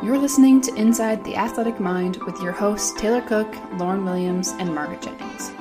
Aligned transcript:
You're 0.00 0.16
listening 0.16 0.60
to 0.60 0.74
Inside 0.76 1.24
the 1.24 1.34
Athletic 1.34 1.80
Mind 1.80 2.18
with 2.18 2.40
your 2.40 2.52
hosts 2.52 2.92
Taylor 3.00 3.20
Cook, 3.20 3.52
Lauren 3.78 4.04
Williams, 4.04 4.54
and 4.60 4.72
Margaret 4.72 5.02
Jennings. 5.02 5.57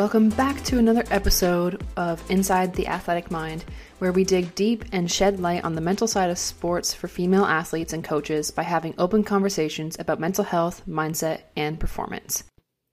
Welcome 0.00 0.30
back 0.30 0.64
to 0.64 0.78
another 0.78 1.04
episode 1.10 1.84
of 1.98 2.24
Inside 2.30 2.72
the 2.72 2.86
Athletic 2.86 3.30
Mind, 3.30 3.66
where 3.98 4.12
we 4.12 4.24
dig 4.24 4.54
deep 4.54 4.86
and 4.92 5.10
shed 5.10 5.40
light 5.40 5.62
on 5.62 5.74
the 5.74 5.82
mental 5.82 6.06
side 6.06 6.30
of 6.30 6.38
sports 6.38 6.94
for 6.94 7.06
female 7.06 7.44
athletes 7.44 7.92
and 7.92 8.02
coaches 8.02 8.50
by 8.50 8.62
having 8.62 8.94
open 8.96 9.24
conversations 9.24 9.98
about 9.98 10.18
mental 10.18 10.42
health, 10.42 10.80
mindset, 10.88 11.42
and 11.54 11.78
performance. 11.78 12.44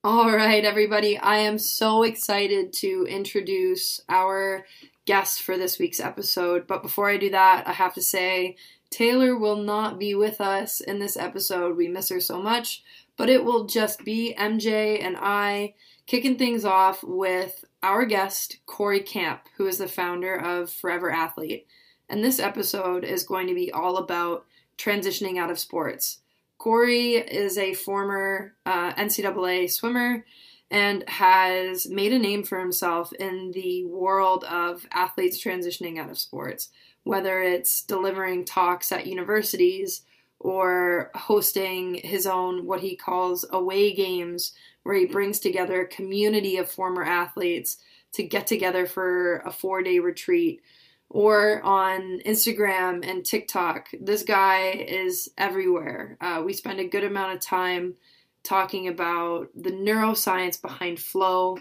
All 0.04 0.30
right, 0.30 0.66
everybody, 0.66 1.18
I 1.18 1.38
am 1.38 1.60
so 1.60 2.04
excited 2.04 2.74
to 2.80 3.08
introduce 3.10 4.02
our 4.10 4.66
guest 5.06 5.44
for 5.44 5.58
this 5.58 5.80
week's 5.80 6.02
episode. 6.02 6.68
But 6.68 6.84
before 6.84 7.10
I 7.10 7.16
do 7.16 7.30
that, 7.30 7.64
I 7.66 7.72
have 7.72 7.94
to 7.94 8.02
say 8.02 8.58
Taylor 8.90 9.38
will 9.38 9.64
not 9.64 9.98
be 9.98 10.14
with 10.14 10.42
us 10.42 10.82
in 10.82 11.00
this 11.00 11.16
episode. 11.16 11.78
We 11.78 11.88
miss 11.88 12.10
her 12.10 12.20
so 12.20 12.42
much, 12.42 12.84
but 13.16 13.30
it 13.30 13.46
will 13.46 13.66
just 13.66 14.04
be 14.04 14.36
MJ 14.38 15.02
and 15.02 15.16
I 15.18 15.74
kicking 16.08 16.38
things 16.38 16.66
off 16.66 17.04
with 17.04 17.66
our 17.84 18.06
guest, 18.06 18.58
Cory 18.66 19.02
Camp, 19.02 19.42
who 19.58 19.68
is 19.68 19.78
the 19.78 19.88
founder 19.88 20.34
of 20.34 20.72
Forever 20.72 21.12
Athlete. 21.12 21.68
And 22.10 22.24
this 22.24 22.40
episode 22.40 23.04
is 23.04 23.24
going 23.24 23.48
to 23.48 23.54
be 23.54 23.72
all 23.72 23.98
about 23.98 24.46
transitioning 24.78 25.38
out 25.38 25.52
of 25.52 25.60
sports. 25.60 26.20
Cory 26.58 27.16
is 27.16 27.58
a 27.58 27.74
former 27.74 28.54
uh, 28.66 28.94
NCAA 28.94 29.70
swimmer 29.70 30.26
and 30.72 31.08
has 31.08 31.88
made 31.88 32.14
a 32.14 32.20
name 32.20 32.44
for 32.44 32.60
himself 32.60 33.14
in 33.14 33.52
the 33.52 33.86
world 33.86 34.44
of 34.46 34.86
athletes 34.92 35.42
transitioning 35.42 36.00
out 36.00 36.10
of 36.10 36.18
sports, 36.18 36.70
whether 37.04 37.42
it's 37.42 37.82
delivering 37.82 38.46
talks 38.46 38.92
at 38.92 39.08
universities 39.08 40.02
or 40.40 41.12
hosting 41.16 41.96
his 41.96 42.26
own 42.26 42.66
what 42.66 42.82
he 42.82 42.96
calls 42.96 43.46
away 43.50 43.94
games 43.94 44.54
where 44.88 44.96
he 44.96 45.06
brings 45.06 45.38
together 45.38 45.82
a 45.82 45.88
community 45.88 46.56
of 46.56 46.72
former 46.72 47.04
athletes 47.04 47.76
to 48.14 48.24
get 48.24 48.48
together 48.48 48.86
for 48.86 49.40
a 49.40 49.52
four 49.52 49.84
day 49.84 50.00
retreat. 50.00 50.62
Or 51.10 51.62
on 51.62 52.20
Instagram 52.26 53.08
and 53.10 53.24
TikTok. 53.24 53.90
This 54.00 54.24
guy 54.24 54.72
is 54.72 55.30
everywhere. 55.38 56.18
Uh, 56.20 56.42
we 56.46 56.52
spend 56.52 56.82
a 56.82 56.88
good 56.88 57.06
amount 57.06 57.34
of 57.34 57.40
time 57.40 57.96
talking 58.44 58.90
about 58.90 59.48
the 59.56 59.72
neuroscience 59.72 60.62
behind 60.62 61.00
flow 61.00 61.58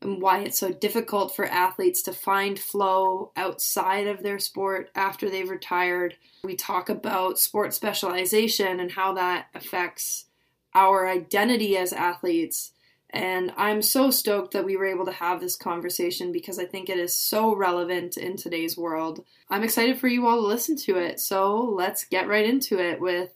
and 0.00 0.22
why 0.22 0.40
it's 0.40 0.60
so 0.60 0.72
difficult 0.72 1.34
for 1.34 1.46
athletes 1.46 2.02
to 2.02 2.12
find 2.12 2.56
flow 2.56 3.32
outside 3.36 4.06
of 4.06 4.22
their 4.22 4.38
sport 4.38 4.90
after 4.94 5.28
they've 5.28 5.50
retired. 5.50 6.16
We 6.44 6.54
talk 6.54 6.88
about 6.88 7.40
sport 7.40 7.74
specialization 7.74 8.78
and 8.78 8.92
how 8.92 9.14
that 9.14 9.46
affects 9.54 10.26
our 10.74 11.08
identity 11.08 11.76
as 11.76 11.92
athletes. 11.92 12.72
And 13.10 13.52
I'm 13.56 13.80
so 13.80 14.10
stoked 14.10 14.52
that 14.54 14.64
we 14.64 14.76
were 14.76 14.86
able 14.86 15.04
to 15.04 15.12
have 15.12 15.40
this 15.40 15.54
conversation 15.54 16.32
because 16.32 16.58
I 16.58 16.64
think 16.64 16.88
it 16.88 16.98
is 16.98 17.14
so 17.14 17.54
relevant 17.54 18.16
in 18.16 18.36
today's 18.36 18.76
world. 18.76 19.24
I'm 19.48 19.62
excited 19.62 19.98
for 19.98 20.08
you 20.08 20.26
all 20.26 20.40
to 20.40 20.46
listen 20.46 20.76
to 20.78 20.96
it. 20.98 21.20
So 21.20 21.60
let's 21.60 22.04
get 22.04 22.26
right 22.26 22.44
into 22.44 22.78
it 22.80 23.00
with 23.00 23.30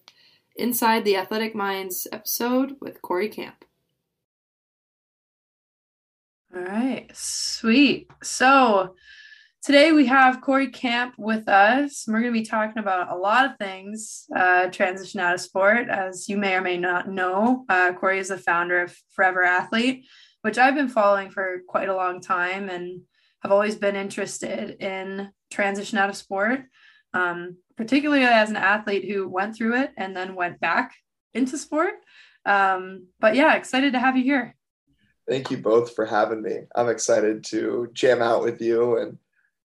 Inside 0.56 1.04
the 1.04 1.16
Athletic 1.16 1.54
Minds 1.54 2.08
episode 2.10 2.76
with 2.80 3.00
Cory 3.02 3.28
Camp. 3.28 3.64
All 6.52 6.62
right, 6.62 7.08
sweet. 7.14 8.10
So 8.22 8.96
Today 9.62 9.90
we 9.90 10.06
have 10.06 10.40
Cory 10.40 10.68
Camp 10.68 11.14
with 11.18 11.48
us. 11.48 12.04
We're 12.06 12.20
going 12.20 12.32
to 12.32 12.40
be 12.40 12.46
talking 12.46 12.78
about 12.78 13.10
a 13.10 13.16
lot 13.16 13.44
of 13.44 13.56
things, 13.58 14.24
uh, 14.34 14.68
transition 14.68 15.18
out 15.20 15.34
of 15.34 15.40
sport. 15.40 15.88
As 15.88 16.28
you 16.28 16.36
may 16.36 16.54
or 16.54 16.62
may 16.62 16.78
not 16.78 17.08
know, 17.08 17.64
uh, 17.68 17.92
Cory 17.92 18.20
is 18.20 18.28
the 18.28 18.38
founder 18.38 18.82
of 18.82 18.96
Forever 19.14 19.42
Athlete, 19.42 20.06
which 20.42 20.58
I've 20.58 20.76
been 20.76 20.88
following 20.88 21.30
for 21.30 21.62
quite 21.68 21.88
a 21.88 21.96
long 21.96 22.20
time 22.20 22.70
and 22.70 23.02
have 23.42 23.50
always 23.50 23.74
been 23.74 23.96
interested 23.96 24.80
in 24.80 25.30
transition 25.50 25.98
out 25.98 26.08
of 26.08 26.16
sport, 26.16 26.62
um, 27.12 27.56
particularly 27.76 28.22
as 28.22 28.50
an 28.50 28.56
athlete 28.56 29.10
who 29.10 29.28
went 29.28 29.56
through 29.56 29.76
it 29.80 29.90
and 29.96 30.16
then 30.16 30.36
went 30.36 30.60
back 30.60 30.94
into 31.34 31.58
sport. 31.58 31.94
Um, 32.46 33.08
but 33.18 33.34
yeah, 33.34 33.54
excited 33.56 33.92
to 33.92 33.98
have 33.98 34.16
you 34.16 34.22
here. 34.22 34.54
Thank 35.28 35.50
you 35.50 35.58
both 35.58 35.94
for 35.94 36.06
having 36.06 36.42
me. 36.42 36.60
I'm 36.74 36.88
excited 36.88 37.44
to 37.46 37.88
jam 37.92 38.22
out 38.22 38.42
with 38.42 38.62
you 38.62 38.96
and 38.98 39.18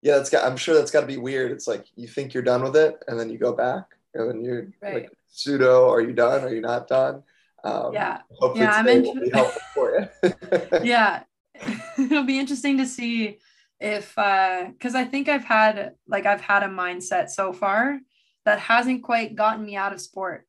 yeah, 0.02 0.16
that's 0.16 0.30
got. 0.30 0.44
I'm 0.44 0.56
sure 0.56 0.74
that's 0.74 0.90
got 0.90 1.02
to 1.02 1.06
be 1.06 1.16
weird. 1.16 1.52
It's 1.52 1.68
like 1.68 1.86
you 1.94 2.08
think 2.08 2.34
you're 2.34 2.42
done 2.42 2.62
with 2.62 2.76
it, 2.76 3.02
and 3.06 3.18
then 3.18 3.30
you 3.30 3.38
go 3.38 3.52
back, 3.52 3.84
and 4.14 4.28
then 4.28 4.44
you're 4.44 4.66
right. 4.82 4.94
like, 4.94 5.12
pseudo. 5.28 5.88
Are 5.88 6.00
you 6.00 6.12
done? 6.12 6.42
Are 6.42 6.52
you 6.52 6.60
not 6.60 6.88
done? 6.88 7.22
Um, 7.64 7.92
yeah. 7.94 8.18
Yeah, 8.54 8.72
I'm 8.72 8.88
interested. 8.88 10.10
yeah, 10.82 11.22
it'll 11.98 12.24
be 12.24 12.40
interesting 12.40 12.78
to 12.78 12.86
see 12.86 13.38
if 13.80 14.14
because 14.14 14.94
uh, 14.94 14.98
I 14.98 15.04
think 15.04 15.28
I've 15.28 15.44
had 15.44 15.94
like 16.08 16.26
I've 16.26 16.40
had 16.40 16.64
a 16.64 16.68
mindset 16.68 17.30
so 17.30 17.52
far 17.52 18.00
that 18.44 18.58
hasn't 18.58 19.04
quite 19.04 19.36
gotten 19.36 19.64
me 19.64 19.76
out 19.76 19.92
of 19.92 20.00
sport, 20.00 20.46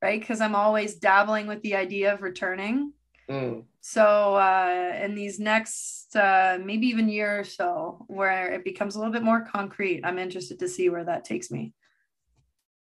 right? 0.00 0.18
Because 0.18 0.40
I'm 0.40 0.54
always 0.54 0.94
dabbling 0.94 1.46
with 1.46 1.60
the 1.62 1.76
idea 1.76 2.14
of 2.14 2.22
returning. 2.22 2.94
Mm. 3.28 3.64
So 3.80 4.34
uh, 4.34 4.98
in 5.02 5.14
these 5.14 5.38
next 5.38 6.14
uh, 6.14 6.58
maybe 6.62 6.86
even 6.88 7.08
year 7.08 7.40
or 7.40 7.44
so, 7.44 8.04
where 8.08 8.52
it 8.52 8.64
becomes 8.64 8.94
a 8.94 8.98
little 8.98 9.12
bit 9.12 9.22
more 9.22 9.40
concrete, 9.40 10.02
I'm 10.04 10.18
interested 10.18 10.58
to 10.58 10.68
see 10.68 10.90
where 10.90 11.04
that 11.04 11.24
takes 11.24 11.50
me. 11.50 11.72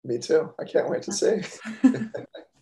Me 0.05 0.19
too. 0.19 0.53
I 0.61 0.65
can't 0.65 0.89
wait 0.89 1.03
to 1.03 1.13
see. 1.13 1.43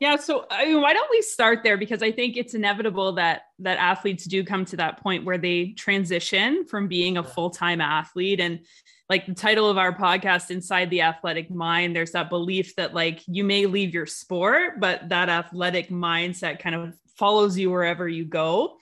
yeah. 0.00 0.16
So 0.16 0.46
I 0.50 0.66
mean, 0.66 0.80
why 0.80 0.92
don't 0.92 1.10
we 1.10 1.22
start 1.22 1.60
there? 1.62 1.76
Because 1.76 2.02
I 2.02 2.10
think 2.10 2.36
it's 2.36 2.54
inevitable 2.54 3.12
that 3.12 3.42
that 3.60 3.78
athletes 3.78 4.24
do 4.24 4.44
come 4.44 4.64
to 4.66 4.76
that 4.76 5.02
point 5.02 5.24
where 5.24 5.38
they 5.38 5.74
transition 5.76 6.66
from 6.66 6.88
being 6.88 7.16
a 7.16 7.22
full 7.22 7.50
time 7.50 7.80
athlete 7.80 8.40
and 8.40 8.60
like 9.08 9.26
the 9.26 9.34
title 9.34 9.68
of 9.68 9.78
our 9.78 9.94
podcast 9.96 10.50
inside 10.50 10.90
the 10.90 11.02
athletic 11.02 11.50
mind 11.50 11.94
there's 11.94 12.12
that 12.12 12.30
belief 12.30 12.74
that 12.76 12.94
like 12.94 13.20
you 13.26 13.44
may 13.44 13.66
leave 13.66 13.92
your 13.92 14.06
sport 14.06 14.80
but 14.80 15.08
that 15.10 15.28
athletic 15.28 15.90
mindset 15.90 16.58
kind 16.58 16.74
of 16.74 16.94
follows 17.16 17.56
you 17.58 17.70
wherever 17.70 18.08
you 18.08 18.24
go 18.24 18.76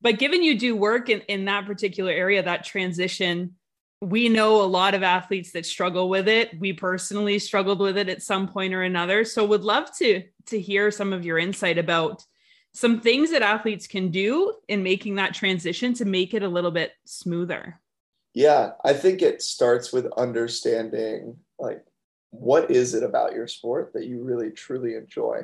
but 0.00 0.18
given 0.18 0.42
you 0.42 0.58
do 0.58 0.74
work 0.74 1.10
in, 1.10 1.20
in 1.22 1.44
that 1.44 1.66
particular 1.66 2.10
area 2.10 2.42
that 2.42 2.64
transition 2.64 3.54
we 4.00 4.28
know 4.28 4.62
a 4.62 4.64
lot 4.64 4.94
of 4.94 5.02
athletes 5.02 5.52
that 5.52 5.66
struggle 5.66 6.08
with 6.08 6.28
it 6.28 6.58
we 6.60 6.72
personally 6.72 7.38
struggled 7.38 7.80
with 7.80 7.98
it 7.98 8.08
at 8.08 8.22
some 8.22 8.48
point 8.48 8.72
or 8.72 8.82
another 8.82 9.24
so 9.24 9.44
would 9.44 9.64
love 9.64 9.94
to 9.96 10.22
to 10.46 10.60
hear 10.60 10.90
some 10.90 11.12
of 11.12 11.24
your 11.24 11.38
insight 11.38 11.78
about 11.78 12.24
some 12.72 13.00
things 13.00 13.30
that 13.32 13.42
athletes 13.42 13.86
can 13.86 14.10
do 14.10 14.54
in 14.68 14.82
making 14.82 15.16
that 15.16 15.34
transition 15.34 15.94
to 15.94 16.04
make 16.04 16.32
it 16.32 16.42
a 16.42 16.48
little 16.48 16.70
bit 16.70 16.92
smoother 17.04 17.80
yeah, 18.38 18.74
I 18.84 18.92
think 18.92 19.20
it 19.20 19.42
starts 19.42 19.92
with 19.92 20.06
understanding 20.16 21.36
like 21.58 21.84
what 22.30 22.70
is 22.70 22.94
it 22.94 23.02
about 23.02 23.32
your 23.32 23.48
sport 23.48 23.92
that 23.94 24.06
you 24.06 24.22
really 24.22 24.50
truly 24.50 24.94
enjoy. 24.94 25.40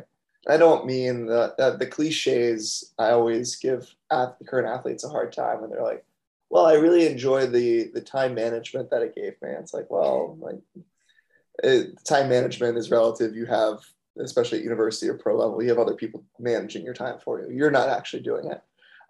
I 0.47 0.59
don't 0.59 0.87
mean 0.87 1.27
the 1.27 1.55
the, 1.59 1.77
the 1.77 1.87
cliches. 1.87 2.93
I 2.97 3.11
always 3.11 3.57
give 3.57 3.93
at, 4.13 4.37
current 4.47 4.69
athletes 4.69 5.03
a 5.03 5.09
hard 5.09 5.33
time 5.33 5.61
when 5.61 5.71
they're 5.71 5.83
like, 5.83 6.05
"Well, 6.55 6.67
I 6.67 6.75
really 6.75 7.09
enjoy 7.09 7.47
the 7.49 7.91
the 7.93 8.01
time 8.01 8.33
management 8.37 8.89
that 8.91 9.03
it 9.03 9.17
gave 9.17 9.35
me." 9.43 9.49
It's 9.51 9.75
like, 9.75 9.91
well, 9.91 10.39
like 10.41 10.61
it, 11.65 11.99
time 12.05 12.29
management 12.29 12.79
is 12.79 12.93
relative. 12.93 13.35
You 13.35 13.47
have, 13.47 13.81
especially 14.21 14.59
at 14.59 14.65
university 14.65 15.09
or 15.09 15.19
pro 15.19 15.37
level, 15.37 15.61
you 15.61 15.69
have 15.71 15.81
other 15.81 15.97
people 15.97 16.23
managing 16.39 16.85
your 16.85 16.95
time 16.95 17.19
for 17.19 17.41
you. 17.41 17.51
You're 17.51 17.73
not 17.73 17.89
actually 17.89 18.23
doing 18.23 18.53
it. 18.53 18.63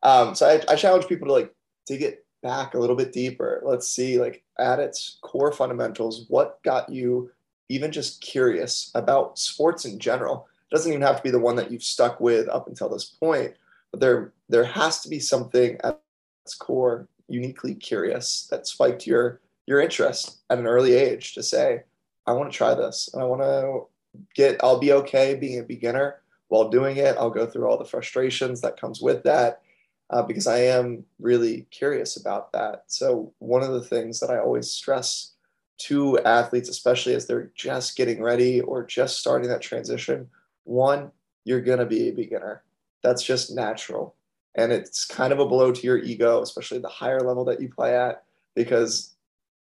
Um, 0.03 0.35
so 0.35 0.49
I, 0.49 0.73
I 0.73 0.77
challenge 0.77 1.07
people 1.07 1.27
to 1.27 1.35
like 1.35 1.55
to 1.89 1.99
get 1.99 2.25
back 2.43 2.73
a 2.73 2.79
little 2.79 2.97
bit 2.97 3.13
deeper. 3.13 3.61
Let's 3.63 3.91
see, 3.91 4.19
like 4.19 4.43
at 4.59 4.79
its 4.79 5.19
core 5.21 5.53
fundamentals, 5.53 6.25
what 6.29 6.63
got 6.63 6.89
you 6.89 7.31
even 7.69 7.93
just 7.93 8.23
curious 8.23 8.91
about 8.95 9.39
sports 9.39 9.85
in 9.85 9.99
general? 9.99 10.49
It 10.71 10.75
doesn't 10.75 10.91
even 10.91 11.03
have 11.03 11.19
to 11.19 11.23
be 11.23 11.31
the 11.31 11.39
one 11.39 11.57
that 11.57 11.71
you've 11.71 11.83
stuck 11.83 12.21
with 12.21 12.49
up 12.49 12.69
until 12.69 12.89
this 12.89 13.05
point, 13.05 13.53
but 13.91 14.01
there 14.01 14.33
there 14.49 14.65
has 14.65 15.01
to 15.01 15.11
be 15.11 15.21
something 15.21 15.79
at 15.85 16.01
its 16.47 16.55
core 16.55 17.07
uniquely 17.29 17.75
curious 17.75 18.47
that 18.51 18.67
spiked 18.67 19.07
your 19.07 19.41
your 19.67 19.81
interest 19.81 20.39
at 20.51 20.59
an 20.59 20.67
early 20.67 20.93
age 20.93 21.35
to 21.35 21.43
say, 21.43 21.83
I 22.27 22.33
want 22.33 22.53
to 22.53 22.57
try 22.57 22.75
this 22.75 23.09
and 23.13 23.23
I 23.23 23.27
want 23.27 23.43
to 23.43 23.87
get 24.35 24.63
I'll 24.63 24.79
be 24.79 24.93
okay 24.93 25.35
being 25.35 25.59
a 25.59 25.65
beginner 25.65 26.21
while 26.49 26.69
doing 26.69 26.99
it. 26.99 27.17
I'll 27.19 27.31
go 27.31 27.47
through 27.47 27.69
all 27.69 27.79
the 27.79 27.85
frustrations 27.85 28.61
that 28.61 28.81
comes 28.81 29.01
with 29.01 29.23
that 29.25 29.63
uh, 30.11 30.23
because 30.23 30.47
I 30.47 30.59
am 30.59 31.05
really 31.19 31.67
curious 31.71 32.17
about 32.17 32.53
that. 32.53 32.85
So, 32.89 33.33
one 33.39 33.63
of 33.63 33.73
the 33.73 33.83
things 33.83 34.21
that 34.21 34.31
I 34.31 34.39
always 34.39 34.71
stress 34.71 35.33
to 35.77 36.19
athletes, 36.21 36.69
especially 36.69 37.15
as 37.15 37.27
they're 37.27 37.51
just 37.55 37.97
getting 37.97 38.23
ready 38.23 38.61
or 38.61 38.85
just 38.85 39.19
starting 39.19 39.49
that 39.49 39.61
transition. 39.61 40.29
One, 40.65 41.11
you're 41.45 41.61
going 41.61 41.81
to 41.81 41.87
be 41.87 42.09
a 42.09 42.13
beginner. 42.13 42.63
That's 43.03 43.23
just 43.23 43.55
natural. 43.55 44.15
And 44.55 44.73
it's 44.73 45.05
kind 45.05 45.33
of 45.33 45.41
a 45.41 45.47
blow 45.47 45.73
to 45.73 45.83
your 45.83 45.99
ego, 45.99 46.41
especially 46.41 46.79
the 46.79 46.89
higher 46.89 47.21
level 47.21 47.45
that 47.47 47.61
you 47.61 47.69
play 47.69 47.97
at, 47.97 48.25
because, 48.55 49.15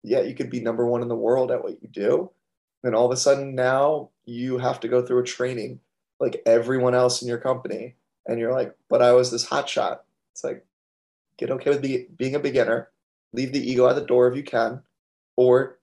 yeah, 0.04 0.22
you 0.22 0.36
could 0.36 0.50
be 0.50 0.60
number 0.60 0.86
one 0.86 1.02
in 1.02 1.08
the 1.08 1.16
world 1.16 1.52
at 1.52 1.64
what 1.64 1.82
you 1.82 1.88
do. 1.88 2.30
And 2.84 2.96
all 2.96 3.06
of 3.06 3.12
a 3.12 3.18
sudden 3.18 3.56
now 3.56 4.10
you 4.26 4.58
have 4.58 4.80
to 4.82 4.88
go 4.88 5.02
through 5.02 5.20
a 5.20 5.26
training 5.26 5.80
like 6.20 6.42
everyone 6.46 6.94
else 6.94 7.22
in 7.22 7.28
your 7.28 7.38
company. 7.38 7.96
And 8.28 8.40
you're 8.40 8.54
like, 8.54 8.76
but 8.90 9.02
I 9.02 9.14
was 9.14 9.32
this 9.32 9.46
hot 9.46 9.68
shot. 9.68 10.04
It's 10.32 10.44
like, 10.44 10.66
get 11.38 11.50
okay 11.50 11.72
with 11.72 11.82
be, 11.82 12.08
being 12.16 12.36
a 12.36 12.40
beginner, 12.40 12.90
leave 13.34 13.52
the 13.52 13.72
ego 13.72 13.88
at 13.88 13.96
the 13.96 14.06
door 14.06 14.28
if 14.28 14.38
you 14.38 14.44
can, 14.44 14.82
or 15.36 15.80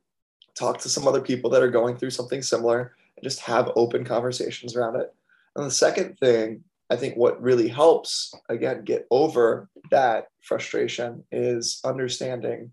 talk 0.55 0.79
to 0.79 0.89
some 0.89 1.09
other 1.09 1.21
people 1.21 1.51
that 1.51 1.63
are 1.63 1.71
going 1.71 1.97
through 1.97 2.11
something 2.11 2.43
similar 2.43 2.95
and 3.17 3.25
just 3.25 3.41
have 3.41 3.73
open 3.77 4.05
conversations 4.05 4.77
around 4.77 4.97
it. 4.97 5.13
And 5.57 5.67
the 5.67 5.71
second 5.71 6.19
thing, 6.19 6.63
I 6.91 6.97
think 6.97 7.17
what 7.17 7.41
really 7.41 7.69
helps, 7.69 8.35
again, 8.49 8.85
get 8.85 9.07
over 9.11 9.69
that 9.91 10.27
frustration 10.43 11.25
is 11.31 11.81
understanding 11.85 12.73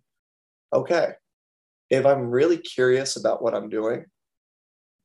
okay, 0.74 1.12
if 1.90 2.06
I'm 2.06 2.30
really 2.30 2.58
curious 2.58 3.16
about 3.16 3.42
what 3.42 3.56
I'm 3.56 3.70
doing, 3.70 4.06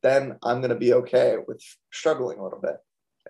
then 0.02 0.36
I'm 0.42 0.58
going 0.58 0.70
to 0.70 0.76
be 0.76 0.94
okay 0.94 1.36
with 1.46 1.62
struggling 1.92 2.38
a 2.38 2.42
little 2.42 2.60
bit. 2.60 2.76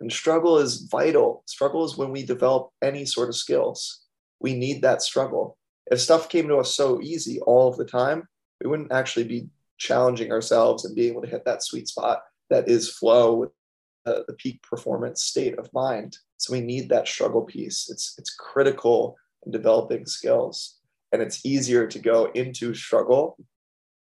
And 0.01 0.11
struggle 0.11 0.59
is 0.59 0.89
vital. 0.91 1.43
Struggle 1.47 1.85
is 1.85 1.99
when 1.99 2.11
we 2.11 2.25
develop 2.25 2.71
any 2.81 3.05
sort 3.05 3.29
of 3.29 3.37
skills. 3.37 4.05
We 4.41 4.55
need 4.55 4.81
that 4.83 5.03
struggle. 5.03 5.59
If 5.91 6.01
stuff 6.01 6.31
came 6.31 6.49
to 6.49 6.57
us 6.57 6.75
so 6.75 7.03
easy 7.03 7.41
all 7.41 7.69
of 7.69 7.77
the 7.77 7.85
time, 7.85 8.27
we 8.63 8.71
wouldn't 8.71 8.93
actually 8.93 9.25
be 9.25 9.49
challenging 9.77 10.33
ourselves 10.33 10.85
and 10.85 10.97
being 10.97 11.13
able 11.13 11.23
to 11.23 11.29
hit 11.29 11.45
that 11.45 11.63
sweet 11.63 11.89
spot 11.89 12.23
that 12.49 12.69
is 12.69 12.91
flow 12.91 13.35
with 13.35 13.51
the, 14.05 14.25
the 14.27 14.35
peak 14.35 14.63
performance 14.63 15.23
state 15.23 15.59
of 15.59 15.73
mind. 15.73 16.17
So 16.37 16.53
we 16.53 16.61
need 16.61 16.89
that 16.89 17.09
struggle 17.09 17.43
piece. 17.43 17.89
It's 17.91 18.15
it's 18.19 18.35
critical 18.35 19.17
in 19.45 19.53
developing 19.53 20.07
skills, 20.07 20.79
and 21.13 21.23
it's 21.23 21.45
easier 21.45 21.87
to 21.87 21.99
go 21.99 22.31
into 22.35 22.75
struggle 22.75 23.37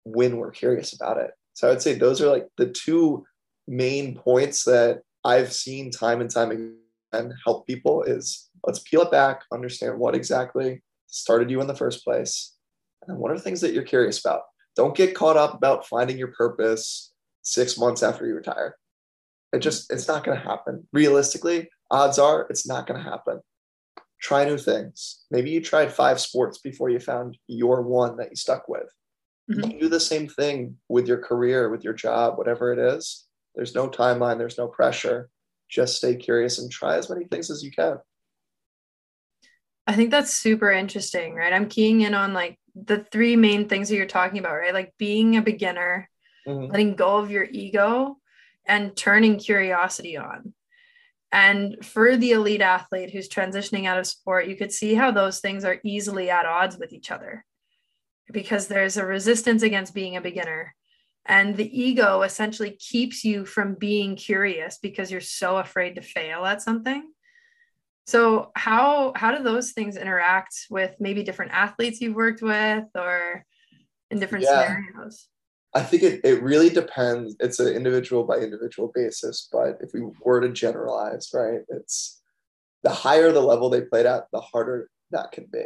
when 0.04 0.38
we're 0.38 0.52
curious 0.52 0.94
about 0.94 1.18
it. 1.18 1.32
So 1.54 1.68
I 1.68 1.72
would 1.72 1.82
say 1.82 1.94
those 1.94 2.22
are 2.22 2.30
like 2.30 2.48
the 2.58 2.68
two 2.68 3.26
main 3.68 4.16
points 4.16 4.64
that 4.66 5.02
I've 5.26 5.52
seen 5.52 5.92
time 5.92 6.22
and 6.22 6.30
time 6.30 6.52
again 6.52 7.34
help 7.46 7.68
people 7.68 8.04
is 8.04 8.50
let's 8.66 8.80
peel 8.80 9.02
it 9.02 9.12
back, 9.12 9.42
understand 9.52 9.98
what 10.00 10.16
exactly 10.16 10.84
started 11.08 11.50
you 11.50 11.62
in 11.62 11.68
the 11.68 11.76
first 11.76 12.04
place, 12.04 12.56
and 13.08 13.18
what 13.18 13.32
are 13.32 13.40
things 13.40 13.62
that 13.62 13.74
you're 13.74 13.84
curious 13.84 14.20
about. 14.20 14.42
Don't 14.76 14.96
get 14.96 15.16
caught 15.16 15.38
up 15.38 15.56
about 15.56 15.88
finding 15.88 16.18
your 16.18 16.32
purpose 16.34 17.12
six 17.42 17.78
months 17.78 18.04
after 18.04 18.28
you 18.28 18.36
retire. 18.36 18.76
It 19.58 19.64
just, 19.64 19.92
it's 19.92 20.08
not 20.08 20.24
going 20.24 20.38
to 20.38 20.44
happen. 20.44 20.88
Realistically, 20.94 21.70
odds 21.90 22.20
are 22.20 22.46
it's 22.50 22.68
not 22.68 22.86
going 22.86 23.04
to 23.04 23.10
happen. 23.10 23.42
Try 24.22 24.46
new 24.46 24.58
things. 24.58 25.26
Maybe 25.32 25.50
you 25.50 25.62
tried 25.62 25.92
five 25.92 26.20
sports 26.20 26.60
before 26.60 26.90
you 26.90 27.00
found 27.00 27.38
your 27.48 27.82
one 27.82 28.18
that 28.18 28.30
you 28.30 28.36
stuck 28.36 28.70
with. 28.70 28.88
Mm-hmm. 29.52 29.72
You 29.72 29.80
do 29.80 29.90
the 29.90 30.00
same 30.00 30.28
thing 30.28 30.78
with 30.90 31.08
your 31.08 31.18
career, 31.18 31.70
with 31.70 31.84
your 31.84 31.94
job, 31.94 32.38
whatever 32.38 32.72
it 32.72 32.78
is. 32.78 33.26
There's 33.56 33.74
no 33.74 33.90
timeline, 33.90 34.38
there's 34.38 34.60
no 34.60 34.68
pressure. 34.68 35.30
Just 35.70 35.98
stay 35.98 36.16
curious 36.16 36.60
and 36.60 36.72
try 36.72 36.98
as 36.98 37.10
many 37.10 37.26
things 37.26 37.50
as 37.50 37.64
you 37.64 37.72
can. 37.72 37.98
I 39.88 39.96
think 39.96 40.12
that's 40.12 40.34
super 40.34 40.72
interesting, 40.72 41.34
right? 41.34 41.54
I'm 41.54 41.68
keying 41.68 42.02
in 42.02 42.14
on 42.14 42.34
like 42.34 42.60
the 42.76 43.06
three 43.12 43.36
main 43.36 43.68
things 43.68 43.90
that 43.90 43.96
you're 43.96 44.06
talking 44.06 44.38
about, 44.38 44.56
right? 44.56 44.74
Like 44.74 44.94
being 45.00 45.38
a 45.38 45.42
beginner, 45.42 46.10
mm-hmm. 46.48 46.72
letting 46.72 46.96
go 46.96 47.18
of 47.18 47.32
your 47.32 47.48
ego, 47.50 48.18
and 48.68 48.96
turning 48.96 49.38
curiosity 49.38 50.18
on. 50.18 50.54
And 51.32 51.86
for 51.86 52.16
the 52.16 52.32
elite 52.32 52.62
athlete 52.62 53.12
who's 53.12 53.28
transitioning 53.28 53.86
out 53.86 54.00
of 54.00 54.08
sport, 54.08 54.48
you 54.48 54.56
could 54.56 54.72
see 54.72 54.94
how 54.94 55.12
those 55.12 55.40
things 55.40 55.66
are 55.66 55.80
easily 55.84 56.30
at 56.30 56.46
odds 56.46 56.78
with 56.78 56.94
each 56.94 57.12
other 57.12 57.44
because 58.32 58.68
there's 58.68 58.98
a 58.98 59.06
resistance 59.06 59.64
against 59.64 59.94
being 59.94 60.16
a 60.16 60.22
beginner. 60.22 60.74
And 61.26 61.58
the 61.58 61.80
ego 61.80 62.22
essentially 62.22 62.72
keeps 62.72 63.26
you 63.26 63.46
from 63.46 63.76
being 63.76 64.16
curious 64.16 64.78
because 64.82 65.12
you're 65.12 65.20
so 65.20 65.58
afraid 65.58 65.96
to 65.96 66.02
fail 66.02 66.46
at 66.46 66.62
something. 66.62 67.12
So 68.06 68.52
how 68.56 69.12
how 69.18 69.36
do 69.36 69.44
those 69.44 69.74
things 69.74 69.98
interact 69.98 70.56
with 70.70 70.96
maybe 71.00 71.24
different 71.24 71.52
athletes 71.52 72.00
you've 72.00 72.16
worked 72.16 72.42
with 72.42 72.86
or 72.96 73.44
in 74.10 74.20
different 74.20 74.46
yeah. 74.46 74.64
scenarios? 74.64 75.28
I 75.74 75.82
think 75.84 76.04
it, 76.04 76.22
it 76.24 76.42
really 76.42 76.70
depends. 76.70 77.36
It's 77.40 77.60
an 77.60 77.74
individual 77.74 78.24
by 78.24 78.38
individual 78.38 78.92
basis, 78.94 79.48
but 79.52 79.78
if 79.82 79.92
we 79.94 80.02
were 80.24 80.42
to 80.42 80.50
generalize, 80.50 81.30
right, 81.34 81.62
it's 81.70 82.22
the 82.84 82.90
higher 82.90 83.32
the 83.32 83.42
level 83.42 83.70
they 83.70 83.82
played 83.82 84.06
at, 84.06 84.28
the 84.32 84.40
harder 84.40 84.90
that 85.12 85.32
can 85.32 85.48
be. 85.52 85.66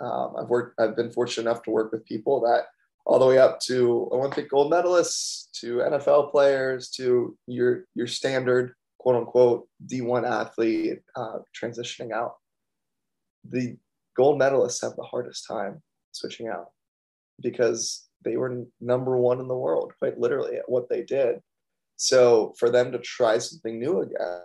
Um, 0.00 0.34
I've 0.38 0.48
worked, 0.48 0.80
I've 0.80 0.96
been 0.96 1.10
fortunate 1.10 1.50
enough 1.50 1.62
to 1.64 1.70
work 1.70 1.92
with 1.92 2.04
people 2.04 2.40
that 2.42 2.66
all 3.06 3.18
the 3.18 3.26
way 3.26 3.38
up 3.38 3.60
to 3.60 4.08
Olympic 4.12 4.50
gold 4.50 4.72
medalists, 4.72 5.46
to 5.60 5.76
NFL 5.76 6.30
players, 6.32 6.90
to 6.90 7.36
your 7.46 7.84
your 7.94 8.06
standard 8.06 8.74
quote 8.98 9.16
unquote 9.16 9.68
D1 9.86 10.28
athlete 10.28 10.98
uh, 11.14 11.38
transitioning 11.58 12.12
out. 12.12 12.34
The 13.48 13.76
gold 14.16 14.40
medalists 14.40 14.82
have 14.82 14.96
the 14.96 15.04
hardest 15.04 15.46
time 15.46 15.82
switching 16.10 16.48
out 16.48 16.70
because 17.40 18.05
they 18.24 18.36
were 18.36 18.64
number 18.80 19.16
one 19.16 19.40
in 19.40 19.48
the 19.48 19.56
world, 19.56 19.92
quite 19.98 20.18
literally, 20.18 20.56
at 20.56 20.68
what 20.68 20.88
they 20.88 21.02
did. 21.02 21.40
So 21.96 22.54
for 22.58 22.70
them 22.70 22.92
to 22.92 22.98
try 22.98 23.38
something 23.38 23.78
new 23.78 24.00
again, 24.00 24.40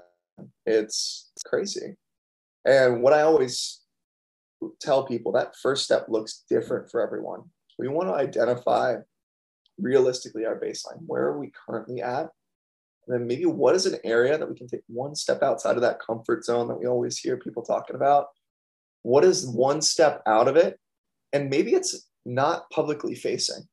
it's, 0.65 1.31
crazy. 1.45 1.95
And 2.65 3.01
what 3.01 3.13
I 3.13 3.21
always 3.21 3.81
tell 4.79 5.05
people 5.05 5.31
that 5.31 5.55
first 5.61 5.83
step 5.83 6.05
looks 6.07 6.43
different 6.49 6.89
for 6.89 7.01
everyone. 7.01 7.41
We 7.79 7.87
want 7.87 8.09
to 8.09 8.13
identify 8.13 8.97
realistically 9.79 10.45
our 10.45 10.59
baseline. 10.59 10.99
Where 11.07 11.23
are 11.23 11.39
we 11.39 11.51
currently 11.67 12.01
at? 12.01 12.29
And 13.07 13.19
then 13.19 13.27
maybe 13.27 13.45
what 13.45 13.75
is 13.75 13.87
an 13.87 13.99
area 14.03 14.37
that 14.37 14.47
we 14.47 14.55
can 14.55 14.67
take 14.67 14.83
one 14.87 15.15
step 15.15 15.41
outside 15.41 15.75
of 15.75 15.81
that 15.81 15.99
comfort 15.99 16.45
zone 16.45 16.67
that 16.67 16.79
we 16.79 16.85
always 16.85 17.17
hear 17.17 17.37
people 17.37 17.63
talking 17.63 17.95
about? 17.95 18.27
What 19.01 19.25
is 19.25 19.47
one 19.47 19.81
step 19.81 20.21
out 20.27 20.47
of 20.47 20.55
it? 20.55 20.79
And 21.33 21.49
maybe 21.49 21.73
it's 21.73 22.07
not 22.25 22.69
publicly 22.69 23.15
facing 23.15 23.63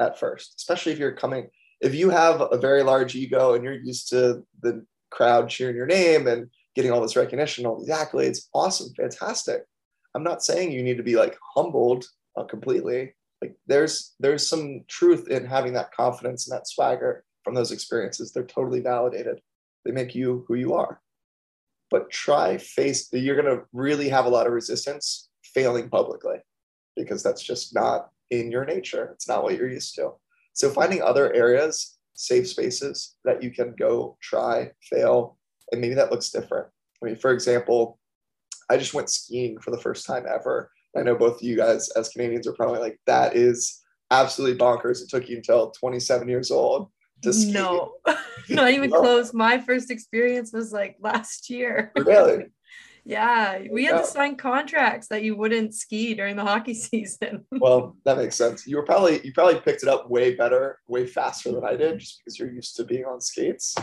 at 0.00 0.18
first, 0.18 0.54
especially 0.56 0.92
if 0.92 0.98
you're 0.98 1.12
coming, 1.12 1.48
if 1.80 1.94
you 1.94 2.10
have 2.10 2.40
a 2.40 2.58
very 2.58 2.82
large 2.82 3.14
ego 3.14 3.54
and 3.54 3.64
you're 3.64 3.74
used 3.74 4.08
to 4.10 4.42
the 4.62 4.84
crowd 5.10 5.48
cheering 5.48 5.76
your 5.76 5.86
name 5.86 6.26
and 6.26 6.48
getting 6.74 6.92
all 6.92 7.00
this 7.00 7.16
recognition, 7.16 7.66
all 7.66 7.78
these 7.78 7.94
accolades, 7.94 8.46
awesome, 8.54 8.92
fantastic. 8.96 9.62
I'm 10.14 10.22
not 10.22 10.42
saying 10.42 10.72
you 10.72 10.82
need 10.82 10.96
to 10.96 11.02
be 11.02 11.16
like 11.16 11.36
humbled 11.54 12.04
uh, 12.36 12.44
completely. 12.44 13.14
Like 13.42 13.56
there's 13.66 14.14
there's 14.18 14.48
some 14.48 14.84
truth 14.88 15.28
in 15.28 15.44
having 15.46 15.72
that 15.74 15.92
confidence 15.92 16.48
and 16.48 16.56
that 16.56 16.68
swagger 16.68 17.24
from 17.44 17.54
those 17.54 17.72
experiences. 17.72 18.32
They're 18.32 18.44
totally 18.44 18.80
validated. 18.80 19.40
They 19.84 19.92
make 19.92 20.14
you 20.14 20.44
who 20.48 20.54
you 20.54 20.74
are. 20.74 21.00
But 21.90 22.10
try 22.10 22.58
face 22.58 23.08
you're 23.12 23.40
to 23.42 23.64
really 23.72 24.08
have 24.08 24.26
a 24.26 24.30
lot 24.30 24.46
of 24.46 24.52
resistance 24.52 25.28
failing 25.42 25.88
publicly 25.88 26.38
because 26.98 27.22
that's 27.22 27.42
just 27.42 27.74
not 27.74 28.10
in 28.30 28.50
your 28.50 28.64
nature. 28.64 29.10
It's 29.14 29.28
not 29.28 29.42
what 29.42 29.56
you're 29.56 29.68
used 29.68 29.94
to. 29.96 30.12
So 30.52 30.70
finding 30.70 31.02
other 31.02 31.32
areas, 31.32 31.98
safe 32.14 32.48
spaces 32.48 33.16
that 33.24 33.42
you 33.42 33.50
can 33.50 33.74
go 33.78 34.16
try, 34.20 34.72
fail, 34.82 35.38
and 35.72 35.80
maybe 35.80 35.94
that 35.94 36.10
looks 36.10 36.30
different. 36.30 36.66
I 37.02 37.06
mean, 37.06 37.16
for 37.16 37.32
example, 37.32 37.98
I 38.68 38.76
just 38.76 38.94
went 38.94 39.10
skiing 39.10 39.58
for 39.60 39.70
the 39.70 39.78
first 39.78 40.06
time 40.06 40.26
ever. 40.28 40.70
I 40.96 41.02
know 41.02 41.14
both 41.14 41.36
of 41.36 41.42
you 41.42 41.56
guys 41.56 41.90
as 41.90 42.08
Canadians 42.08 42.46
are 42.46 42.54
probably 42.54 42.80
like, 42.80 42.98
that 43.06 43.36
is 43.36 43.82
absolutely 44.10 44.58
bonkers. 44.58 45.02
It 45.02 45.08
took 45.08 45.28
you 45.28 45.36
until 45.36 45.70
27 45.70 46.28
years 46.28 46.50
old 46.50 46.90
to 47.22 47.32
ski. 47.32 47.52
No, 47.52 47.94
not 48.48 48.70
even 48.70 48.90
close. 48.90 49.32
My 49.32 49.58
first 49.58 49.90
experience 49.90 50.52
was 50.52 50.72
like 50.72 50.96
last 51.00 51.50
year. 51.50 51.92
Really? 51.96 52.46
Yeah, 53.08 53.62
we 53.70 53.86
had 53.86 53.94
yeah. 53.94 54.00
to 54.02 54.06
sign 54.06 54.36
contracts 54.36 55.08
that 55.08 55.22
you 55.22 55.34
wouldn't 55.34 55.74
ski 55.74 56.12
during 56.12 56.36
the 56.36 56.44
hockey 56.44 56.74
season. 56.74 57.46
well, 57.52 57.96
that 58.04 58.18
makes 58.18 58.36
sense. 58.36 58.66
You 58.66 58.76
were 58.76 58.84
probably 58.84 59.24
you 59.24 59.32
probably 59.32 59.58
picked 59.60 59.82
it 59.82 59.88
up 59.88 60.10
way 60.10 60.34
better, 60.34 60.78
way 60.88 61.06
faster 61.06 61.50
than 61.50 61.64
I 61.64 61.74
did, 61.74 62.00
just 62.00 62.20
because 62.20 62.38
you're 62.38 62.52
used 62.52 62.76
to 62.76 62.84
being 62.84 63.06
on 63.06 63.22
skates. 63.22 63.74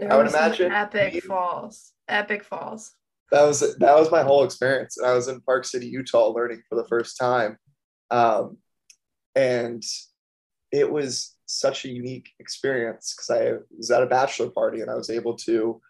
There 0.00 0.12
I 0.12 0.16
would 0.16 0.26
imagine 0.26 0.72
epic 0.72 1.22
falls, 1.22 1.92
epic 2.08 2.42
falls. 2.42 2.90
That 3.30 3.44
was 3.44 3.60
that 3.60 3.94
was 3.96 4.10
my 4.10 4.24
whole 4.24 4.42
experience. 4.42 4.98
I 5.00 5.14
was 5.14 5.28
in 5.28 5.40
Park 5.42 5.64
City, 5.64 5.86
Utah, 5.86 6.32
learning 6.32 6.62
for 6.68 6.74
the 6.74 6.88
first 6.88 7.16
time, 7.16 7.58
um, 8.10 8.56
and 9.36 9.84
it 10.72 10.90
was 10.90 11.36
such 11.46 11.84
a 11.84 11.88
unique 11.88 12.30
experience 12.40 13.14
because 13.14 13.30
I 13.30 13.52
was 13.76 13.92
at 13.92 14.02
a 14.02 14.06
bachelor 14.06 14.50
party 14.50 14.80
and 14.80 14.90
I 14.90 14.96
was 14.96 15.08
able 15.08 15.36
to 15.36 15.80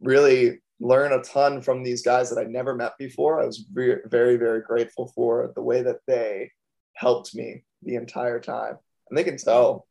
really 0.00 0.60
learn 0.80 1.12
a 1.12 1.22
ton 1.22 1.60
from 1.60 1.82
these 1.82 2.02
guys 2.02 2.30
that 2.30 2.38
I'd 2.38 2.50
never 2.50 2.74
met 2.74 2.96
before. 2.98 3.40
I 3.40 3.46
was 3.46 3.64
very, 3.70 4.00
very, 4.06 4.36
very 4.36 4.62
grateful 4.62 5.12
for 5.14 5.52
the 5.54 5.62
way 5.62 5.82
that 5.82 6.00
they 6.06 6.50
helped 6.94 7.34
me 7.34 7.62
the 7.82 7.94
entire 7.94 8.40
time. 8.40 8.76
and 9.08 9.16
they 9.16 9.24
can 9.24 9.36
tell 9.36 9.86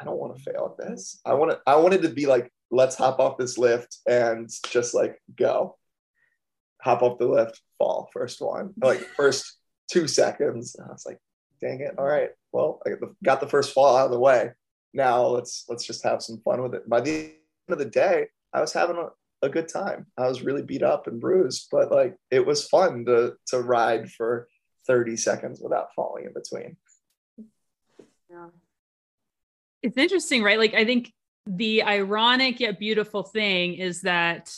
I 0.00 0.04
don't 0.04 0.18
want 0.18 0.36
to 0.36 0.42
fail 0.42 0.74
at 0.78 0.88
this. 0.88 1.20
I 1.26 1.34
want 1.34 1.50
to 1.50 1.60
I 1.66 1.76
wanted 1.76 2.02
to 2.02 2.08
be 2.08 2.26
like, 2.26 2.50
let's 2.70 2.96
hop 2.96 3.20
off 3.20 3.36
this 3.36 3.58
lift 3.58 3.98
and 4.08 4.48
just 4.70 4.94
like 4.94 5.20
go. 5.36 5.76
Hop 6.80 7.02
off 7.02 7.18
the 7.18 7.26
lift, 7.26 7.60
fall 7.76 8.08
first 8.12 8.40
one, 8.40 8.72
like 8.82 9.00
first 9.16 9.58
two 9.90 10.08
seconds. 10.08 10.74
And 10.74 10.88
I 10.88 10.92
was 10.92 11.04
like, 11.04 11.18
dang 11.60 11.80
it. 11.80 11.96
All 11.98 12.06
right. 12.06 12.30
Well, 12.52 12.80
I 12.86 12.92
got 13.22 13.40
the 13.40 13.48
first 13.48 13.74
fall 13.74 13.96
out 13.96 14.06
of 14.06 14.12
the 14.12 14.18
way. 14.18 14.52
Now 14.94 15.26
let's 15.26 15.66
let's 15.68 15.84
just 15.84 16.02
have 16.04 16.22
some 16.22 16.40
fun 16.44 16.62
with 16.62 16.74
it. 16.74 16.88
By 16.88 17.02
the 17.02 17.24
end 17.24 17.32
of 17.68 17.78
the 17.78 17.84
day, 17.84 18.28
I 18.54 18.60
was 18.62 18.72
having 18.72 18.96
a, 18.96 19.08
a 19.42 19.48
good 19.48 19.68
time. 19.68 20.06
I 20.18 20.28
was 20.28 20.42
really 20.42 20.62
beat 20.62 20.82
up 20.82 21.06
and 21.06 21.20
bruised, 21.20 21.68
but 21.70 21.90
like 21.90 22.16
it 22.30 22.44
was 22.44 22.66
fun 22.66 23.04
to 23.06 23.34
to 23.48 23.60
ride 23.60 24.10
for 24.10 24.48
30 24.86 25.16
seconds 25.16 25.60
without 25.62 25.94
falling 25.94 26.26
in 26.26 26.32
between. 26.32 26.76
Yeah. 28.30 28.48
It's 29.82 29.96
interesting, 29.96 30.42
right? 30.42 30.58
Like 30.58 30.74
I 30.74 30.84
think 30.84 31.12
the 31.46 31.82
ironic 31.82 32.60
yet 32.60 32.78
beautiful 32.78 33.22
thing 33.22 33.74
is 33.74 34.02
that 34.02 34.54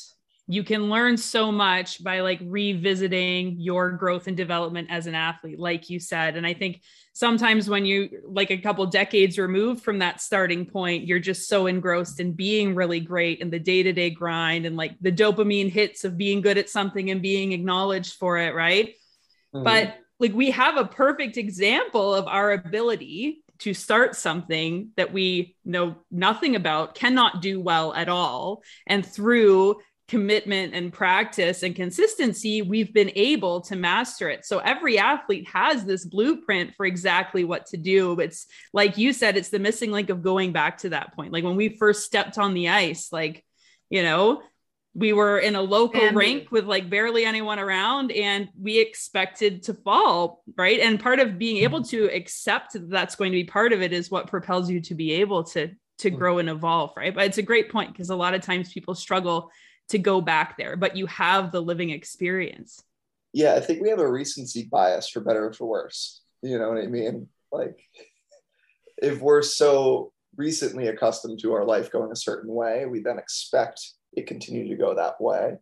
you 0.49 0.65
can 0.65 0.91
learn 0.91 1.17
so 1.17 1.53
much 1.53 2.03
by 2.03 2.21
like 2.21 2.41
revisiting 2.43 3.57
your 3.59 3.93
growth 3.93 4.27
and 4.27 4.37
development 4.37 4.89
as 4.91 5.07
an 5.07 5.15
athlete 5.15 5.59
like 5.59 5.89
you 5.89 6.01
said 6.01 6.37
and 6.37 6.47
i 6.47 6.53
think 6.53 6.83
sometimes 7.13 7.69
when 7.69 7.85
you 7.85 8.09
like 8.25 8.51
a 8.51 8.59
couple 8.59 8.85
decades 8.87 9.39
removed 9.39 9.83
from 9.83 9.99
that 9.99 10.21
starting 10.21 10.67
point 10.67 11.07
you're 11.07 11.19
just 11.19 11.49
so 11.49 11.67
engrossed 11.67 12.19
in 12.21 12.33
being 12.33 12.75
really 12.75 13.01
great 13.01 13.41
in 13.41 13.51
the 13.51 13.59
day-to-day 13.59 14.11
grind 14.11 14.67
and 14.67 14.77
like 14.77 14.97
the 15.01 15.13
dopamine 15.13 15.71
hits 15.71 16.05
of 16.05 16.19
being 16.19 16.41
good 16.41 16.59
at 16.59 16.69
something 16.69 17.11
and 17.11 17.23
being 17.23 17.53
acknowledged 17.53 18.15
for 18.15 18.39
it 18.39 18.55
right 18.55 18.95
mm-hmm. 19.55 19.63
but 19.63 19.97
like 20.19 20.33
we 20.33 20.51
have 20.51 20.77
a 20.77 20.85
perfect 20.85 21.37
example 21.37 22.15
of 22.15 22.27
our 22.27 22.53
ability 22.53 23.43
to 23.63 23.75
start 23.75 24.17
something 24.17 24.89
that 24.97 25.13
we 25.13 25.55
know 25.65 25.95
nothing 26.11 26.57
about, 26.57 26.97
cannot 26.97 27.41
do 27.41 27.61
well 27.61 27.95
at 27.95 28.09
all. 28.09 28.61
And 28.89 29.07
through 29.07 29.77
commitment 30.12 30.75
and 30.75 30.92
practice 30.92 31.62
and 31.62 31.75
consistency, 31.75 32.61
we've 32.61 32.92
been 32.92 33.11
able 33.14 33.62
to 33.62 33.75
master 33.75 34.28
it. 34.28 34.45
So 34.45 34.59
every 34.59 34.99
athlete 34.99 35.49
has 35.49 35.87
this 35.87 36.04
blueprint 36.04 36.75
for 36.75 36.85
exactly 36.85 37.45
what 37.45 37.64
to 37.69 37.78
do. 37.78 38.21
It's 38.21 38.47
like 38.75 38.99
you 38.99 39.14
said, 39.14 39.38
it's 39.38 39.49
the 39.49 39.59
missing 39.59 39.90
link 39.90 40.11
of 40.11 40.23
going 40.23 40.52
back 40.52 40.76
to 40.78 40.90
that 40.90 41.14
point. 41.16 41.33
Like 41.33 41.45
when 41.45 41.57
we 41.57 41.78
first 41.78 42.04
stepped 42.04 42.37
on 42.37 42.52
the 42.52 42.69
ice, 42.69 43.11
like, 43.11 43.42
you 43.88 44.02
know, 44.02 44.42
we 44.92 45.14
were 45.14 45.38
in 45.38 45.54
a 45.54 45.62
local 45.62 46.02
and- 46.02 46.14
rink 46.14 46.52
with 46.52 46.66
like 46.66 46.90
barely 46.90 47.25
anyone 47.25 47.59
around 47.59 48.12
and 48.12 48.50
we 48.61 48.78
expected 48.81 49.62
to 49.62 49.73
fall 49.73 50.42
right 50.59 50.81
and 50.81 51.00
part 51.00 51.21
of 51.21 51.38
being 51.38 51.62
able 51.62 51.83
to 51.83 52.14
accept 52.14 52.75
that 52.75 52.90
that's 52.90 53.14
going 53.14 53.33
to 53.33 53.37
be 53.37 53.45
part 53.45 53.73
of 53.73 53.81
it 53.81 53.95
is 53.95 54.11
what 54.11 54.26
propels 54.26 54.69
you 54.69 54.78
to 54.83 54.95
be 54.95 55.12
able 55.12 55.42
to 55.42 55.71
to 55.97 56.11
hmm. 56.11 56.16
grow 56.16 56.38
and 56.38 56.50
evolve 56.50 56.92
right 56.95 57.14
but 57.14 57.25
it's 57.25 57.38
a 57.38 57.42
great 57.42 57.73
point 57.73 57.90
because 57.90 58.11
a 58.11 58.14
lot 58.14 58.35
of 58.35 58.42
times 58.42 58.71
people 58.71 58.95
struggle 58.95 59.50
to 59.93 59.99
go 59.99 60.21
back 60.21 60.57
there 60.57 60.77
but 60.77 60.97
you 60.97 61.07
have 61.07 61.53
the 61.53 61.61
living 61.61 61.91
experience 61.91 62.83
yeah 63.33 63.55
i 63.55 63.61
think 63.61 63.81
we 63.81 63.89
have 63.89 64.01
a 64.01 64.11
recency 64.11 64.69
bias 64.71 65.09
for 65.09 65.21
better 65.21 65.47
or 65.47 65.53
for 65.53 65.67
worse 65.67 66.23
you 66.43 66.59
know 66.59 66.69
what 66.69 66.83
i 66.83 66.87
mean 66.87 67.29
like 67.53 67.79
if 68.99 69.21
we're 69.21 69.43
so 69.43 70.13
recently 70.37 70.89
accustomed 70.89 71.39
to 71.39 71.53
our 71.53 71.65
life 71.65 71.91
going 71.91 72.11
a 72.11 72.17
certain 72.17 72.53
way 72.53 72.87
we 72.87 73.01
then 73.01 73.19
expect 73.19 73.81
it 74.15 74.27
continue 74.27 74.69
to 74.69 74.77
go 74.77 74.95
that 74.95 75.21
way. 75.21 75.57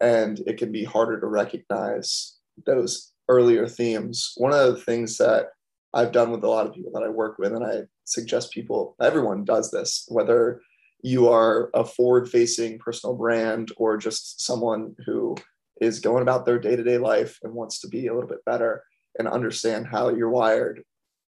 And 0.00 0.40
it 0.46 0.58
can 0.58 0.72
be 0.72 0.84
harder 0.84 1.20
to 1.20 1.26
recognize 1.26 2.38
those 2.66 3.12
earlier 3.28 3.68
themes. 3.68 4.32
One 4.36 4.52
of 4.52 4.74
the 4.74 4.80
things 4.80 5.16
that 5.18 5.46
I've 5.94 6.12
done 6.12 6.30
with 6.30 6.42
a 6.42 6.48
lot 6.48 6.66
of 6.66 6.74
people 6.74 6.90
that 6.94 7.04
I 7.04 7.08
work 7.08 7.38
with, 7.38 7.52
and 7.52 7.64
I 7.64 7.82
suggest 8.04 8.52
people, 8.52 8.96
everyone 9.00 9.44
does 9.44 9.70
this, 9.70 10.06
whether 10.08 10.60
you 11.02 11.28
are 11.28 11.70
a 11.74 11.84
forward 11.84 12.28
facing 12.28 12.78
personal 12.78 13.14
brand 13.14 13.72
or 13.76 13.96
just 13.96 14.40
someone 14.44 14.94
who 15.04 15.36
is 15.80 16.00
going 16.00 16.22
about 16.22 16.46
their 16.46 16.58
day 16.58 16.76
to 16.76 16.82
day 16.82 16.98
life 16.98 17.38
and 17.42 17.52
wants 17.52 17.80
to 17.80 17.88
be 17.88 18.06
a 18.06 18.14
little 18.14 18.28
bit 18.28 18.44
better 18.46 18.84
and 19.18 19.28
understand 19.28 19.86
how 19.86 20.08
you're 20.08 20.30
wired, 20.30 20.82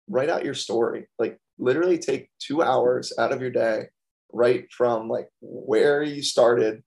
write 0.07 0.29
out 0.29 0.45
your 0.45 0.53
story. 0.53 1.07
Like, 1.17 1.39
literally 1.57 1.97
take 1.97 2.29
two 2.39 2.61
hours 2.61 3.13
out 3.17 3.31
of 3.31 3.41
your 3.41 3.51
day 3.51 3.85
right 4.31 4.65
from 4.71 5.07
like 5.07 5.29
where 5.41 6.01
you 6.01 6.21
started 6.21 6.81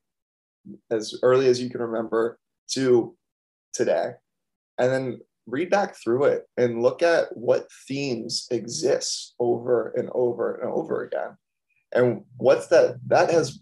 as 0.91 1.15
early 1.23 1.47
as 1.47 1.63
you 1.63 1.71
can 1.71 1.81
remember 1.81 2.39
to 2.69 3.17
today 3.73 4.11
and 4.79 4.91
then 4.91 5.21
read 5.47 5.71
back 5.71 5.95
through 5.95 6.25
it 6.25 6.45
and 6.57 6.83
look 6.83 7.03
at 7.03 7.35
what 7.37 7.69
themes 7.87 8.49
exist 8.51 9.35
over 9.39 9.93
and 9.97 10.11
over 10.13 10.57
and 10.57 10.73
over 10.73 11.05
again 11.05 11.37
and 11.93 12.25
what's 12.37 12.69
that 12.69 12.97
that 13.07 13.31
has 13.31 13.61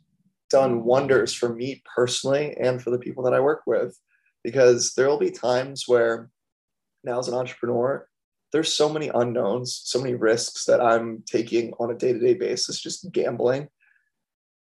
done 0.50 0.84
wonders 0.84 1.32
for 1.32 1.54
me 1.54 1.82
personally 1.94 2.56
and 2.60 2.82
for 2.82 2.90
the 2.90 2.98
people 2.98 3.24
that 3.24 3.34
i 3.34 3.40
work 3.40 3.62
with 3.66 3.98
because 4.42 4.94
there 4.94 5.08
will 5.08 5.18
be 5.18 5.30
times 5.30 5.84
where 5.86 6.30
now 7.02 7.18
as 7.18 7.28
an 7.28 7.34
entrepreneur 7.34 8.06
there's 8.52 8.72
so 8.72 8.88
many 8.88 9.10
unknowns 9.14 9.80
so 9.84 10.00
many 10.00 10.14
risks 10.14 10.64
that 10.64 10.80
i'm 10.80 11.22
taking 11.26 11.72
on 11.80 11.90
a 11.90 11.94
day-to-day 11.94 12.34
basis 12.34 12.80
just 12.80 13.10
gambling. 13.12 13.68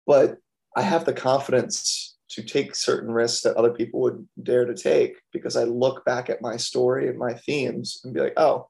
But 0.06 0.38
I 0.74 0.82
have 0.82 1.04
the 1.04 1.12
confidence 1.12 2.16
to 2.30 2.42
take 2.42 2.74
certain 2.74 3.10
risks 3.10 3.42
that 3.42 3.56
other 3.56 3.72
people 3.72 4.00
would 4.00 4.26
dare 4.42 4.64
to 4.64 4.74
take 4.74 5.16
because 5.32 5.56
I 5.56 5.64
look 5.64 6.04
back 6.04 6.30
at 6.30 6.42
my 6.42 6.56
story 6.56 7.08
and 7.08 7.18
my 7.18 7.34
themes 7.34 8.00
and 8.04 8.14
be 8.14 8.20
like, 8.20 8.34
oh, 8.36 8.68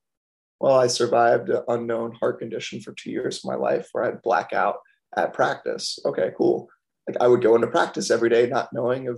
well, 0.60 0.78
I 0.78 0.88
survived 0.88 1.50
an 1.50 1.62
unknown 1.68 2.12
heart 2.12 2.40
condition 2.40 2.80
for 2.80 2.92
two 2.92 3.10
years 3.10 3.38
of 3.38 3.44
my 3.44 3.54
life 3.54 3.88
where 3.92 4.04
I'd 4.04 4.22
black 4.22 4.52
out 4.52 4.76
at 5.16 5.32
practice. 5.32 5.98
Okay, 6.04 6.32
cool. 6.36 6.68
Like 7.06 7.16
I 7.20 7.28
would 7.28 7.42
go 7.42 7.54
into 7.54 7.68
practice 7.68 8.10
every 8.10 8.28
day, 8.28 8.46
not 8.46 8.72
knowing 8.72 9.06
if 9.06 9.16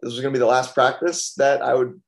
this 0.00 0.12
was 0.12 0.20
going 0.20 0.32
to 0.32 0.38
be 0.38 0.40
the 0.40 0.46
last 0.46 0.74
practice 0.74 1.34
that 1.34 1.62
I 1.62 1.74
would 1.74 2.00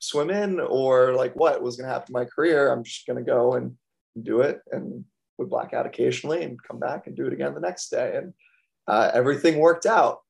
swim 0.00 0.30
in 0.30 0.60
or 0.60 1.14
like 1.14 1.34
what 1.34 1.62
was 1.62 1.76
going 1.76 1.88
to 1.88 1.92
happen 1.92 2.08
to 2.08 2.12
my 2.12 2.24
career. 2.24 2.70
I'm 2.70 2.84
just 2.84 3.06
going 3.06 3.22
to 3.22 3.30
go 3.30 3.54
and 3.54 3.76
do 4.22 4.40
it 4.40 4.60
and 4.70 5.04
would 5.38 5.50
black 5.50 5.74
out 5.74 5.86
occasionally 5.86 6.44
and 6.44 6.62
come 6.62 6.78
back 6.78 7.06
and 7.06 7.16
do 7.16 7.26
it 7.26 7.32
again 7.32 7.54
the 7.54 7.60
next 7.60 7.88
day. 7.88 8.16
And 8.16 8.32
uh, 8.86 9.10
everything 9.12 9.58
worked 9.58 9.86
out. 9.86 10.20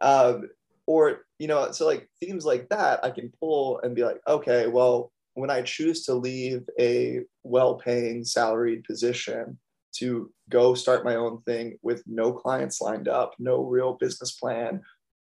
Um, 0.00 0.48
or, 0.86 1.22
you 1.38 1.46
know, 1.46 1.70
so 1.72 1.86
like 1.86 2.08
themes 2.20 2.44
like 2.44 2.68
that, 2.68 3.04
I 3.04 3.10
can 3.10 3.32
pull 3.40 3.80
and 3.80 3.94
be 3.94 4.04
like, 4.04 4.20
okay, 4.26 4.66
well, 4.66 5.12
when 5.34 5.50
I 5.50 5.62
choose 5.62 6.04
to 6.04 6.14
leave 6.14 6.62
a 6.78 7.20
well 7.42 7.76
paying 7.76 8.24
salaried 8.24 8.84
position 8.84 9.58
to 9.92 10.30
go 10.48 10.74
start 10.74 11.04
my 11.04 11.16
own 11.16 11.42
thing 11.42 11.78
with 11.82 12.02
no 12.06 12.32
clients 12.32 12.80
lined 12.80 13.08
up, 13.08 13.34
no 13.38 13.64
real 13.64 13.94
business 13.94 14.32
plan 14.32 14.82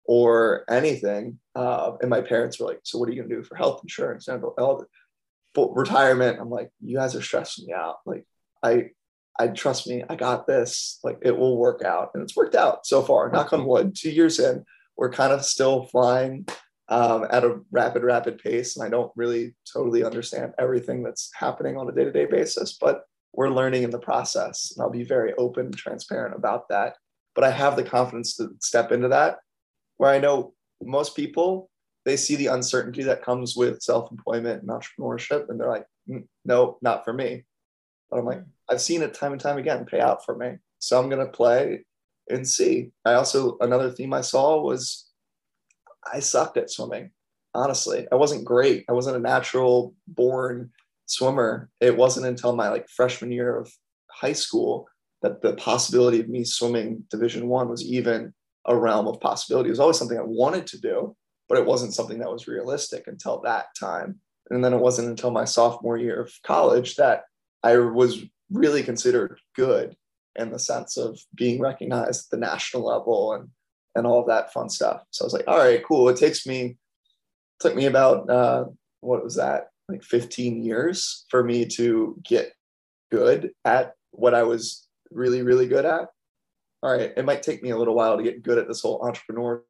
or 0.05 0.65
anything. 0.69 1.39
Uh, 1.55 1.93
and 2.01 2.09
my 2.09 2.21
parents 2.21 2.59
were 2.59 2.67
like, 2.67 2.79
so 2.83 2.97
what 2.97 3.07
are 3.07 3.11
you 3.11 3.21
going 3.21 3.29
to 3.29 3.35
do 3.35 3.43
for 3.43 3.55
health 3.55 3.81
insurance 3.83 4.27
and 4.27 4.43
all 4.43 4.85
retirement? 5.55 6.39
I'm 6.39 6.49
like, 6.49 6.71
you 6.81 6.97
guys 6.97 7.15
are 7.15 7.21
stressing 7.21 7.67
me 7.67 7.73
out. 7.73 7.97
Like, 8.05 8.25
I, 8.63 8.89
I 9.39 9.47
trust 9.47 9.87
me, 9.87 10.03
I 10.09 10.15
got 10.15 10.47
this. 10.47 10.99
Like 11.03 11.19
it 11.21 11.37
will 11.37 11.57
work 11.57 11.83
out. 11.83 12.11
And 12.13 12.23
it's 12.23 12.35
worked 12.35 12.55
out 12.55 12.85
so 12.85 13.01
far. 13.01 13.31
Knock 13.31 13.53
on 13.53 13.65
wood, 13.65 13.95
two 13.95 14.11
years 14.11 14.39
in, 14.39 14.65
we're 14.97 15.11
kind 15.11 15.31
of 15.31 15.45
still 15.45 15.85
flying 15.85 16.45
um, 16.89 17.25
at 17.29 17.43
a 17.43 17.59
rapid, 17.71 18.03
rapid 18.03 18.39
pace. 18.39 18.75
And 18.75 18.85
I 18.85 18.89
don't 18.89 19.11
really 19.15 19.55
totally 19.71 20.03
understand 20.03 20.53
everything 20.59 21.03
that's 21.03 21.31
happening 21.33 21.77
on 21.77 21.87
a 21.87 21.91
day 21.91 22.03
to 22.03 22.11
day 22.11 22.25
basis, 22.25 22.77
but 22.79 23.03
we're 23.33 23.49
learning 23.49 23.83
in 23.83 23.91
the 23.91 23.99
process. 23.99 24.73
And 24.75 24.83
I'll 24.83 24.89
be 24.89 25.03
very 25.03 25.33
open 25.35 25.67
and 25.67 25.77
transparent 25.77 26.35
about 26.35 26.67
that. 26.69 26.95
But 27.35 27.43
I 27.43 27.51
have 27.51 27.75
the 27.75 27.83
confidence 27.83 28.35
to 28.37 28.49
step 28.59 28.91
into 28.91 29.07
that 29.09 29.37
where 29.97 30.11
I 30.11 30.17
know 30.17 30.53
most 30.81 31.15
people, 31.15 31.69
they 32.05 32.17
see 32.17 32.35
the 32.35 32.47
uncertainty 32.47 33.03
that 33.03 33.23
comes 33.23 33.55
with 33.55 33.81
self 33.81 34.11
employment 34.11 34.63
and 34.63 34.71
entrepreneurship. 34.71 35.49
And 35.49 35.59
they're 35.59 35.69
like, 35.69 35.85
mm, 36.09 36.23
no, 36.45 36.79
not 36.81 37.05
for 37.05 37.13
me. 37.13 37.43
But 38.09 38.19
I'm 38.19 38.25
like, 38.25 38.41
I've 38.69 38.81
seen 38.81 39.03
it 39.03 39.13
time 39.13 39.33
and 39.33 39.41
time 39.41 39.57
again 39.57 39.85
pay 39.85 39.99
out 39.99 40.25
for 40.25 40.35
me. 40.35 40.57
So 40.79 40.99
I'm 40.99 41.09
going 41.09 41.25
to 41.25 41.31
play 41.31 41.85
and 42.29 42.47
see. 42.47 42.91
I 43.05 43.13
also, 43.13 43.57
another 43.59 43.91
theme 43.91 44.13
I 44.13 44.21
saw 44.21 44.61
was 44.61 45.08
I 46.11 46.19
sucked 46.19 46.57
at 46.57 46.71
swimming. 46.71 47.11
Honestly, 47.53 48.07
I 48.11 48.15
wasn't 48.15 48.45
great. 48.45 48.85
I 48.87 48.93
wasn't 48.93 49.17
a 49.17 49.19
natural 49.19 49.95
born 50.07 50.71
swimmer. 51.05 51.69
It 51.79 51.97
wasn't 51.97 52.27
until 52.27 52.55
my 52.55 52.69
like 52.69 52.87
freshman 52.89 53.31
year 53.31 53.57
of 53.57 53.71
high 54.11 54.33
school 54.33 54.87
that 55.21 55.41
the 55.41 55.53
possibility 55.53 56.19
of 56.19 56.29
me 56.29 56.43
swimming 56.43 57.03
division 57.09 57.47
one 57.47 57.69
was 57.69 57.83
even 57.83 58.33
a 58.65 58.75
realm 58.75 59.07
of 59.07 59.19
possibility. 59.19 59.67
It 59.69 59.71
was 59.71 59.79
always 59.79 59.97
something 59.97 60.17
I 60.17 60.23
wanted 60.23 60.67
to 60.67 60.79
do, 60.79 61.15
but 61.47 61.57
it 61.57 61.65
wasn't 61.65 61.93
something 61.93 62.19
that 62.19 62.31
was 62.31 62.47
realistic 62.47 63.07
until 63.07 63.41
that 63.41 63.67
time. 63.77 64.19
And 64.49 64.63
then 64.63 64.73
it 64.73 64.79
wasn't 64.79 65.09
until 65.09 65.31
my 65.31 65.45
sophomore 65.45 65.97
year 65.97 66.21
of 66.21 66.33
college 66.43 66.95
that 66.95 67.23
I 67.63 67.77
was 67.77 68.23
really 68.51 68.83
considered 68.83 69.39
good 69.55 69.95
in 70.35 70.51
the 70.51 70.59
sense 70.59 70.97
of 70.97 71.19
being 71.35 71.59
recognized 71.59 72.27
at 72.27 72.31
the 72.31 72.45
national 72.45 72.85
level 72.85 73.33
and 73.33 73.49
and 73.95 74.05
all 74.05 74.21
of 74.21 74.27
that 74.27 74.53
fun 74.53 74.69
stuff. 74.69 75.03
So 75.11 75.23
I 75.23 75.25
was 75.25 75.33
like, 75.33 75.47
all 75.47 75.57
right, 75.57 75.83
cool. 75.83 76.09
It 76.09 76.17
takes 76.17 76.45
me 76.45 76.77
took 77.59 77.75
me 77.75 77.85
about 77.85 78.29
uh, 78.29 78.65
what 79.01 79.23
was 79.23 79.35
that 79.35 79.69
like 79.89 80.03
15 80.03 80.63
years 80.63 81.25
for 81.29 81.43
me 81.43 81.65
to 81.65 82.19
get 82.23 82.53
good 83.11 83.51
at 83.65 83.93
what 84.11 84.33
I 84.33 84.43
was 84.43 84.87
really, 85.11 85.41
really 85.41 85.67
good 85.67 85.85
at, 85.85 86.07
all 86.81 86.91
right, 86.91 87.11
it 87.15 87.25
might 87.25 87.43
take 87.43 87.61
me 87.61 87.71
a 87.71 87.77
little 87.77 87.95
while 87.95 88.17
to 88.17 88.23
get 88.23 88.43
good 88.43 88.57
at 88.57 88.67
this 88.67 88.81
whole 88.81 89.05
entrepreneur 89.05 89.63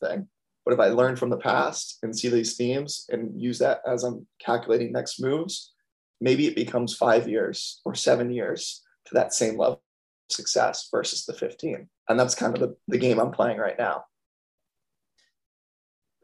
thing. 0.00 0.26
But 0.64 0.74
if 0.74 0.80
I 0.80 0.88
learn 0.88 1.16
from 1.16 1.30
the 1.30 1.36
past 1.36 1.98
and 2.02 2.16
see 2.16 2.28
these 2.28 2.56
themes 2.56 3.06
and 3.10 3.40
use 3.40 3.58
that 3.60 3.80
as 3.86 4.04
I'm 4.04 4.26
calculating 4.38 4.92
next 4.92 5.20
moves, 5.20 5.72
maybe 6.20 6.46
it 6.46 6.56
becomes 6.56 6.96
five 6.96 7.28
years 7.28 7.80
or 7.84 7.94
seven 7.94 8.32
years 8.32 8.82
to 9.06 9.14
that 9.14 9.32
same 9.32 9.56
level 9.56 9.82
success 10.30 10.88
versus 10.90 11.24
the 11.24 11.32
15. 11.32 11.88
And 12.08 12.18
that's 12.18 12.34
kind 12.34 12.54
of 12.54 12.60
the, 12.60 12.76
the 12.88 12.98
game 12.98 13.18
I'm 13.18 13.30
playing 13.30 13.58
right 13.58 13.78
now. 13.78 14.04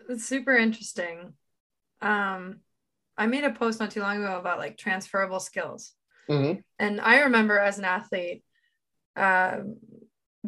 It's 0.09 0.25
super 0.25 0.57
interesting. 0.57 1.35
Um, 2.03 2.61
I 3.17 3.27
made 3.27 3.45
a 3.45 3.51
post 3.51 3.81
not 3.81 3.91
too 3.91 4.01
long 4.01 4.23
ago 4.23 4.39
about 4.39 4.59
like 4.59 4.77
transferable 4.77 5.41
skills. 5.41 5.93
Mm-hmm. 6.29 6.61
And 6.79 7.01
I 7.01 7.21
remember 7.21 7.59
as 7.59 7.79
an 7.79 7.85
athlete, 7.85 8.43
um, 9.17 9.77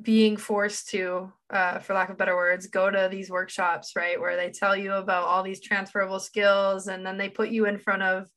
being 0.00 0.36
forced 0.36 0.90
to, 0.90 1.32
uh, 1.48 1.78
for 1.78 1.94
lack 1.94 2.10
of 2.10 2.18
better 2.18 2.36
words, 2.36 2.66
go 2.66 2.90
to 2.90 3.08
these 3.10 3.30
workshops, 3.30 3.92
right, 3.96 4.20
where 4.20 4.36
they 4.36 4.50
tell 4.50 4.76
you 4.76 4.92
about 4.92 5.24
all 5.24 5.42
these 5.42 5.60
transferable 5.60 6.20
skills, 6.20 6.88
and 6.88 7.06
then 7.06 7.16
they 7.16 7.28
put 7.28 7.48
you 7.48 7.66
in 7.66 7.78
front 7.78 8.02
of, 8.02 8.28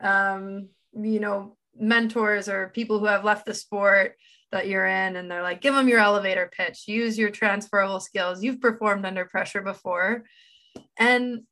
um, 0.00 0.68
you 0.92 1.20
know, 1.20 1.56
mentors 1.76 2.48
or 2.48 2.68
people 2.68 2.98
who 2.98 3.06
have 3.06 3.24
left 3.24 3.46
the 3.46 3.54
sport 3.54 4.16
that 4.54 4.66
you're 4.66 4.86
in, 4.86 5.16
and 5.16 5.30
they're 5.30 5.42
like, 5.42 5.60
give 5.60 5.74
them 5.74 5.88
your 5.88 6.00
elevator 6.00 6.50
pitch, 6.56 6.88
use 6.88 7.18
your 7.18 7.30
transferable 7.30 8.00
skills. 8.00 8.42
You've 8.42 8.60
performed 8.60 9.04
under 9.04 9.26
pressure 9.26 9.60
before, 9.60 10.24
and 10.98 11.42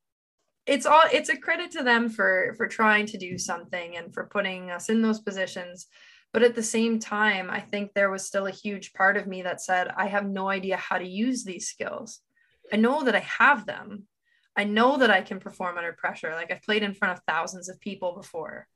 it's 0.65 0.87
all 0.87 1.03
it's 1.13 1.29
a 1.29 1.37
credit 1.37 1.73
to 1.73 1.83
them 1.83 2.09
for 2.09 2.55
for 2.57 2.67
trying 2.67 3.07
to 3.07 3.19
do 3.19 3.37
something 3.37 3.97
and 3.97 4.15
for 4.15 4.25
putting 4.25 4.71
us 4.71 4.89
in 4.89 5.03
those 5.03 5.21
positions 5.21 5.89
but 6.33 6.43
at 6.43 6.55
the 6.55 6.63
same 6.63 6.99
time, 6.99 7.51
I 7.51 7.61
think 7.61 7.93
there 7.93 8.11
was 8.11 8.25
still 8.25 8.47
a 8.47 8.51
huge 8.51 8.95
part 8.95 9.17
of 9.17 9.27
me 9.27 9.43
that 9.43 9.61
said, 9.61 9.89
I 9.95 10.07
have 10.07 10.27
no 10.27 10.49
idea 10.49 10.79
how 10.79 10.97
to 10.97 11.07
use 11.07 11.45
these 11.45 11.69
skills. 11.69 12.21
I 12.73 12.77
know 12.77 13.05
that 13.05 13.15
I 13.15 13.21
have 13.21 13.67
them. 13.67 14.05
I 14.57 14.65
know 14.65 14.97
that 14.97 15.11
I 15.11 15.21
can 15.21 15.41
perform 15.41 15.77
under 15.77 15.93
pressure. 15.93 16.33
Like 16.35 16.51
I've 16.51 16.63
played 16.63 16.83
in 16.83 16.95
front 16.95 17.19
of 17.19 17.25
thousands 17.27 17.69
of 17.69 17.81
people 17.81 18.15
before. 18.15 18.67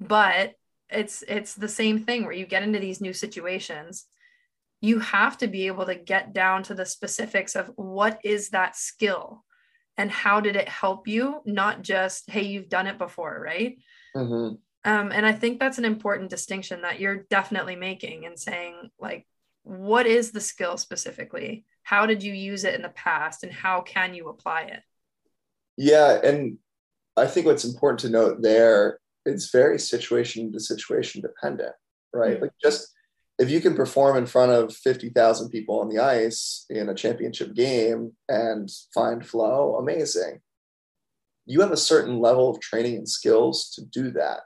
But 0.00 0.54
it's 0.92 1.22
it's 1.26 1.54
the 1.54 1.68
same 1.68 2.04
thing 2.04 2.24
where 2.24 2.32
you 2.32 2.46
get 2.46 2.62
into 2.62 2.78
these 2.78 3.00
new 3.00 3.12
situations. 3.12 4.06
You 4.80 4.98
have 4.98 5.38
to 5.38 5.46
be 5.46 5.68
able 5.68 5.86
to 5.86 5.94
get 5.94 6.32
down 6.32 6.64
to 6.64 6.74
the 6.74 6.86
specifics 6.86 7.54
of 7.54 7.70
what 7.76 8.20
is 8.24 8.50
that 8.50 8.76
skill 8.76 9.44
and 9.96 10.10
how 10.10 10.40
did 10.40 10.56
it 10.56 10.68
help 10.68 11.06
you, 11.06 11.40
not 11.44 11.82
just, 11.82 12.30
hey, 12.30 12.42
you've 12.42 12.68
done 12.68 12.86
it 12.86 12.98
before, 12.98 13.40
right? 13.44 13.78
Mm-hmm. 14.16 14.56
Um, 14.84 15.12
and 15.12 15.24
I 15.24 15.32
think 15.32 15.60
that's 15.60 15.78
an 15.78 15.84
important 15.84 16.30
distinction 16.30 16.82
that 16.82 16.98
you're 16.98 17.26
definitely 17.30 17.76
making 17.76 18.26
and 18.26 18.38
saying, 18.38 18.90
like, 18.98 19.26
what 19.62 20.06
is 20.06 20.32
the 20.32 20.40
skill 20.40 20.76
specifically? 20.76 21.64
How 21.84 22.06
did 22.06 22.22
you 22.22 22.32
use 22.32 22.64
it 22.64 22.74
in 22.74 22.82
the 22.82 22.88
past 22.88 23.44
and 23.44 23.52
how 23.52 23.82
can 23.82 24.14
you 24.14 24.28
apply 24.28 24.62
it? 24.62 24.80
Yeah. 25.76 26.18
And 26.24 26.58
I 27.16 27.26
think 27.26 27.46
what's 27.46 27.64
important 27.64 28.00
to 28.00 28.08
note 28.08 28.42
there, 28.42 28.98
it's 29.24 29.50
very 29.50 29.78
situation 29.78 30.52
to 30.52 30.60
situation 30.60 31.22
dependent, 31.22 31.74
right? 32.12 32.34
Mm-hmm. 32.34 32.42
Like, 32.42 32.52
just 32.62 32.92
if 33.38 33.50
you 33.50 33.60
can 33.60 33.74
perform 33.74 34.16
in 34.16 34.26
front 34.26 34.52
of 34.52 34.74
50,000 34.74 35.48
people 35.48 35.80
on 35.80 35.88
the 35.88 35.98
ice 35.98 36.66
in 36.70 36.88
a 36.88 36.94
championship 36.94 37.54
game 37.54 38.12
and 38.28 38.70
find 38.94 39.26
flow, 39.26 39.76
amazing. 39.76 40.40
You 41.46 41.60
have 41.60 41.72
a 41.72 41.76
certain 41.76 42.18
level 42.18 42.50
of 42.50 42.60
training 42.60 42.96
and 42.96 43.08
skills 43.08 43.70
to 43.70 43.84
do 43.84 44.10
that 44.12 44.40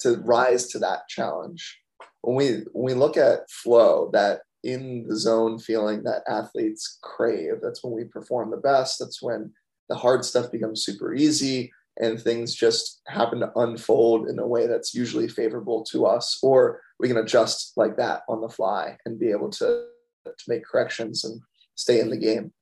to 0.00 0.16
rise 0.18 0.68
to 0.68 0.78
that 0.78 1.08
challenge. 1.08 1.78
When 2.22 2.36
we 2.36 2.64
when 2.72 2.84
we 2.86 2.94
look 2.94 3.16
at 3.16 3.50
flow, 3.50 4.10
that 4.12 4.40
in 4.62 5.06
the 5.08 5.16
zone 5.16 5.58
feeling 5.58 6.02
that 6.04 6.22
athletes 6.28 6.98
crave, 7.02 7.56
that's 7.62 7.82
when 7.82 7.94
we 7.94 8.04
perform 8.04 8.50
the 8.50 8.56
best. 8.56 8.98
That's 8.98 9.22
when 9.22 9.52
the 9.88 9.96
hard 9.96 10.24
stuff 10.24 10.50
becomes 10.50 10.84
super 10.84 11.14
easy 11.14 11.72
and 12.00 12.20
things 12.20 12.54
just 12.54 13.02
happen 13.06 13.40
to 13.40 13.52
unfold 13.56 14.28
in 14.28 14.38
a 14.38 14.46
way 14.46 14.66
that's 14.66 14.94
usually 14.94 15.28
favorable 15.28 15.84
to 15.84 16.06
us, 16.06 16.38
or 16.42 16.80
we 16.98 17.08
can 17.08 17.18
adjust 17.18 17.72
like 17.76 17.96
that 17.96 18.22
on 18.28 18.40
the 18.40 18.48
fly 18.48 18.96
and 19.04 19.18
be 19.18 19.30
able 19.30 19.50
to, 19.50 19.84
to 20.26 20.44
make 20.48 20.64
corrections 20.64 21.24
and 21.24 21.40
stay 21.74 22.00
in 22.00 22.10
the 22.10 22.16
game. 22.16 22.52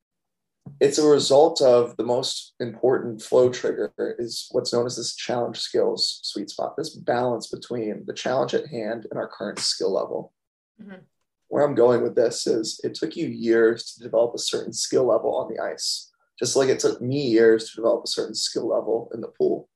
It's 0.81 0.99
a 0.99 1.07
result 1.07 1.63
of 1.63 1.97
the 1.97 2.05
most 2.05 2.55
important 2.61 3.23
flow 3.23 3.49
trigger 3.49 3.93
is 4.19 4.49
what's 4.51 4.73
known 4.73 4.87
as 4.87 4.97
this 4.97 5.15
challenge 5.15 5.59
skills 5.59 6.21
sweet 6.23 6.51
spot 6.51 6.77
this 6.77 6.95
balance 6.95 7.47
between 7.47 8.05
the 8.07 8.13
challenge 8.13 8.53
at 8.55 8.67
hand 8.67 9.07
and 9.11 9.19
our 9.19 9.29
current 9.29 9.59
skill 9.61 9.93
level. 9.93 10.35
Mm-hmm. 10.81 11.01
where 11.49 11.65
i'm 11.67 11.75
going 11.75 12.05
with 12.05 12.15
this 12.15 12.47
is 12.47 12.81
it 12.85 12.95
took 12.95 13.17
you 13.17 13.27
years 13.27 13.95
to 13.95 14.03
develop 14.05 14.33
a 14.33 14.39
certain 14.39 14.73
skill 14.73 15.09
level 15.09 15.35
on 15.35 15.53
the 15.53 15.61
ice 15.61 16.13
just 16.39 16.57
like 16.57 16.69
it 16.69 16.79
took 16.79 17.01
me 17.01 17.23
years 17.23 17.71
to 17.71 17.77
develop 17.77 18.05
a 18.05 18.09
certain 18.09 18.35
skill 18.35 18.69
level 18.69 19.11
in 19.15 19.21
the 19.21 19.29
pool 19.29 19.69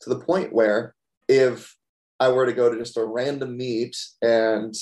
to 0.00 0.10
the 0.10 0.20
point 0.20 0.52
where 0.52 0.94
if 1.28 1.76
i 2.20 2.28
were 2.28 2.46
to 2.46 2.52
go 2.52 2.70
to 2.70 2.78
just 2.78 2.96
a 2.96 3.04
random 3.04 3.56
meet 3.56 3.96
and 4.22 4.74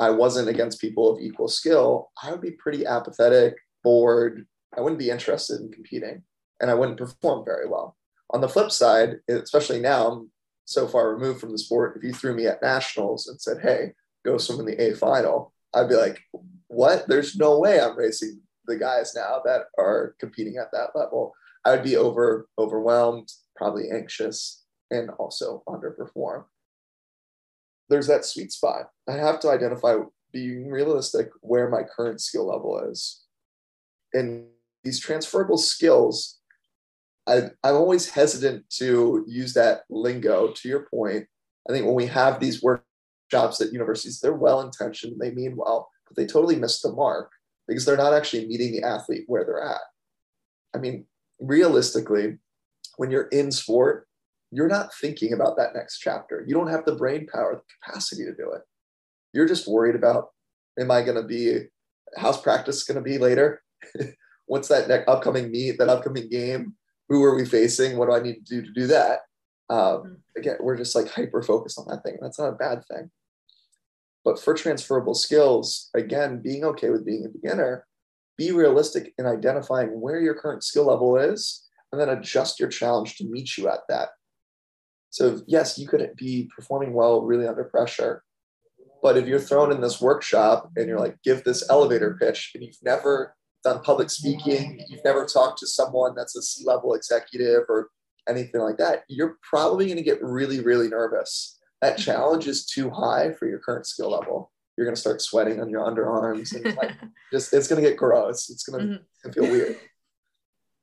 i 0.00 0.10
wasn't 0.10 0.48
against 0.48 0.80
people 0.80 1.12
of 1.12 1.20
equal 1.20 1.48
skill 1.48 2.10
i 2.22 2.30
would 2.30 2.40
be 2.40 2.52
pretty 2.52 2.84
apathetic 2.84 3.54
bored. 3.82 4.46
I 4.76 4.80
wouldn't 4.80 4.98
be 4.98 5.10
interested 5.10 5.60
in 5.60 5.72
competing 5.72 6.22
and 6.60 6.70
I 6.70 6.74
wouldn't 6.74 6.98
perform 6.98 7.44
very 7.44 7.68
well. 7.68 7.96
On 8.30 8.40
the 8.40 8.48
flip 8.48 8.70
side, 8.70 9.16
especially 9.28 9.80
now, 9.80 10.08
I'm 10.08 10.30
so 10.66 10.86
far 10.86 11.14
removed 11.14 11.40
from 11.40 11.52
the 11.52 11.58
sport. 11.58 11.96
If 11.96 12.04
you 12.04 12.12
threw 12.12 12.34
me 12.34 12.46
at 12.46 12.62
nationals 12.62 13.28
and 13.28 13.40
said, 13.40 13.58
hey, 13.62 13.92
go 14.24 14.36
swim 14.36 14.60
in 14.60 14.66
the 14.66 14.82
A 14.82 14.94
final, 14.94 15.52
I'd 15.74 15.88
be 15.88 15.94
like, 15.94 16.20
what? 16.66 17.08
There's 17.08 17.36
no 17.36 17.58
way 17.58 17.80
I'm 17.80 17.96
racing 17.96 18.40
the 18.68 18.76
guys 18.76 19.14
now 19.14 19.40
that 19.44 19.62
are 19.78 20.14
competing 20.20 20.56
at 20.56 20.70
that 20.72 20.90
level. 20.94 21.32
I 21.64 21.72
would 21.72 21.82
be 21.82 21.96
over 21.96 22.48
overwhelmed, 22.58 23.30
probably 23.56 23.90
anxious, 23.92 24.64
and 24.90 25.10
also 25.18 25.62
underperform. 25.68 26.44
There's 27.88 28.06
that 28.06 28.24
sweet 28.24 28.52
spot. 28.52 28.90
I 29.08 29.12
have 29.12 29.40
to 29.40 29.50
identify 29.50 29.96
being 30.32 30.70
realistic 30.70 31.30
where 31.40 31.68
my 31.68 31.82
current 31.82 32.20
skill 32.20 32.48
level 32.48 32.78
is 32.90 33.24
and 34.12 34.46
these 34.84 35.00
transferable 35.00 35.58
skills 35.58 36.38
I, 37.26 37.50
i'm 37.64 37.74
always 37.74 38.10
hesitant 38.10 38.68
to 38.78 39.24
use 39.26 39.54
that 39.54 39.82
lingo 39.90 40.52
to 40.52 40.68
your 40.68 40.86
point 40.90 41.26
i 41.68 41.72
think 41.72 41.86
when 41.86 41.94
we 41.94 42.06
have 42.06 42.40
these 42.40 42.62
workshops 42.62 43.60
at 43.60 43.72
universities 43.72 44.20
they're 44.20 44.32
well 44.32 44.60
intentioned 44.60 45.20
they 45.20 45.30
mean 45.30 45.56
well 45.56 45.90
but 46.06 46.16
they 46.16 46.26
totally 46.26 46.56
miss 46.56 46.80
the 46.80 46.92
mark 46.92 47.30
because 47.68 47.84
they're 47.84 47.96
not 47.96 48.14
actually 48.14 48.46
meeting 48.46 48.72
the 48.72 48.82
athlete 48.82 49.24
where 49.26 49.44
they're 49.44 49.62
at 49.62 49.80
i 50.74 50.78
mean 50.78 51.04
realistically 51.40 52.38
when 52.96 53.10
you're 53.10 53.28
in 53.28 53.52
sport 53.52 54.06
you're 54.50 54.68
not 54.68 54.94
thinking 54.94 55.32
about 55.32 55.56
that 55.56 55.74
next 55.74 55.98
chapter 55.98 56.44
you 56.46 56.54
don't 56.54 56.70
have 56.70 56.84
the 56.84 56.96
brain 56.96 57.26
power 57.32 57.54
the 57.54 57.62
capacity 57.84 58.24
to 58.24 58.34
do 58.34 58.50
it 58.52 58.62
you're 59.32 59.48
just 59.48 59.68
worried 59.68 59.94
about 59.94 60.30
am 60.80 60.90
i 60.90 61.02
going 61.02 61.16
to 61.16 61.22
be 61.22 61.60
how's 62.16 62.40
practice 62.40 62.82
going 62.84 62.96
to 62.96 63.02
be 63.02 63.18
later 63.18 63.62
what's 64.48 64.68
that 64.68 64.88
next 64.88 65.08
upcoming 65.08 65.52
meet, 65.52 65.78
that 65.78 65.88
upcoming 65.88 66.28
game? 66.28 66.74
Who 67.08 67.22
are 67.22 67.34
we 67.34 67.44
facing? 67.44 67.96
What 67.96 68.06
do 68.06 68.14
I 68.14 68.20
need 68.20 68.44
to 68.46 68.60
do 68.60 68.62
to 68.62 68.72
do 68.72 68.86
that? 68.88 69.20
Um, 69.70 69.78
mm-hmm. 69.78 70.14
again, 70.36 70.56
we're 70.60 70.76
just 70.76 70.96
like 70.96 71.08
hyper 71.08 71.42
focused 71.42 71.78
on 71.78 71.86
that 71.88 72.02
thing. 72.02 72.18
That's 72.20 72.38
not 72.38 72.48
a 72.48 72.52
bad 72.52 72.82
thing. 72.86 73.10
But 74.28 74.38
for 74.38 74.52
transferable 74.52 75.14
skills, 75.14 75.88
again, 75.94 76.42
being 76.42 76.62
okay 76.62 76.90
with 76.90 77.06
being 77.06 77.24
a 77.24 77.30
beginner, 77.30 77.86
be 78.36 78.52
realistic 78.52 79.14
in 79.16 79.24
identifying 79.24 80.02
where 80.02 80.20
your 80.20 80.34
current 80.34 80.62
skill 80.62 80.84
level 80.84 81.16
is, 81.16 81.66
and 81.90 81.98
then 81.98 82.10
adjust 82.10 82.60
your 82.60 82.68
challenge 82.68 83.16
to 83.16 83.24
meet 83.24 83.56
you 83.56 83.70
at 83.70 83.80
that. 83.88 84.10
So, 85.08 85.40
yes, 85.46 85.78
you 85.78 85.88
could 85.88 86.10
be 86.14 86.50
performing 86.54 86.92
well 86.92 87.22
really 87.22 87.48
under 87.48 87.64
pressure. 87.64 88.22
But 89.02 89.16
if 89.16 89.26
you're 89.26 89.40
thrown 89.40 89.72
in 89.72 89.80
this 89.80 89.98
workshop 89.98 90.72
and 90.76 90.86
you're 90.86 91.00
like, 91.00 91.16
give 91.24 91.42
this 91.44 91.66
elevator 91.70 92.18
pitch, 92.20 92.50
and 92.54 92.62
you've 92.62 92.76
never 92.82 93.34
done 93.64 93.80
public 93.80 94.10
speaking, 94.10 94.84
you've 94.88 95.04
never 95.06 95.24
talked 95.24 95.58
to 95.60 95.66
someone 95.66 96.14
that's 96.14 96.36
a 96.36 96.42
C 96.42 96.64
level 96.66 96.92
executive 96.92 97.62
or 97.70 97.88
anything 98.28 98.60
like 98.60 98.76
that, 98.76 99.04
you're 99.08 99.38
probably 99.48 99.86
going 99.86 99.96
to 99.96 100.02
get 100.02 100.22
really, 100.22 100.60
really 100.60 100.88
nervous. 100.88 101.57
That 101.80 101.98
challenge 101.98 102.46
is 102.46 102.66
too 102.66 102.90
high 102.90 103.32
for 103.32 103.48
your 103.48 103.58
current 103.58 103.86
skill 103.86 104.10
level. 104.10 104.50
You're 104.76 104.86
going 104.86 104.94
to 104.94 105.00
start 105.00 105.22
sweating 105.22 105.60
on 105.60 105.70
your 105.70 105.84
underarms 105.84 106.54
and 106.54 106.76
like 106.76 106.92
just 107.32 107.52
it's 107.52 107.68
going 107.68 107.82
to 107.82 107.88
get 107.88 107.96
gross. 107.96 108.50
It's 108.50 108.64
going 108.64 108.80
to 108.80 108.94
mm-hmm. 108.94 109.30
feel 109.32 109.50
weird. 109.50 109.76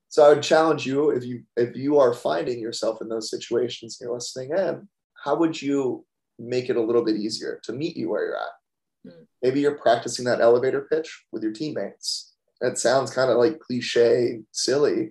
So 0.08 0.24
I 0.24 0.28
would 0.30 0.42
challenge 0.42 0.86
you 0.86 1.10
if 1.10 1.24
you 1.24 1.42
if 1.56 1.76
you 1.76 1.98
are 1.98 2.14
finding 2.14 2.58
yourself 2.58 3.02
in 3.02 3.08
those 3.08 3.30
situations 3.30 3.98
you're 4.00 4.12
listening 4.12 4.50
in, 4.56 4.88
how 5.24 5.36
would 5.36 5.60
you 5.60 6.04
make 6.38 6.70
it 6.70 6.76
a 6.76 6.82
little 6.82 7.04
bit 7.04 7.16
easier 7.16 7.60
to 7.64 7.72
meet 7.72 7.96
you 7.96 8.10
where 8.10 8.24
you're 8.24 8.36
at? 8.36 9.12
Mm. 9.12 9.26
Maybe 9.42 9.60
you're 9.60 9.78
practicing 9.78 10.24
that 10.26 10.40
elevator 10.40 10.86
pitch 10.90 11.24
with 11.32 11.42
your 11.42 11.52
teammates 11.52 12.36
that 12.60 12.78
sounds 12.78 13.10
kind 13.10 13.30
of 13.30 13.38
like 13.38 13.60
cliche, 13.60 14.40
silly, 14.52 15.10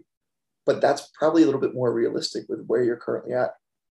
but 0.65 0.81
that's 0.81 1.11
probably 1.17 1.43
a 1.43 1.45
little 1.45 1.61
bit 1.61 1.75
more 1.75 1.93
realistic 1.93 2.45
with 2.49 2.65
where 2.65 2.83
you're 2.83 2.97
currently 2.97 3.33
at 3.33 3.51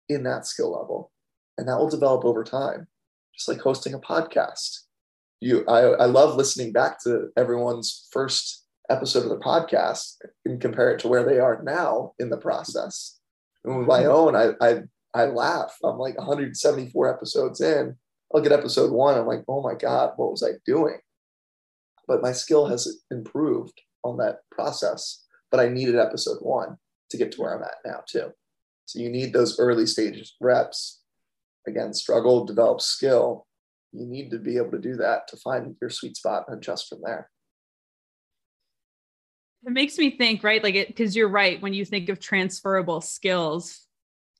in 0.09 0.23
that 0.23 0.45
skill 0.45 0.71
level. 0.71 1.11
And 1.57 1.67
that 1.67 1.77
will 1.77 1.89
develop 1.89 2.25
over 2.25 2.43
time, 2.43 2.87
just 3.35 3.47
like 3.47 3.59
hosting 3.59 3.93
a 3.93 3.99
podcast. 3.99 4.79
You, 5.39 5.65
I, 5.67 5.79
I 5.79 6.05
love 6.05 6.35
listening 6.35 6.71
back 6.71 7.01
to 7.03 7.29
everyone's 7.35 8.07
first 8.11 8.65
episode 8.89 9.23
of 9.23 9.29
the 9.29 9.39
podcast 9.39 10.15
and 10.45 10.61
compare 10.61 10.91
it 10.91 10.99
to 10.99 11.07
where 11.07 11.23
they 11.23 11.39
are 11.39 11.61
now 11.63 12.13
in 12.19 12.29
the 12.29 12.37
process. 12.37 13.19
And 13.63 13.77
with 13.77 13.87
my 13.87 14.01
mm-hmm. 14.01 14.11
own, 14.11 14.35
I, 14.35 14.51
I, 14.61 14.81
I 15.13 15.25
laugh. 15.25 15.75
I'm 15.83 15.97
like 15.97 16.17
174 16.17 17.13
episodes 17.13 17.61
in. 17.61 17.95
I 18.33 18.37
look 18.37 18.45
at 18.45 18.51
episode 18.51 18.91
one. 18.91 19.17
I'm 19.17 19.27
like, 19.27 19.43
oh 19.47 19.61
my 19.61 19.75
God, 19.75 20.11
what 20.15 20.31
was 20.31 20.43
I 20.43 20.57
doing? 20.65 20.97
But 22.07 22.21
my 22.21 22.31
skill 22.31 22.67
has 22.67 23.01
improved 23.09 23.81
on 24.03 24.17
that 24.17 24.39
process. 24.51 25.25
But 25.49 25.59
I 25.59 25.69
needed 25.69 25.95
episode 25.95 26.37
one 26.41 26.77
to 27.09 27.17
get 27.17 27.31
to 27.33 27.41
where 27.41 27.55
I'm 27.55 27.63
at 27.63 27.75
now, 27.85 28.03
too. 28.07 28.31
So 28.85 28.99
you 28.99 29.09
need 29.09 29.33
those 29.33 29.59
early 29.59 29.85
stage 29.85 30.33
reps. 30.41 31.00
Again, 31.67 31.93
struggle, 31.93 32.45
develop 32.45 32.81
skill. 32.81 33.45
You 33.91 34.05
need 34.05 34.31
to 34.31 34.39
be 34.39 34.57
able 34.57 34.71
to 34.71 34.79
do 34.79 34.95
that 34.97 35.27
to 35.29 35.37
find 35.37 35.75
your 35.81 35.89
sweet 35.89 36.17
spot 36.17 36.45
and 36.47 36.57
adjust 36.57 36.89
from 36.89 36.99
there. 37.03 37.29
It 39.65 39.73
makes 39.73 39.97
me 39.97 40.17
think, 40.17 40.43
right? 40.43 40.63
Like 40.63 40.87
because 40.87 41.15
you're 41.15 41.29
right. 41.29 41.61
When 41.61 41.73
you 41.73 41.85
think 41.85 42.09
of 42.09 42.19
transferable 42.19 43.01
skills, 43.01 43.85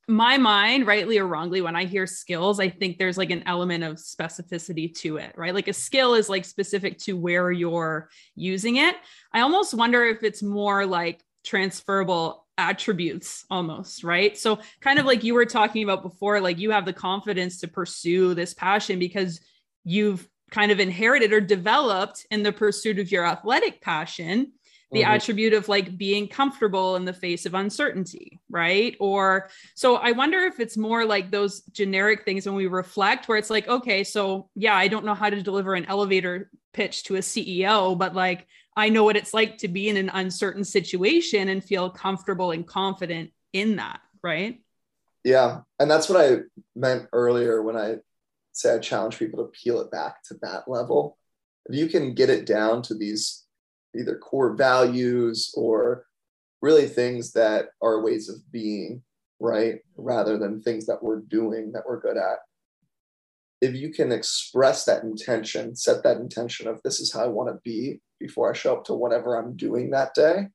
my 0.07 0.37
mind, 0.37 0.87
rightly 0.87 1.19
or 1.19 1.27
wrongly, 1.27 1.61
when 1.61 1.75
I 1.75 1.85
hear 1.85 2.07
skills, 2.07 2.59
I 2.59 2.69
think 2.69 2.97
there's 2.97 3.17
like 3.17 3.29
an 3.29 3.43
element 3.45 3.83
of 3.83 3.97
specificity 3.97 4.93
to 4.99 5.17
it, 5.17 5.33
right? 5.37 5.53
Like 5.53 5.67
a 5.67 5.73
skill 5.73 6.15
is 6.15 6.27
like 6.27 6.43
specific 6.43 6.97
to 6.99 7.13
where 7.13 7.51
you're 7.51 8.09
using 8.35 8.77
it. 8.77 8.95
I 9.31 9.41
almost 9.41 9.73
wonder 9.73 10.03
if 10.05 10.23
it's 10.23 10.41
more 10.41 10.85
like 10.85 11.23
transferable 11.45 12.47
attributes 12.61 13.45
almost, 13.49 14.03
right? 14.03 14.37
So, 14.37 14.59
kind 14.79 14.99
of 14.99 15.05
like 15.05 15.23
you 15.23 15.33
were 15.33 15.45
talking 15.45 15.83
about 15.83 16.03
before, 16.03 16.39
like 16.39 16.59
you 16.59 16.71
have 16.71 16.85
the 16.85 16.93
confidence 16.93 17.59
to 17.61 17.67
pursue 17.67 18.33
this 18.33 18.53
passion 18.53 18.99
because 18.99 19.41
you've 19.83 20.27
kind 20.51 20.71
of 20.71 20.79
inherited 20.79 21.33
or 21.33 21.41
developed 21.41 22.25
in 22.29 22.43
the 22.43 22.51
pursuit 22.51 22.99
of 22.99 23.11
your 23.11 23.25
athletic 23.25 23.81
passion 23.81 24.51
the 24.91 25.01
mm-hmm. 25.01 25.11
attribute 25.11 25.53
of 25.53 25.69
like 25.69 25.97
being 25.97 26.27
comfortable 26.27 26.95
in 26.97 27.05
the 27.05 27.13
face 27.13 27.45
of 27.45 27.53
uncertainty, 27.53 28.39
right? 28.49 28.95
Or 28.99 29.49
so 29.73 29.95
I 29.95 30.11
wonder 30.11 30.39
if 30.39 30.59
it's 30.59 30.75
more 30.75 31.05
like 31.05 31.31
those 31.31 31.61
generic 31.71 32.25
things 32.25 32.45
when 32.45 32.55
we 32.55 32.67
reflect, 32.67 33.27
where 33.27 33.37
it's 33.37 33.49
like, 33.49 33.67
okay, 33.67 34.03
so 34.03 34.49
yeah, 34.53 34.75
I 34.75 34.89
don't 34.89 35.05
know 35.05 35.13
how 35.13 35.29
to 35.29 35.41
deliver 35.41 35.75
an 35.75 35.85
elevator 35.85 36.49
pitch 36.73 37.05
to 37.05 37.15
a 37.15 37.19
CEO, 37.19 37.97
but 37.97 38.13
like 38.13 38.47
I 38.75 38.89
know 38.89 39.03
what 39.03 39.17
it's 39.17 39.33
like 39.33 39.57
to 39.59 39.67
be 39.67 39.89
in 39.89 39.97
an 39.97 40.09
uncertain 40.13 40.63
situation 40.63 41.49
and 41.49 41.63
feel 41.63 41.89
comfortable 41.89 42.51
and 42.51 42.65
confident 42.65 43.31
in 43.53 43.75
that, 43.77 43.99
right? 44.23 44.61
Yeah. 45.23 45.61
And 45.79 45.91
that's 45.91 46.09
what 46.09 46.23
I 46.23 46.37
meant 46.75 47.07
earlier 47.13 47.61
when 47.61 47.75
I 47.75 47.97
said 48.53 48.77
I 48.77 48.79
challenge 48.79 49.19
people 49.19 49.43
to 49.43 49.51
peel 49.51 49.81
it 49.81 49.91
back 49.91 50.23
to 50.25 50.35
that 50.41 50.67
level. 50.67 51.17
If 51.67 51.75
you 51.75 51.87
can 51.87 52.13
get 52.13 52.29
it 52.29 52.45
down 52.45 52.81
to 52.83 52.95
these 52.95 53.45
either 53.95 54.17
core 54.17 54.55
values 54.55 55.53
or 55.55 56.05
really 56.61 56.87
things 56.87 57.33
that 57.33 57.69
are 57.81 58.01
ways 58.01 58.29
of 58.29 58.51
being, 58.51 59.03
right? 59.39 59.79
Rather 59.97 60.37
than 60.37 60.61
things 60.61 60.85
that 60.85 61.03
we're 61.03 61.19
doing 61.19 61.73
that 61.73 61.83
we're 61.87 61.99
good 61.99 62.17
at. 62.17 62.39
If 63.59 63.75
you 63.75 63.91
can 63.91 64.11
express 64.11 64.85
that 64.85 65.03
intention, 65.03 65.75
set 65.75 66.03
that 66.03 66.17
intention 66.17 66.67
of 66.67 66.81
this 66.83 66.99
is 66.99 67.13
how 67.13 67.23
I 67.23 67.27
want 67.27 67.49
to 67.49 67.59
be 67.63 67.99
before 68.21 68.49
I 68.49 68.55
show 68.55 68.77
up 68.77 68.85
to 68.85 68.93
whatever 68.93 69.35
I'm 69.35 69.55
doing 69.55 69.91
that 69.91 70.13
day, 70.13 70.47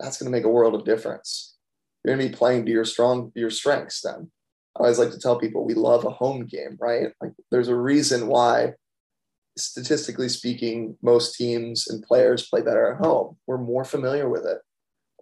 that's 0.00 0.18
going 0.18 0.30
to 0.30 0.36
make 0.36 0.44
a 0.44 0.50
world 0.50 0.74
of 0.74 0.84
difference. 0.84 1.56
You're 2.04 2.16
going 2.16 2.26
to 2.26 2.32
be 2.32 2.36
playing 2.36 2.66
to 2.66 2.72
your 2.72 2.84
strong 2.84 3.32
your 3.34 3.50
strengths 3.50 4.02
then. 4.02 4.30
I 4.76 4.80
always 4.80 4.98
like 4.98 5.12
to 5.12 5.20
tell 5.20 5.38
people 5.38 5.64
we 5.64 5.74
love 5.74 6.04
a 6.04 6.10
home 6.10 6.46
game, 6.46 6.76
right? 6.80 7.12
Like 7.20 7.32
there's 7.50 7.68
a 7.68 7.76
reason 7.76 8.26
why 8.26 8.74
statistically 9.56 10.28
speaking, 10.28 10.96
most 11.02 11.36
teams 11.36 11.88
and 11.88 12.02
players 12.02 12.48
play 12.48 12.60
better 12.60 12.92
at 12.92 13.04
home. 13.04 13.36
We're 13.46 13.58
more 13.58 13.84
familiar 13.84 14.28
with 14.28 14.44
it. 14.44 14.58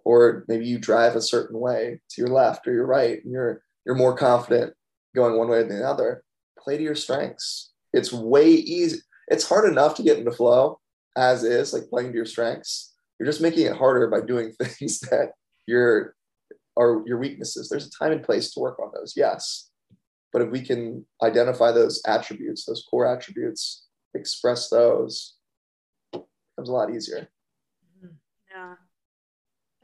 Or 0.05 0.43
maybe 0.47 0.65
you 0.65 0.79
drive 0.79 1.15
a 1.15 1.21
certain 1.21 1.59
way 1.59 2.01
to 2.09 2.21
your 2.21 2.29
left 2.29 2.67
or 2.67 2.73
your 2.73 2.85
right, 2.85 3.23
and 3.23 3.31
you're 3.31 3.61
you're 3.85 3.95
more 3.95 4.17
confident 4.17 4.73
going 5.15 5.37
one 5.37 5.49
way 5.49 5.59
than 5.59 5.79
the 5.79 5.87
other. 5.87 6.23
Play 6.59 6.77
to 6.77 6.83
your 6.83 6.95
strengths. 6.95 7.71
It's 7.93 8.11
way 8.11 8.49
easy. 8.49 8.99
It's 9.27 9.47
hard 9.47 9.69
enough 9.69 9.95
to 9.95 10.03
get 10.03 10.17
into 10.17 10.31
flow 10.31 10.79
as 11.15 11.43
is, 11.43 11.73
like 11.73 11.89
playing 11.89 12.09
to 12.11 12.15
your 12.15 12.25
strengths. 12.25 12.93
You're 13.19 13.27
just 13.27 13.41
making 13.41 13.65
it 13.65 13.77
harder 13.77 14.07
by 14.07 14.21
doing 14.21 14.51
things 14.61 14.99
that 15.01 15.31
your 15.67 16.15
are 16.77 17.03
your 17.05 17.19
weaknesses. 17.19 17.69
There's 17.69 17.87
a 17.87 17.91
time 17.91 18.11
and 18.11 18.23
place 18.23 18.51
to 18.53 18.59
work 18.59 18.79
on 18.79 18.91
those, 18.93 19.13
yes. 19.15 19.69
But 20.31 20.41
if 20.41 20.49
we 20.49 20.61
can 20.61 21.05
identify 21.21 21.71
those 21.71 22.01
attributes, 22.07 22.65
those 22.65 22.85
core 22.89 23.05
attributes, 23.05 23.85
express 24.15 24.69
those 24.69 25.35
becomes 26.11 26.69
a 26.69 26.71
lot 26.71 26.93
easier. 26.93 27.27
Yeah. 28.51 28.75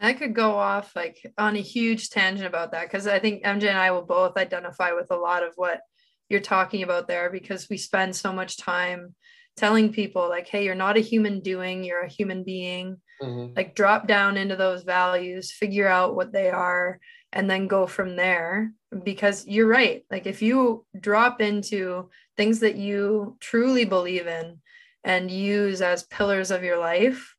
I 0.01 0.13
could 0.13 0.33
go 0.33 0.55
off 0.55 0.95
like 0.95 1.31
on 1.37 1.55
a 1.55 1.61
huge 1.61 2.09
tangent 2.09 2.47
about 2.47 2.71
that 2.71 2.83
because 2.83 3.05
I 3.05 3.19
think 3.19 3.43
MJ 3.43 3.65
and 3.65 3.77
I 3.77 3.91
will 3.91 4.03
both 4.03 4.37
identify 4.37 4.93
with 4.93 5.11
a 5.11 5.15
lot 5.15 5.43
of 5.43 5.53
what 5.55 5.81
you're 6.29 6.39
talking 6.39 6.83
about 6.83 7.07
there 7.07 7.29
because 7.29 7.69
we 7.69 7.77
spend 7.77 8.15
so 8.15 8.31
much 8.31 8.57
time 8.57 9.15
telling 9.57 9.91
people 9.91 10.29
like 10.29 10.47
hey 10.47 10.63
you're 10.63 10.75
not 10.75 10.97
a 10.97 11.01
human 11.01 11.41
doing 11.41 11.83
you're 11.83 12.01
a 12.01 12.09
human 12.09 12.43
being. 12.43 12.97
Mm-hmm. 13.21 13.53
like 13.53 13.75
drop 13.75 14.07
down 14.07 14.37
into 14.37 14.55
those 14.55 14.83
values 14.83 15.51
figure 15.51 15.89
out 15.89 16.15
what 16.15 16.31
they 16.31 16.49
are 16.49 17.01
and 17.31 17.49
then 17.49 17.67
go 17.67 17.87
from 17.87 18.15
there. 18.15 18.73
Because 19.03 19.45
you're 19.45 19.67
right. 19.67 20.03
Like 20.09 20.25
if 20.25 20.41
you 20.41 20.85
drop 20.99 21.41
into 21.41 22.09
things 22.37 22.61
that 22.61 22.75
you 22.75 23.37
truly 23.39 23.85
believe 23.85 24.25
in 24.25 24.59
and 25.03 25.29
use 25.29 25.81
as 25.81 26.03
pillars 26.03 26.51
of 26.51 26.63
your 26.63 26.79
life 26.79 27.35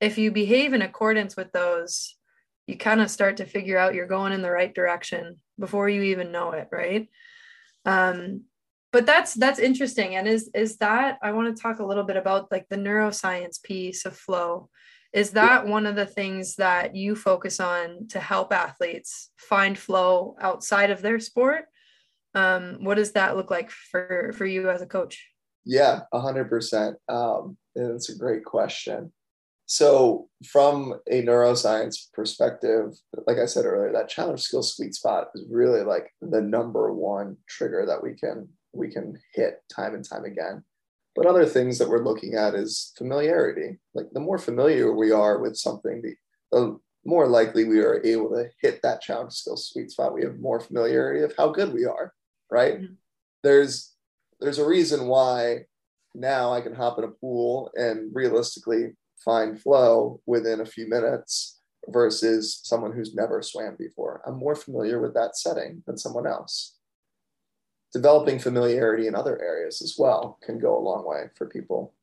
if 0.00 0.18
you 0.18 0.30
behave 0.30 0.72
in 0.72 0.82
accordance 0.82 1.36
with 1.36 1.52
those 1.52 2.16
you 2.66 2.76
kind 2.76 3.00
of 3.00 3.10
start 3.10 3.36
to 3.36 3.46
figure 3.46 3.78
out 3.78 3.94
you're 3.94 4.06
going 4.06 4.32
in 4.32 4.42
the 4.42 4.50
right 4.50 4.74
direction 4.74 5.36
before 5.58 5.88
you 5.88 6.02
even 6.02 6.32
know 6.32 6.50
it 6.52 6.68
right? 6.72 7.08
Um 7.84 8.42
but 8.92 9.06
that's 9.06 9.34
that's 9.34 9.58
interesting 9.58 10.16
and 10.16 10.26
is 10.28 10.50
is 10.54 10.76
that 10.78 11.18
i 11.22 11.32
want 11.32 11.54
to 11.54 11.62
talk 11.62 11.78
a 11.78 11.86
little 11.86 12.04
bit 12.04 12.16
about 12.16 12.50
like 12.50 12.66
the 12.68 12.76
neuroscience 12.76 13.62
piece 13.62 14.04
of 14.04 14.16
flow 14.16 14.68
is 15.16 15.30
that 15.30 15.66
one 15.66 15.86
of 15.86 15.96
the 15.96 16.04
things 16.04 16.56
that 16.56 16.94
you 16.94 17.16
focus 17.16 17.58
on 17.58 18.06
to 18.08 18.20
help 18.20 18.52
athletes 18.52 19.30
find 19.38 19.78
flow 19.78 20.36
outside 20.40 20.90
of 20.90 21.00
their 21.00 21.18
sport? 21.20 21.64
Um, 22.34 22.78
what 22.80 22.96
does 22.96 23.12
that 23.12 23.34
look 23.34 23.50
like 23.50 23.70
for 23.70 24.34
for 24.36 24.44
you 24.44 24.68
as 24.68 24.82
a 24.82 24.86
coach? 24.86 25.26
Yeah, 25.64 26.00
a 26.12 26.20
hundred 26.20 26.50
percent. 26.50 26.96
Um, 27.08 27.56
it's 27.74 28.10
a 28.10 28.18
great 28.18 28.44
question. 28.44 29.10
So, 29.64 30.28
from 30.46 31.00
a 31.10 31.22
neuroscience 31.22 32.12
perspective, 32.12 32.92
like 33.26 33.38
I 33.38 33.46
said 33.46 33.64
earlier, 33.64 33.92
that 33.92 34.10
challenge 34.10 34.42
skill 34.42 34.62
sweet 34.62 34.94
spot 34.94 35.28
is 35.34 35.46
really 35.50 35.82
like 35.82 36.12
the 36.20 36.42
number 36.42 36.92
one 36.92 37.38
trigger 37.48 37.86
that 37.86 38.02
we 38.02 38.14
can 38.14 38.50
we 38.76 38.90
can 38.90 39.18
hit 39.34 39.62
time 39.74 39.94
and 39.94 40.04
time 40.04 40.24
again. 40.24 40.64
But 41.14 41.26
other 41.26 41.46
things 41.46 41.78
that 41.78 41.88
we're 41.88 42.04
looking 42.04 42.34
at 42.34 42.54
is 42.54 42.92
familiarity. 42.96 43.78
Like 43.94 44.10
the 44.12 44.20
more 44.20 44.38
familiar 44.38 44.92
we 44.92 45.10
are 45.12 45.40
with 45.40 45.56
something, 45.56 46.02
the, 46.02 46.14
the 46.52 46.78
more 47.06 47.26
likely 47.26 47.64
we 47.64 47.80
are 47.80 48.04
able 48.04 48.30
to 48.30 48.50
hit 48.60 48.82
that 48.82 49.00
challenge 49.00 49.32
skill 49.32 49.56
sweet 49.56 49.90
spot. 49.90 50.12
We 50.12 50.24
have 50.24 50.38
more 50.38 50.60
familiarity 50.60 51.22
of 51.24 51.32
how 51.38 51.50
good 51.50 51.72
we 51.72 51.86
are, 51.86 52.12
right? 52.50 52.80
Mm-hmm. 52.80 52.94
There's 53.42 53.94
there's 54.40 54.58
a 54.58 54.66
reason 54.66 55.06
why 55.06 55.64
now 56.14 56.52
I 56.52 56.60
can 56.60 56.74
hop 56.74 56.98
in 56.98 57.04
a 57.04 57.08
pool 57.08 57.70
and 57.74 58.14
realistically 58.14 58.92
find 59.24 59.58
flow 59.58 60.20
within 60.26 60.60
a 60.60 60.66
few 60.66 60.86
minutes 60.86 61.60
versus 61.88 62.60
someone 62.64 62.92
who's 62.92 63.14
never 63.14 63.40
swam 63.40 63.76
before. 63.78 64.20
I'm 64.26 64.38
more 64.38 64.54
familiar 64.54 65.00
with 65.00 65.14
that 65.14 65.36
setting 65.38 65.82
than 65.86 65.96
someone 65.96 66.26
else 66.26 66.75
developing 67.96 68.38
familiarity 68.38 69.06
in 69.06 69.14
other 69.14 69.40
areas 69.40 69.80
as 69.80 69.96
well 69.98 70.38
can 70.44 70.58
go 70.58 70.76
a 70.76 70.86
long 70.88 71.06
way 71.06 71.30
for 71.34 71.46
people. 71.46 71.94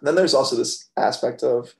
And 0.00 0.08
then 0.08 0.16
there's 0.16 0.34
also 0.34 0.56
this 0.56 0.88
aspect 0.96 1.44
of 1.44 1.76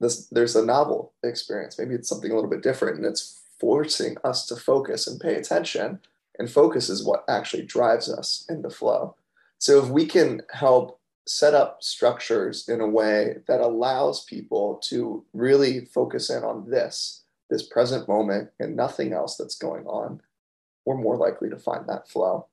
this 0.00 0.26
there's 0.28 0.56
a 0.56 0.64
novel 0.64 1.12
experience. 1.22 1.78
Maybe 1.78 1.94
it's 1.94 2.08
something 2.08 2.30
a 2.30 2.34
little 2.34 2.48
bit 2.48 2.62
different 2.62 2.96
and 2.96 3.04
it's 3.04 3.42
forcing 3.58 4.16
us 4.24 4.46
to 4.46 4.56
focus 4.56 5.06
and 5.06 5.20
pay 5.20 5.34
attention. 5.34 6.00
And 6.38 6.50
focus 6.50 6.88
is 6.88 7.04
what 7.04 7.26
actually 7.28 7.64
drives 7.64 8.10
us 8.10 8.46
into 8.48 8.70
flow. 8.70 9.16
So 9.58 9.84
if 9.84 9.90
we 9.90 10.06
can 10.06 10.40
help 10.50 10.98
set 11.26 11.52
up 11.52 11.82
structures 11.82 12.66
in 12.70 12.80
a 12.80 12.88
way 12.88 13.42
that 13.48 13.60
allows 13.60 14.24
people 14.24 14.80
to 14.84 15.22
really 15.34 15.84
focus 15.84 16.30
in 16.30 16.42
on 16.42 16.70
this, 16.70 17.24
this 17.50 17.62
present 17.62 18.08
moment, 18.08 18.48
and 18.58 18.74
nothing 18.74 19.12
else 19.12 19.36
that's 19.36 19.58
going 19.58 19.84
on, 19.86 20.22
we're 20.86 20.96
more 20.96 21.18
likely 21.18 21.50
to 21.50 21.58
find 21.58 21.86
that 21.86 22.08
flow. 22.08 22.46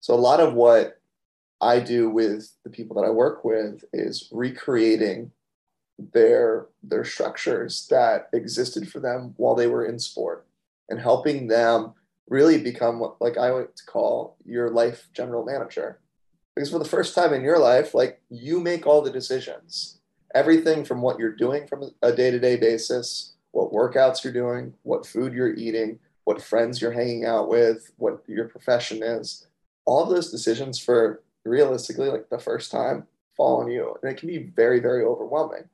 So 0.00 0.14
a 0.14 0.16
lot 0.16 0.40
of 0.40 0.54
what 0.54 1.00
I 1.60 1.80
do 1.80 2.08
with 2.08 2.52
the 2.64 2.70
people 2.70 2.96
that 2.96 3.06
I 3.06 3.10
work 3.10 3.44
with 3.44 3.84
is 3.92 4.28
recreating 4.30 5.32
their 6.12 6.68
their 6.82 7.04
structures 7.04 7.88
that 7.90 8.28
existed 8.32 8.88
for 8.88 9.00
them 9.00 9.34
while 9.36 9.56
they 9.56 9.66
were 9.66 9.84
in 9.84 9.98
sport 9.98 10.46
and 10.88 11.00
helping 11.00 11.48
them 11.48 11.92
really 12.28 12.58
become 12.58 13.00
what 13.00 13.20
like 13.20 13.36
I 13.36 13.50
like 13.50 13.74
to 13.74 13.84
call 13.84 14.36
your 14.44 14.70
life 14.70 15.08
general 15.12 15.44
manager. 15.44 15.98
Because 16.54 16.70
for 16.70 16.78
the 16.78 16.84
first 16.84 17.14
time 17.14 17.32
in 17.32 17.42
your 17.42 17.58
life, 17.58 17.94
like 17.94 18.20
you 18.30 18.60
make 18.60 18.86
all 18.86 19.02
the 19.02 19.10
decisions. 19.10 19.98
Everything 20.34 20.84
from 20.84 21.00
what 21.00 21.18
you're 21.18 21.34
doing 21.34 21.66
from 21.66 21.90
a 22.02 22.12
day-to-day 22.12 22.56
basis, 22.56 23.32
what 23.52 23.72
workouts 23.72 24.22
you're 24.22 24.32
doing, 24.32 24.74
what 24.82 25.06
food 25.06 25.32
you're 25.32 25.54
eating, 25.54 25.98
what 26.24 26.42
friends 26.42 26.82
you're 26.82 26.92
hanging 26.92 27.24
out 27.24 27.48
with, 27.48 27.90
what 27.96 28.22
your 28.26 28.46
profession 28.46 29.02
is. 29.02 29.47
All 29.88 30.02
of 30.02 30.10
those 30.10 30.30
decisions 30.30 30.78
for 30.78 31.22
realistically 31.46 32.10
like 32.10 32.28
the 32.28 32.38
first 32.38 32.70
time 32.70 33.06
fall 33.34 33.62
on 33.62 33.70
you. 33.70 33.96
And 34.02 34.12
it 34.12 34.18
can 34.18 34.28
be 34.28 34.50
very, 34.54 34.80
very 34.80 35.02
overwhelming. 35.02 35.64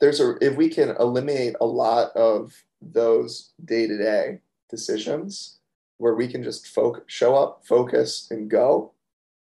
There's 0.00 0.20
a 0.20 0.36
if 0.40 0.56
we 0.56 0.68
can 0.68 0.90
eliminate 1.00 1.56
a 1.60 1.66
lot 1.66 2.14
of 2.14 2.52
those 2.80 3.50
day-to-day 3.64 4.38
decisions 4.70 5.58
where 5.98 6.14
we 6.14 6.28
can 6.28 6.44
just 6.44 6.68
focus, 6.68 7.02
show 7.08 7.34
up, 7.34 7.62
focus, 7.66 8.28
and 8.30 8.48
go, 8.48 8.92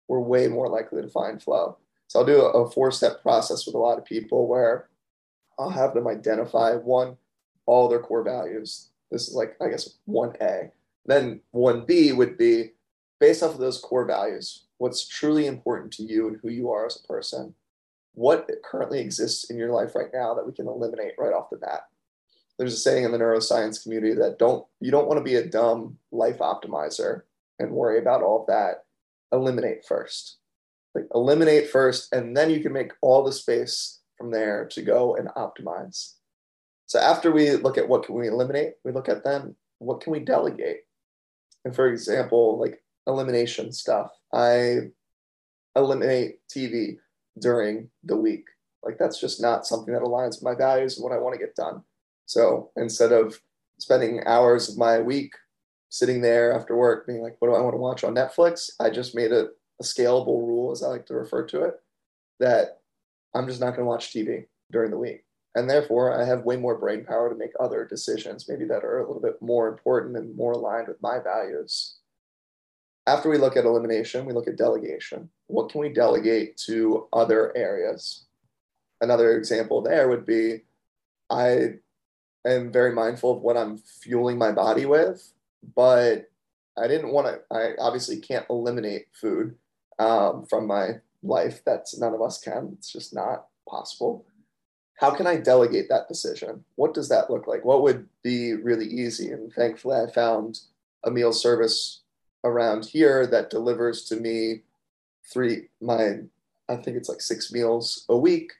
we're 0.08 0.20
way 0.20 0.48
more 0.48 0.70
likely 0.70 1.02
to 1.02 1.08
find 1.08 1.42
flow. 1.42 1.78
So 2.06 2.20
I'll 2.20 2.26
do 2.28 2.42
a 2.42 2.70
four 2.70 2.92
step 2.92 3.24
process 3.24 3.66
with 3.66 3.74
a 3.74 3.80
lot 3.80 3.98
of 3.98 4.06
people 4.06 4.48
where 4.48 4.90
I'll 5.58 5.72
have 5.72 5.96
them 5.96 6.08
identify 6.08 6.76
one, 6.76 7.18
all 7.66 7.90
their 7.90 8.02
core 8.02 8.24
values. 8.24 8.90
This 9.10 9.28
is 9.30 9.34
like, 9.34 9.56
I 9.60 9.70
guess, 9.70 9.98
1A. 10.08 10.70
Then 11.08 11.42
1B 11.56 12.16
would 12.16 12.38
be 12.38 12.74
based 13.24 13.42
off 13.42 13.54
of 13.54 13.60
those 13.60 13.80
core 13.80 14.06
values, 14.06 14.66
what's 14.78 15.08
truly 15.08 15.46
important 15.46 15.94
to 15.94 16.04
you 16.04 16.28
and 16.28 16.38
who 16.42 16.50
you 16.50 16.70
are 16.70 16.86
as 16.86 17.00
a 17.02 17.08
person. 17.08 17.56
What 18.16 18.50
currently 18.64 19.00
exists 19.00 19.50
in 19.50 19.58
your 19.58 19.72
life 19.72 19.96
right 19.96 20.12
now 20.14 20.34
that 20.34 20.46
we 20.46 20.52
can 20.52 20.68
eliminate 20.68 21.14
right 21.18 21.34
off 21.34 21.50
the 21.50 21.58
bat? 21.58 21.84
there's 22.58 22.74
a 22.74 22.78
saying 22.78 23.04
in 23.04 23.12
the 23.12 23.18
neuroscience 23.18 23.82
community 23.82 24.14
that 24.14 24.38
don't 24.38 24.66
you 24.80 24.92
don't 24.92 25.08
want 25.08 25.18
to 25.18 25.24
be 25.24 25.36
a 25.36 25.46
dumb 25.46 25.98
life 26.12 26.40
optimizer 26.40 27.22
and 27.60 27.72
worry 27.72 28.00
about 28.00 28.22
all 28.22 28.46
that 28.48 28.86
eliminate 29.32 29.86
first 29.86 30.38
like 30.94 31.06
eliminate 31.14 31.70
first 31.70 32.14
and 32.14 32.38
then 32.38 32.50
you 32.50 32.60
can 32.60 32.74
make 32.74 32.92
all 33.02 33.24
the 33.24 33.32
space 33.32 34.00
from 34.18 34.32
there 34.32 34.66
to 34.66 34.82
go 34.82 35.16
and 35.16 35.30
optimize 35.30 36.14
so 36.86 37.00
after 37.00 37.32
we 37.32 37.52
look 37.56 37.78
at 37.78 37.88
what 37.88 38.04
can 38.04 38.16
we 38.16 38.28
eliminate 38.28 38.74
we 38.84 38.92
look 38.92 39.10
at 39.10 39.24
then 39.24 39.56
what 39.80 40.02
can 40.02 40.14
we 40.14 40.20
delegate 40.20 40.82
and 41.66 41.76
for 41.76 41.88
example 41.88 42.60
like 42.60 42.84
elimination 43.08 43.72
stuff 43.72 44.12
i 44.34 44.78
eliminate 45.76 46.40
tv 46.48 46.98
during 47.40 47.90
the 48.04 48.16
week 48.16 48.46
like 48.84 48.98
that's 48.98 49.20
just 49.20 49.42
not 49.42 49.66
something 49.66 49.94
that 49.94 50.04
aligns 50.04 50.36
with 50.36 50.44
my 50.44 50.56
values 50.56 50.98
and 50.98 51.04
what 51.04 51.14
i 51.14 51.18
want 51.18 51.34
to 51.34 51.40
get 51.40 51.56
done 51.56 51.82
so 52.26 52.72
instead 52.76 53.12
of 53.12 53.40
spending 53.80 54.22
hours 54.26 54.70
of 54.70 54.78
my 54.78 55.00
week 55.00 55.34
sitting 55.94 56.22
there 56.22 56.54
after 56.54 56.76
work 56.76 57.06
being 57.06 57.22
like, 57.22 57.36
what 57.38 57.50
do 57.50 57.54
I 57.54 57.62
want 57.62 57.74
to 57.74 57.78
watch 57.78 58.04
on 58.04 58.16
Netflix? 58.16 58.72
I 58.80 58.90
just 58.90 59.14
made 59.14 59.32
a, 59.32 59.50
a 59.80 59.84
scalable 59.84 60.48
rule, 60.48 60.72
as 60.72 60.82
I 60.82 60.88
like 60.88 61.06
to 61.06 61.14
refer 61.14 61.46
to 61.46 61.66
it, 61.66 61.76
that 62.40 62.80
I'm 63.36 63.48
just 63.48 63.60
not 63.60 63.76
going 63.76 63.82
to 63.82 63.86
watch 63.86 64.12
TV 64.12 64.46
during 64.72 64.90
the 64.90 64.98
week. 64.98 65.26
And 65.54 65.70
therefore, 65.70 66.20
I 66.20 66.26
have 66.26 66.46
way 66.46 66.56
more 66.56 66.80
brain 66.80 67.06
power 67.06 67.30
to 67.30 67.38
make 67.38 67.52
other 67.60 67.86
decisions, 67.86 68.50
maybe 68.50 68.66
that 68.66 68.84
are 68.84 68.98
a 68.98 69.08
little 69.08 69.22
bit 69.22 69.40
more 69.40 69.68
important 69.68 70.18
and 70.18 70.36
more 70.36 70.54
aligned 70.54 70.88
with 70.88 71.00
my 71.04 71.20
values. 71.24 71.98
After 73.06 73.30
we 73.30 73.38
look 73.38 73.58
at 73.58 73.66
elimination, 73.66 74.26
we 74.26 74.34
look 74.34 74.48
at 74.48 74.58
delegation. 74.58 75.30
What 75.48 75.70
can 75.70 75.82
we 75.82 75.90
delegate 75.90 76.56
to 76.66 77.08
other 77.12 77.56
areas? 77.56 78.26
Another 79.02 79.38
example 79.38 79.82
there 79.82 80.08
would 80.08 80.26
be 80.26 80.62
I 81.30 81.76
am 82.46 82.72
very 82.72 82.94
mindful 82.94 83.32
of 83.32 83.42
what 83.42 83.58
I'm 83.58 83.78
fueling 83.78 84.38
my 84.38 84.52
body 84.52 84.86
with, 84.86 85.34
but 85.76 86.30
I 86.78 86.88
didn't 86.88 87.12
want 87.12 87.28
to. 87.28 87.56
I 87.56 87.72
obviously 87.80 88.20
can't 88.20 88.46
eliminate 88.50 89.08
food 89.14 89.56
um, 90.00 90.46
from 90.46 90.68
my 90.68 91.02
life. 91.22 91.62
That's 91.66 91.98
none 91.98 92.14
of 92.14 92.22
us 92.22 92.40
can. 92.40 92.76
It's 92.78 92.92
just 92.92 93.14
not 93.14 93.48
possible. 93.68 94.26
How 94.96 95.12
can 95.12 95.28
I 95.28 95.38
delegate 95.38 95.90
that 95.90 96.08
decision? 96.08 96.64
What 96.76 96.94
does 96.94 97.10
that 97.10 97.30
look 97.30 97.48
like? 97.48 97.66
What 97.66 97.82
would 97.84 98.08
be 98.24 98.54
really 98.54 98.86
easy? 98.86 99.32
And 99.32 99.52
thankfully, 99.52 99.98
I 99.98 100.12
found 100.12 100.62
a 101.04 101.12
meal 101.12 101.34
service 101.34 102.03
around 102.44 102.86
here 102.86 103.26
that 103.28 103.50
delivers 103.50 104.06
to 104.06 104.16
me 104.16 104.62
three 105.32 105.70
my 105.82 106.20
I 106.70 106.78
think 106.78 106.98
it's 106.98 107.10
like 107.10 107.22
six 107.22 107.52
meals 107.52 108.06
a 108.10 108.18
week, 108.18 108.52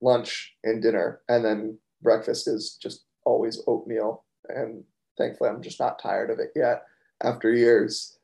lunch 0.00 0.54
and 0.64 0.82
dinner, 0.82 1.20
and 1.28 1.44
then 1.44 1.78
breakfast 2.00 2.48
is 2.48 2.78
just 2.82 3.04
always 3.24 3.62
oatmeal. 3.66 4.24
And 4.48 4.84
thankfully, 5.18 5.50
I'm 5.50 5.62
just 5.62 5.78
not 5.78 5.98
tired 5.98 6.30
of 6.30 6.38
it 6.38 6.52
yet 6.56 6.84
after 7.22 7.52
years. 7.52 8.16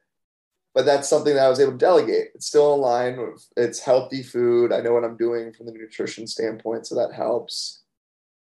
But 0.74 0.86
that's 0.86 1.08
something 1.08 1.34
that 1.34 1.44
I 1.44 1.48
was 1.48 1.60
able 1.60 1.72
to 1.72 1.78
delegate. 1.78 2.28
It's 2.34 2.46
still 2.46 2.74
in 2.74 2.80
line 2.80 3.16
with 3.18 3.46
it's 3.56 3.80
healthy 3.80 4.22
food. 4.22 4.72
I 4.72 4.80
know 4.80 4.92
what 4.92 5.04
I'm 5.04 5.16
doing 5.16 5.52
from 5.52 5.66
the 5.66 5.72
nutrition 5.72 6.26
standpoint, 6.26 6.86
so 6.86 6.94
that 6.94 7.14
helps. 7.14 7.82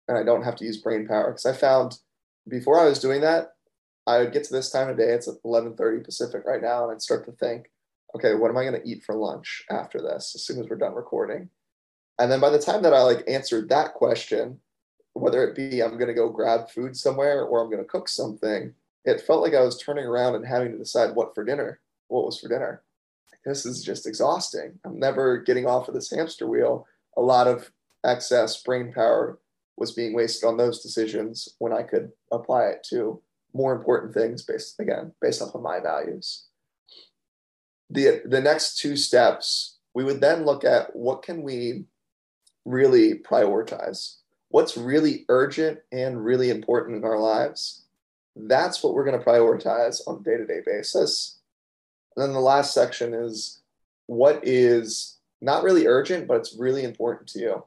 And 0.09 0.17
I 0.17 0.23
don't 0.23 0.43
have 0.43 0.57
to 0.57 0.65
use 0.65 0.79
brain 0.79 1.07
power 1.07 1.31
because 1.31 1.47
I 1.47 1.53
found 1.53 1.99
before 2.47 2.79
I 2.81 2.87
was 2.87 2.99
doing 2.99 3.21
that, 3.23 3.55
I 4.09 4.21
would 4.21 4.33
get 4.33 4.45
to 4.45 4.53
this 4.55 4.71
time 4.71 4.89
of 4.89 4.97
day. 4.97 5.13
It's 5.13 5.29
11:30 5.29 6.03
Pacific 6.03 6.47
right 6.47 6.63
now, 6.63 6.85
and 6.85 6.93
I'd 6.93 7.03
start 7.03 7.27
to 7.27 7.33
think, 7.33 7.71
okay, 8.17 8.35
what 8.35 8.51
am 8.51 8.57
I 8.57 8.65
going 8.65 8.81
to 8.81 8.89
eat 8.89 9.05
for 9.05 9.15
lunch 9.15 9.65
after 9.71 10.01
this? 10.01 10.33
As 10.35 10.43
soon 10.43 10.59
as 10.59 10.69
we're 10.69 10.77
done 10.77 10.95
recording, 10.95 11.51
and 12.19 12.33
then 12.33 12.41
by 12.41 12.49
the 12.49 12.59
time 12.59 12.83
that 12.83 12.95
I 12.95 13.03
like 13.03 13.23
answered 13.29 13.69
that 13.69 13.93
question, 13.93 14.61
whether 15.13 15.47
it 15.47 15.55
be 15.55 15.83
I'm 15.83 15.99
going 15.99 16.09
to 16.09 16.15
go 16.15 16.31
grab 16.31 16.71
food 16.71 16.97
somewhere 16.97 17.45
or 17.45 17.63
I'm 17.63 17.71
going 17.71 17.83
to 17.83 17.89
cook 17.89 18.09
something, 18.09 18.75
it 19.05 19.21
felt 19.21 19.43
like 19.43 19.55
I 19.55 19.61
was 19.61 19.79
turning 19.79 20.07
around 20.07 20.37
and 20.37 20.47
having 20.47 20.73
to 20.73 20.79
decide 20.79 21.15
what 21.15 21.35
for 21.35 21.45
dinner, 21.45 21.81
what 22.09 22.25
was 22.25 22.41
for 22.41 22.49
dinner. 22.49 22.83
This 23.45 23.67
is 23.67 23.85
just 23.85 24.07
exhausting. 24.07 24.79
I'm 24.87 24.99
never 24.99 25.37
getting 25.37 25.67
off 25.67 25.87
of 25.87 25.95
this 25.95 26.11
hamster 26.11 26.47
wheel. 26.47 26.87
A 27.19 27.21
lot 27.21 27.47
of 27.47 27.71
excess 28.05 28.63
brain 28.63 28.91
power 28.91 29.39
was 29.77 29.93
being 29.93 30.15
wasted 30.15 30.49
on 30.49 30.57
those 30.57 30.83
decisions 30.83 31.57
when 31.59 31.75
I 31.75 31.83
could 31.83 32.11
apply 32.33 32.69
it 32.69 32.87
to 32.91 33.21
more 33.55 33.75
important 33.75 34.15
things 34.15 34.43
based 34.43 34.79
again 34.79 35.13
based 35.21 35.43
off 35.43 35.55
of 35.55 35.63
my 35.63 35.81
values. 35.81 36.47
The 37.91 38.23
the 38.25 38.41
next 38.41 38.79
two 38.79 38.97
steps, 38.97 39.79
we 39.95 40.05
would 40.05 40.21
then 40.21 40.45
look 40.45 40.65
at 40.65 40.95
what 40.95 41.23
can 41.23 41.43
we 41.43 41.85
really 42.65 43.15
prioritize 43.15 44.19
what's 44.49 44.77
really 44.77 45.25
urgent 45.29 45.79
and 45.93 46.25
really 46.25 46.51
important 46.51 46.97
in 46.97 47.05
our 47.05 47.19
lives. 47.19 47.85
That's 48.35 48.83
what 48.83 48.95
we're 48.95 49.05
going 49.05 49.19
to 49.19 49.25
prioritize 49.25 50.01
on 50.07 50.21
a 50.21 50.23
day 50.23 50.37
to 50.37 50.47
day 50.47 50.61
basis. 50.65 51.39
And 52.17 52.25
then 52.25 52.33
the 52.33 52.41
last 52.41 52.75
section 52.75 53.15
is 53.15 53.61
what 54.07 54.41
is 54.43 55.17
not 55.41 55.63
really 55.63 55.87
urgent, 55.87 56.27
but 56.27 56.39
it's 56.39 56.57
really 56.59 56.85
important 56.85 57.29
to 57.31 57.41
you. 57.41 57.65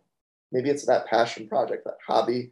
Maybe 0.51 0.69
it's 0.69 0.85
that 0.85 1.07
passion 1.07 1.47
project, 1.47 1.85
that 1.85 1.97
hobby, 2.05 2.51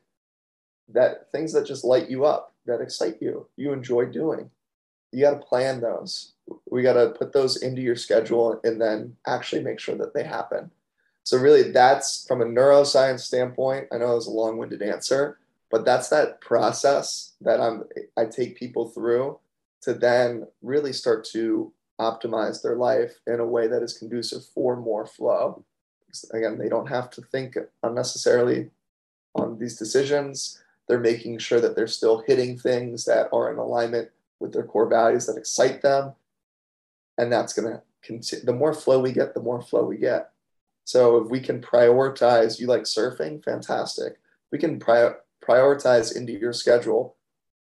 that 0.89 1.31
things 1.31 1.53
that 1.53 1.65
just 1.65 1.83
light 1.83 2.09
you 2.09 2.25
up, 2.25 2.53
that 2.69 2.81
excite 2.81 3.17
you, 3.21 3.47
you 3.57 3.73
enjoy 3.73 4.05
doing. 4.05 4.49
You 5.11 5.21
got 5.21 5.31
to 5.31 5.45
plan 5.45 5.81
those. 5.81 6.33
We 6.69 6.81
got 6.81 6.93
to 6.93 7.09
put 7.09 7.33
those 7.33 7.57
into 7.57 7.81
your 7.81 7.95
schedule 7.95 8.59
and 8.63 8.79
then 8.79 9.17
actually 9.27 9.63
make 9.63 9.79
sure 9.79 9.95
that 9.95 10.13
they 10.13 10.23
happen. 10.23 10.71
So 11.23 11.37
really 11.37 11.71
that's 11.71 12.25
from 12.27 12.41
a 12.41 12.45
neuroscience 12.45 13.19
standpoint, 13.19 13.87
I 13.91 13.97
know 13.97 14.13
it 14.13 14.15
was 14.15 14.27
a 14.27 14.31
long-winded 14.31 14.81
answer, 14.81 15.37
but 15.69 15.85
that's 15.85 16.09
that 16.09 16.41
process 16.41 17.33
that 17.41 17.61
I'm 17.61 17.83
I 18.17 18.25
take 18.25 18.57
people 18.57 18.87
through 18.87 19.39
to 19.81 19.93
then 19.93 20.47
really 20.61 20.93
start 20.93 21.23
to 21.33 21.71
optimize 21.99 22.61
their 22.61 22.75
life 22.75 23.19
in 23.27 23.39
a 23.39 23.45
way 23.45 23.67
that 23.67 23.83
is 23.83 23.97
conducive 23.97 24.43
for 24.45 24.75
more 24.75 25.05
flow. 25.05 25.63
Again, 26.31 26.57
they 26.57 26.69
don't 26.69 26.89
have 26.89 27.09
to 27.11 27.21
think 27.21 27.57
unnecessarily 27.83 28.71
on 29.35 29.59
these 29.59 29.77
decisions. 29.77 30.61
They're 30.89 30.99
making 30.99 31.37
sure 31.37 31.61
that 31.61 31.75
they're 31.75 31.87
still 31.87 32.23
hitting 32.25 32.57
things 32.57 33.05
that 33.05 33.29
are 33.31 33.51
in 33.53 33.59
alignment 33.59 34.09
with 34.39 34.51
their 34.51 34.63
core 34.63 34.89
values 34.89 35.27
that 35.27 35.37
excite 35.37 35.83
them. 35.83 36.13
And 37.19 37.31
that's 37.31 37.53
going 37.53 37.71
to 37.71 37.83
continue. 38.01 38.43
The 38.43 38.53
more 38.53 38.73
flow 38.73 38.99
we 38.99 39.11
get, 39.11 39.35
the 39.35 39.41
more 39.41 39.61
flow 39.61 39.85
we 39.85 39.97
get. 39.97 40.31
So 40.85 41.17
if 41.17 41.29
we 41.29 41.39
can 41.39 41.61
prioritize, 41.61 42.59
you 42.59 42.65
like 42.65 42.83
surfing, 42.83 43.45
fantastic. 43.45 44.19
We 44.51 44.57
can 44.57 44.79
prior, 44.79 45.19
prioritize 45.47 46.15
into 46.15 46.33
your 46.33 46.53
schedule 46.53 47.15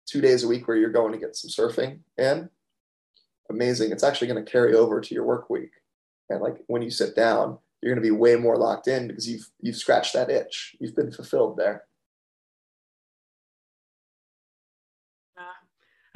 two 0.05 0.21
days 0.21 0.43
a 0.43 0.47
week 0.47 0.67
where 0.67 0.77
you're 0.77 0.91
going 0.91 1.11
to 1.11 1.17
get 1.17 1.35
some 1.35 1.49
surfing 1.49 2.01
in. 2.19 2.51
Amazing. 3.49 3.91
It's 3.91 4.03
actually 4.03 4.27
going 4.27 4.45
to 4.45 4.51
carry 4.51 4.75
over 4.75 5.01
to 5.01 5.15
your 5.15 5.23
work 5.23 5.49
week. 5.49 5.71
And 6.29 6.41
like 6.41 6.57
when 6.67 6.83
you 6.83 6.91
sit 6.91 7.15
down, 7.15 7.57
you're 7.81 7.91
going 7.91 8.03
to 8.03 8.07
be 8.07 8.15
way 8.15 8.35
more 8.35 8.57
locked 8.57 8.87
in 8.87 9.07
because 9.07 9.27
you've 9.27 9.49
you've 9.59 9.75
scratched 9.75 10.13
that 10.13 10.29
itch. 10.29 10.75
You've 10.79 10.95
been 10.95 11.11
fulfilled 11.11 11.57
there. 11.57 11.86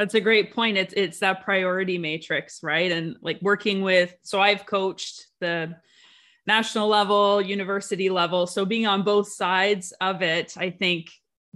That's 0.01 0.15
a 0.15 0.19
great 0.19 0.55
point. 0.55 0.77
It's 0.77 0.95
it's 0.97 1.19
that 1.19 1.43
priority 1.43 1.99
matrix, 1.99 2.63
right? 2.63 2.91
And 2.91 3.17
like 3.21 3.39
working 3.39 3.83
with 3.83 4.15
so 4.23 4.41
I've 4.41 4.65
coached 4.65 5.27
the 5.39 5.75
national 6.47 6.87
level, 6.87 7.39
university 7.39 8.09
level. 8.09 8.47
So 8.47 8.65
being 8.65 8.87
on 8.87 9.03
both 9.03 9.31
sides 9.31 9.93
of 10.01 10.23
it, 10.23 10.55
I 10.57 10.71
think 10.71 11.11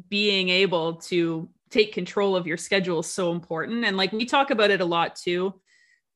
being 0.10 0.49
able 0.49 0.97
to 1.10 1.49
take 1.71 1.91
control 1.91 2.36
of 2.36 2.45
your 2.45 2.58
schedule 2.58 2.99
is 2.99 3.08
so 3.08 3.31
important. 3.31 3.84
And 3.84 3.97
like 3.97 4.12
we 4.12 4.25
talk 4.25 4.51
about 4.51 4.69
it 4.69 4.79
a 4.79 4.86
lot 4.86 5.15
too. 5.15 5.60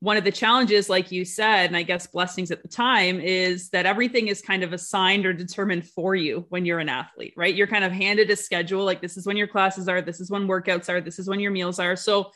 One 0.02 0.16
of 0.16 0.24
the 0.24 0.32
challenges, 0.32 0.90
like 0.90 1.12
you 1.12 1.26
said, 1.26 1.66
and 1.66 1.76
I 1.76 1.84
guess 1.84 2.08
blessings 2.08 2.52
at 2.52 2.62
the 2.62 2.70
time, 2.70 3.20
is 3.20 3.70
that 3.70 3.86
everything 3.86 4.30
is 4.30 4.42
kind 4.42 4.64
of 4.64 4.72
assigned 4.72 5.26
or 5.26 5.34
determined 5.34 5.88
for 5.88 6.16
you 6.16 6.46
when 6.50 6.66
you're 6.66 6.80
an 6.80 6.88
athlete, 6.88 7.34
right? 7.36 7.54
You're 7.54 7.68
kind 7.68 7.84
of 7.84 7.92
handed 7.92 8.30
a 8.30 8.36
schedule 8.36 8.86
like 8.86 9.02
this 9.02 9.18
is 9.18 9.26
when 9.26 9.36
your 9.36 9.48
classes 9.48 9.90
are, 9.90 10.02
this 10.02 10.22
is 10.22 10.32
when 10.32 10.48
workouts 10.48 10.88
are, 10.88 11.02
this 11.02 11.20
is 11.20 11.28
when 11.28 11.42
your 11.42 11.52
meals 11.52 11.80
are. 11.80 11.98
So 11.98 12.32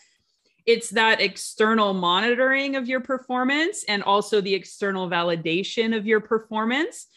it's 0.65 0.91
that 0.91 1.21
external 1.21 1.93
monitoring 1.93 2.75
of 2.75 2.87
your 2.87 3.01
performance 3.01 3.83
and 3.87 4.03
also 4.03 4.41
the 4.41 4.53
external 4.53 5.09
validation 5.09 5.95
of 5.95 6.05
your 6.05 6.19
performance 6.19 7.07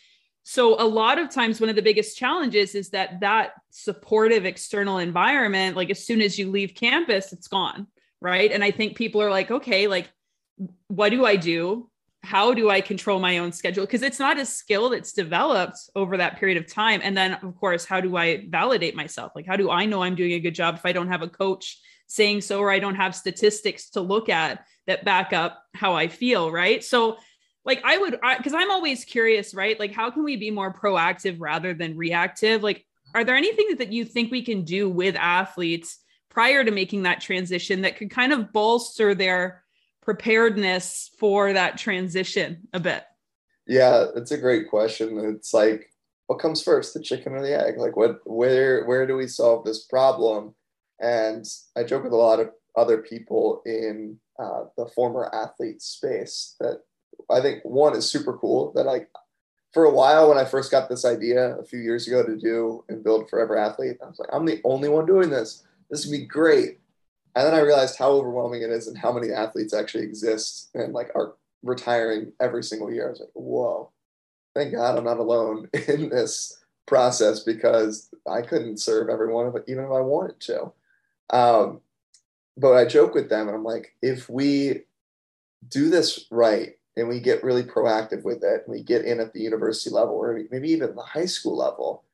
so 0.48 0.80
a 0.80 0.86
lot 0.86 1.18
of 1.18 1.28
times 1.28 1.60
one 1.60 1.70
of 1.70 1.74
the 1.74 1.82
biggest 1.82 2.16
challenges 2.16 2.76
is 2.76 2.90
that 2.90 3.18
that 3.20 3.52
supportive 3.70 4.44
external 4.44 4.98
environment 4.98 5.76
like 5.76 5.90
as 5.90 6.04
soon 6.04 6.20
as 6.20 6.38
you 6.38 6.50
leave 6.50 6.74
campus 6.74 7.32
it's 7.32 7.48
gone 7.48 7.86
right 8.20 8.52
and 8.52 8.64
i 8.64 8.70
think 8.70 8.96
people 8.96 9.20
are 9.22 9.30
like 9.30 9.50
okay 9.50 9.86
like 9.86 10.10
what 10.88 11.10
do 11.10 11.24
i 11.24 11.36
do? 11.36 11.90
How 12.22 12.54
do 12.54 12.70
i 12.70 12.80
control 12.80 13.18
my 13.20 13.38
own 13.38 13.52
schedule? 13.52 13.84
Because 13.84 14.02
it's 14.02 14.18
not 14.18 14.38
a 14.38 14.46
skill 14.46 14.90
that's 14.90 15.12
developed 15.12 15.78
over 15.94 16.16
that 16.16 16.38
period 16.38 16.58
of 16.58 16.66
time. 16.66 17.00
And 17.02 17.16
then 17.16 17.34
of 17.34 17.56
course 17.56 17.84
how 17.84 18.00
do 18.00 18.16
i 18.16 18.46
validate 18.48 18.96
myself? 18.96 19.32
Like 19.34 19.46
how 19.46 19.56
do 19.56 19.70
i 19.70 19.84
know 19.84 20.02
i'm 20.02 20.14
doing 20.14 20.32
a 20.32 20.40
good 20.40 20.54
job 20.54 20.76
if 20.76 20.86
i 20.86 20.92
don't 20.92 21.08
have 21.08 21.22
a 21.22 21.28
coach 21.28 21.80
saying 22.08 22.40
so 22.40 22.60
or 22.60 22.70
i 22.70 22.78
don't 22.78 22.94
have 22.94 23.14
statistics 23.14 23.90
to 23.90 24.00
look 24.00 24.28
at 24.28 24.64
that 24.86 25.04
back 25.04 25.32
up 25.32 25.62
how 25.74 25.94
i 25.94 26.08
feel 26.08 26.50
right? 26.50 26.84
So 26.84 27.18
like 27.66 27.82
I 27.84 27.98
would 27.98 28.18
because 28.38 28.54
I'm 28.54 28.70
always 28.70 29.04
curious, 29.04 29.52
right? 29.52 29.78
Like 29.78 29.92
how 29.92 30.10
can 30.10 30.24
we 30.24 30.36
be 30.36 30.50
more 30.50 30.72
proactive 30.72 31.36
rather 31.40 31.74
than 31.74 31.96
reactive? 31.96 32.62
Like 32.62 32.86
are 33.14 33.24
there 33.24 33.36
anything 33.36 33.76
that 33.78 33.92
you 33.92 34.04
think 34.04 34.30
we 34.30 34.42
can 34.42 34.62
do 34.62 34.88
with 34.88 35.16
athletes 35.16 35.98
prior 36.30 36.64
to 36.64 36.70
making 36.70 37.02
that 37.02 37.20
transition 37.20 37.82
that 37.82 37.96
could 37.96 38.10
kind 38.10 38.32
of 38.32 38.52
bolster 38.52 39.14
their 39.14 39.64
preparedness 40.06 41.10
for 41.18 41.52
that 41.52 41.76
transition 41.76 42.68
a 42.72 42.80
bit? 42.80 43.02
Yeah, 43.66 44.06
it's 44.14 44.30
a 44.30 44.38
great 44.38 44.70
question. 44.70 45.18
It's 45.36 45.52
like 45.52 45.90
what 46.28 46.38
comes 46.38 46.62
first, 46.62 46.94
the 46.94 47.02
chicken 47.02 47.32
or 47.32 47.42
the 47.42 47.60
egg? 47.60 47.76
Like 47.76 47.96
what 47.96 48.20
where 48.24 48.84
where 48.86 49.06
do 49.06 49.16
we 49.16 49.26
solve 49.26 49.64
this 49.64 49.84
problem? 49.84 50.54
And 51.00 51.44
I 51.76 51.82
joke 51.82 52.04
with 52.04 52.12
a 52.12 52.16
lot 52.16 52.40
of 52.40 52.50
other 52.76 52.98
people 52.98 53.62
in 53.66 54.18
uh, 54.38 54.64
the 54.76 54.86
former 54.94 55.28
athlete 55.34 55.82
space 55.82 56.54
that 56.60 56.82
I 57.28 57.40
think 57.40 57.64
one 57.64 57.96
is 57.96 58.10
super 58.10 58.38
cool 58.38 58.72
that 58.76 58.84
like 58.84 59.08
for 59.72 59.84
a 59.84 59.92
while 59.92 60.28
when 60.28 60.38
I 60.38 60.44
first 60.44 60.70
got 60.70 60.88
this 60.88 61.04
idea 61.04 61.56
a 61.56 61.64
few 61.64 61.80
years 61.80 62.06
ago 62.06 62.24
to 62.24 62.36
do 62.36 62.84
and 62.88 63.02
build 63.02 63.28
Forever 63.28 63.58
Athlete, 63.58 63.98
I 64.02 64.06
was 64.06 64.18
like, 64.18 64.30
I'm 64.32 64.46
the 64.46 64.60
only 64.64 64.88
one 64.88 65.04
doing 65.04 65.30
this. 65.30 65.64
This 65.90 66.06
would 66.06 66.12
be 66.12 66.26
great. 66.26 66.78
And 67.36 67.46
then 67.46 67.54
I 67.54 67.60
realized 67.60 67.98
how 67.98 68.12
overwhelming 68.12 68.62
it 68.62 68.70
is 68.70 68.88
and 68.88 68.96
how 68.96 69.12
many 69.12 69.30
athletes 69.30 69.74
actually 69.74 70.04
exist 70.04 70.70
and 70.74 70.94
like 70.94 71.10
are 71.14 71.34
retiring 71.62 72.32
every 72.40 72.62
single 72.62 72.90
year. 72.90 73.08
I 73.08 73.10
was 73.10 73.20
like, 73.20 73.28
whoa, 73.34 73.90
thank 74.54 74.72
God 74.72 74.96
I'm 74.96 75.04
not 75.04 75.18
alone 75.18 75.68
in 75.88 76.08
this 76.08 76.58
process 76.86 77.40
because 77.40 78.08
I 78.26 78.40
couldn't 78.40 78.78
serve 78.78 79.10
everyone 79.10 79.52
even 79.68 79.84
if 79.84 79.90
I 79.90 80.00
wanted 80.00 80.40
to. 80.40 80.72
Um, 81.28 81.80
but 82.56 82.72
I 82.72 82.86
joke 82.86 83.12
with 83.12 83.28
them 83.28 83.48
and 83.48 83.56
I'm 83.56 83.64
like, 83.64 83.94
if 84.00 84.30
we 84.30 84.84
do 85.68 85.90
this 85.90 86.24
right 86.30 86.76
and 86.96 87.06
we 87.06 87.20
get 87.20 87.44
really 87.44 87.64
proactive 87.64 88.24
with 88.24 88.42
it 88.42 88.62
and 88.66 88.74
we 88.74 88.82
get 88.82 89.04
in 89.04 89.20
at 89.20 89.34
the 89.34 89.40
university 89.40 89.90
level 89.90 90.14
or 90.14 90.40
maybe 90.50 90.70
even 90.70 90.96
the 90.96 91.02
high 91.02 91.26
school 91.26 91.56
level 91.56 92.04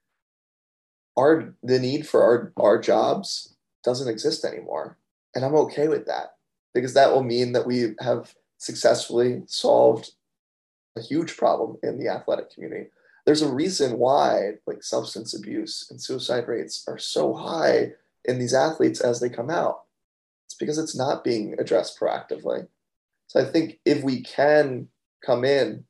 our 1.17 1.55
the 1.63 1.79
need 1.79 2.09
for 2.09 2.23
our 2.23 2.53
our 2.57 2.81
jobs 2.81 3.55
doesn't 3.85 4.09
exist 4.09 4.45
anymore 4.45 4.97
and 5.35 5.45
i'm 5.45 5.55
okay 5.55 5.89
with 5.89 6.07
that 6.07 6.35
because 6.75 6.95
that 6.95 7.13
will 7.13 7.23
mean 7.23 7.53
that 7.53 7.67
we 7.67 7.95
have 8.01 8.35
successfully 8.59 9.43
solved 9.47 10.13
a 10.97 11.01
huge 11.01 11.37
problem 11.37 11.79
in 11.83 11.99
the 11.99 12.09
athletic 12.09 12.53
community. 12.53 12.91
There's 13.25 13.43
a 13.43 13.53
reason 13.53 13.99
why 13.99 14.53
like 14.67 14.83
substance 14.83 15.35
abuse 15.35 15.89
and 15.91 16.01
suicide 16.01 16.49
rates 16.49 16.85
are 16.89 16.99
so 16.99 17.35
high 17.35 17.93
in 18.25 18.39
these 18.39 18.55
athletes 18.55 19.01
as 19.01 19.21
they 19.21 19.29
come 19.29 19.51
out. 19.51 19.83
It's 20.47 20.55
because 20.55 20.79
it's 20.79 20.97
not 20.97 21.25
being 21.25 21.57
addressed 21.59 21.99
proactively. 21.99 22.67
So 23.29 23.41
I 23.41 23.45
think 23.45 23.79
if 23.85 24.03
we 24.03 24.23
can 24.23 24.89
come 25.25 25.45
in 25.45 25.85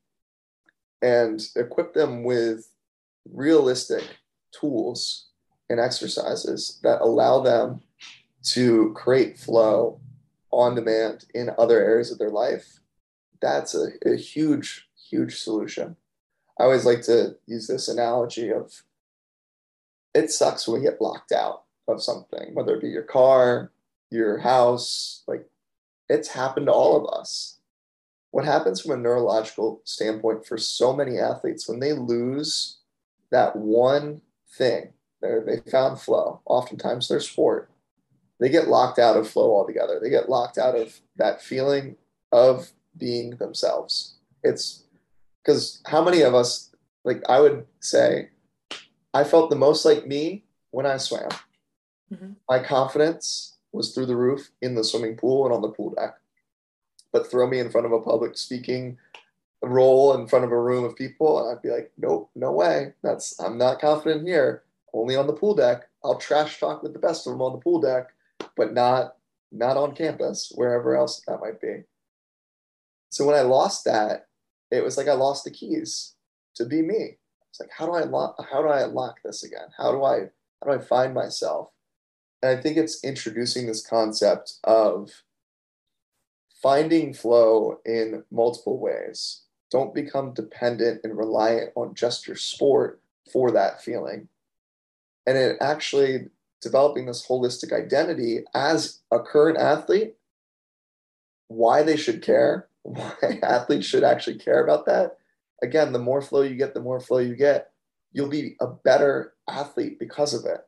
and 1.00 1.42
equip 1.57 1.94
them 1.94 2.22
with 2.22 2.70
realistic 3.31 4.05
tools 4.52 5.26
and 5.68 5.81
exercises 5.81 6.78
that 6.83 7.00
allow 7.00 7.40
them 7.40 7.81
to 8.42 8.92
create 8.94 9.38
flow 9.38 10.00
on 10.50 10.74
demand 10.74 11.26
in 11.35 11.50
other 11.59 11.83
areas 11.83 12.11
of 12.11 12.18
their 12.18 12.31
life, 12.31 12.81
that's 13.40 13.74
a, 13.74 13.88
a 14.07 14.16
huge, 14.16 14.88
huge 15.11 15.38
solution. 15.38 15.96
I 16.59 16.64
always 16.64 16.85
like 16.85 17.02
to 17.02 17.37
use 17.46 17.66
this 17.66 17.88
analogy 17.88 18.50
of 18.50 18.83
it 20.14 20.31
sucks 20.31 20.68
when 20.68 20.81
we 20.81 20.87
get 20.87 21.00
locked 21.00 21.33
out 21.33 21.64
of 21.88 22.02
something, 22.02 22.55
whether 22.55 22.74
it 22.74 22.83
be 22.83 22.88
your 22.88 23.02
car, 23.02 23.72
your 24.11 24.38
house, 24.38 25.22
like 25.26 25.48
it's 26.09 26.28
happened 26.28 26.66
to 26.66 26.72
all 26.72 26.96
of 26.96 27.18
us. 27.18 27.59
What 28.31 28.44
happens 28.44 28.81
from 28.81 28.92
a 28.92 28.96
neurological 28.96 29.81
standpoint 29.85 30.46
for 30.46 30.59
so 30.59 30.94
many 30.94 31.18
athletes 31.18 31.68
when 31.68 31.81
they 31.81 31.92
lose 31.92 32.78
that 33.31 33.57
one 33.57 34.20
thing, 34.50 34.92
they 35.20 35.61
found 35.70 36.00
flow, 36.00 36.40
oftentimes 36.44 37.09
their 37.09 37.20
sport, 37.20 37.70
they 38.42 38.48
get 38.48 38.68
locked 38.68 38.98
out 38.98 39.16
of 39.16 39.28
flow 39.28 39.55
altogether. 39.55 39.98
They 40.00 40.11
get 40.11 40.28
locked 40.28 40.59
out 40.59 40.74
of 40.74 41.00
that 41.16 41.42
feeling 41.42 41.96
of 42.33 42.70
being 42.96 43.37
themselves. 43.37 44.16
It's 44.42 44.85
because 45.42 45.81
how 45.87 46.02
many 46.05 46.22
of 46.22 46.35
us, 46.35 46.70
like 47.05 47.22
I 47.28 47.40
would 47.40 47.66
say, 47.81 48.31
I 49.14 49.24
felt 49.24 49.50
the 49.50 49.57
most 49.57 49.85
like 49.85 50.07
me 50.07 50.44
when 50.70 50.87
I 50.87 50.96
swam. 50.96 51.28
Mm-hmm. 52.12 52.33
My 52.48 52.59
confidence, 52.59 53.52
was 53.72 53.94
through 53.94 54.07
the 54.07 54.16
roof 54.16 54.50
in 54.61 54.74
the 54.74 54.85
swimming 54.85 55.16
pool 55.16 55.44
and 55.44 55.55
on 55.55 55.62
the 55.62 55.68
pool 55.68 55.94
deck. 55.94 56.14
But 57.12 57.31
throw 57.31 57.46
me 57.46 57.59
in 57.59 57.70
front 57.70 57.87
of 57.87 57.92
a 57.92 58.00
public 58.00 58.37
speaking 58.37 58.98
role 59.62 60.14
in 60.14 60.26
front 60.26 60.44
of 60.44 60.52
a 60.52 60.61
room 60.61 60.85
of 60.85 60.96
people, 60.96 61.40
and 61.40 61.50
I'd 61.50 61.62
be 61.62 61.70
like, 61.70 61.92
nope, 61.98 62.31
no 62.35 62.52
way. 62.52 62.94
That's 63.02 63.38
I'm 63.40 63.59
not 63.59 63.81
confident 63.81 64.26
here. 64.26 64.62
Only 64.92 65.16
on 65.16 65.26
the 65.26 65.33
pool 65.33 65.55
deck. 65.55 65.88
I'll 66.05 66.18
trash 66.18 66.59
talk 66.59 66.83
with 66.83 66.92
the 66.92 66.98
best 66.98 67.26
of 67.26 67.33
them 67.33 67.42
on 67.42 67.52
the 67.52 67.59
pool 67.59 67.81
deck, 67.81 68.09
but 68.56 68.72
not 68.72 69.16
not 69.50 69.76
on 69.76 69.94
campus, 69.94 70.50
wherever 70.54 70.96
else 70.96 71.22
that 71.26 71.40
might 71.40 71.60
be. 71.60 71.82
So 73.10 73.26
when 73.26 73.36
I 73.36 73.42
lost 73.42 73.84
that, 73.84 74.26
it 74.70 74.82
was 74.82 74.96
like 74.96 75.08
I 75.08 75.12
lost 75.12 75.44
the 75.44 75.50
keys 75.50 76.14
to 76.54 76.64
be 76.64 76.80
me. 76.80 77.18
It's 77.50 77.60
like, 77.60 77.68
how 77.76 77.84
do 77.84 77.92
I 77.92 78.02
unlock 78.02 78.36
how 78.50 78.62
do 78.62 78.68
I 78.68 78.82
unlock 78.82 79.16
this 79.22 79.44
again? 79.44 79.68
How 79.76 79.92
do 79.92 80.02
I 80.02 80.30
how 80.62 80.70
do 80.70 80.72
I 80.72 80.78
find 80.78 81.12
myself? 81.12 81.68
And 82.42 82.56
I 82.56 82.60
think 82.60 82.76
it's 82.76 83.04
introducing 83.04 83.66
this 83.66 83.86
concept 83.86 84.54
of 84.64 85.10
finding 86.62 87.12
flow 87.12 87.80
in 87.84 88.24
multiple 88.30 88.78
ways. 88.78 89.42
Don't 89.70 89.94
become 89.94 90.34
dependent 90.34 91.00
and 91.04 91.16
reliant 91.16 91.72
on 91.74 91.94
just 91.94 92.26
your 92.26 92.36
sport 92.36 93.00
for 93.32 93.50
that 93.50 93.82
feeling. 93.82 94.28
And 95.26 95.36
it 95.36 95.56
actually 95.60 96.28
developing 96.62 97.07
this 97.07 97.27
holistic 97.27 97.72
identity 97.72 98.44
as 98.55 99.01
a 99.11 99.18
current 99.20 99.59
athlete, 99.59 100.14
why 101.48 101.83
they 101.83 101.96
should 101.96 102.22
care, 102.22 102.68
why 102.83 103.12
athletes 103.42 103.87
should 103.87 104.05
actually 104.05 104.38
care 104.38 104.62
about 104.62 104.87
that. 104.87 105.16
Again, 105.62 105.92
the 105.92 105.98
more 105.98 106.22
flow 106.22 106.42
you 106.42 106.57
get, 106.57 106.75
the 106.75 106.81
more 106.81 107.01
flow 107.01 107.18
you 107.18 107.37
get, 107.37 107.70
you'll 108.12 108.29
be 108.29 108.57
a 108.61 108.66
better 108.66 109.35
athlete 109.48 109.98
because 109.98 110.35
of 110.35 110.44
it. 110.44 110.60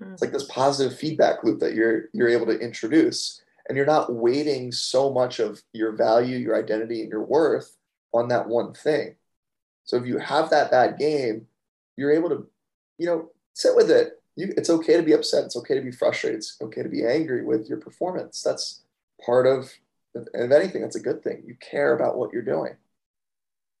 Mm-hmm. 0.00 0.12
It's 0.12 0.22
like 0.22 0.32
this 0.32 0.44
positive 0.44 0.98
feedback 0.98 1.44
loop 1.44 1.60
that 1.60 1.74
you're 1.74 2.04
you're 2.12 2.28
able 2.28 2.46
to 2.46 2.58
introduce, 2.58 3.42
and 3.68 3.76
you're 3.76 3.86
not 3.86 4.12
weighting 4.12 4.72
so 4.72 5.12
much 5.12 5.38
of 5.38 5.62
your 5.72 5.92
value, 5.92 6.36
your 6.36 6.56
identity, 6.56 7.00
and 7.02 7.10
your 7.10 7.24
worth 7.24 7.76
on 8.12 8.28
that 8.28 8.48
one 8.48 8.74
thing. 8.74 9.16
So 9.84 9.96
if 9.96 10.06
you 10.06 10.18
have 10.18 10.50
that 10.50 10.70
bad 10.70 10.98
game, 10.98 11.46
you're 11.96 12.12
able 12.12 12.28
to, 12.28 12.46
you 12.98 13.06
know, 13.06 13.30
sit 13.54 13.74
with 13.74 13.90
it. 13.90 14.17
You, 14.38 14.54
it's 14.56 14.70
okay 14.70 14.96
to 14.96 15.02
be 15.02 15.14
upset. 15.14 15.46
It's 15.46 15.56
okay 15.56 15.74
to 15.74 15.80
be 15.80 15.90
frustrated. 15.90 16.38
It's 16.38 16.56
okay 16.62 16.84
to 16.84 16.88
be 16.88 17.04
angry 17.04 17.44
with 17.44 17.68
your 17.68 17.78
performance. 17.78 18.40
That's 18.40 18.82
part 19.26 19.48
of, 19.48 19.68
if 20.14 20.28
anything, 20.32 20.80
that's 20.80 20.94
a 20.94 21.00
good 21.00 21.24
thing. 21.24 21.42
You 21.44 21.56
care 21.56 21.92
about 21.92 22.16
what 22.16 22.32
you're 22.32 22.42
doing, 22.42 22.76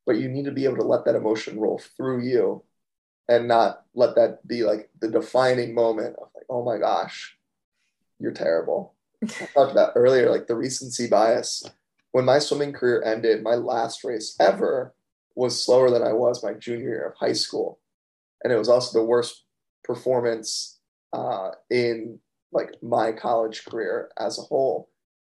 but 0.04 0.16
you 0.16 0.28
need 0.28 0.46
to 0.46 0.50
be 0.50 0.64
able 0.64 0.78
to 0.78 0.82
let 0.82 1.04
that 1.04 1.14
emotion 1.14 1.60
roll 1.60 1.80
through 1.96 2.24
you 2.24 2.64
and 3.28 3.46
not 3.46 3.84
let 3.94 4.16
that 4.16 4.48
be 4.48 4.64
like 4.64 4.90
the 4.98 5.06
defining 5.06 5.74
moment 5.74 6.16
of 6.16 6.26
like, 6.34 6.46
oh 6.50 6.64
my 6.64 6.76
gosh, 6.76 7.36
you're 8.18 8.32
terrible. 8.32 8.94
I 9.22 9.26
talked 9.54 9.70
about 9.70 9.92
earlier, 9.94 10.28
like 10.28 10.48
the 10.48 10.56
recency 10.56 11.06
bias. 11.06 11.62
When 12.10 12.24
my 12.24 12.40
swimming 12.40 12.72
career 12.72 13.00
ended, 13.04 13.44
my 13.44 13.54
last 13.54 14.02
race 14.02 14.34
ever 14.40 14.92
was 15.36 15.64
slower 15.64 15.88
than 15.88 16.02
I 16.02 16.14
was 16.14 16.42
my 16.42 16.54
junior 16.54 16.88
year 16.88 17.06
of 17.06 17.14
high 17.14 17.34
school. 17.34 17.78
And 18.42 18.52
it 18.52 18.56
was 18.56 18.68
also 18.68 18.98
the 18.98 19.04
worst 19.04 19.44
performance 19.84 20.78
uh, 21.12 21.50
in 21.70 22.18
like 22.52 22.74
my 22.82 23.12
college 23.12 23.64
career 23.64 24.10
as 24.18 24.38
a 24.38 24.42
whole. 24.42 24.88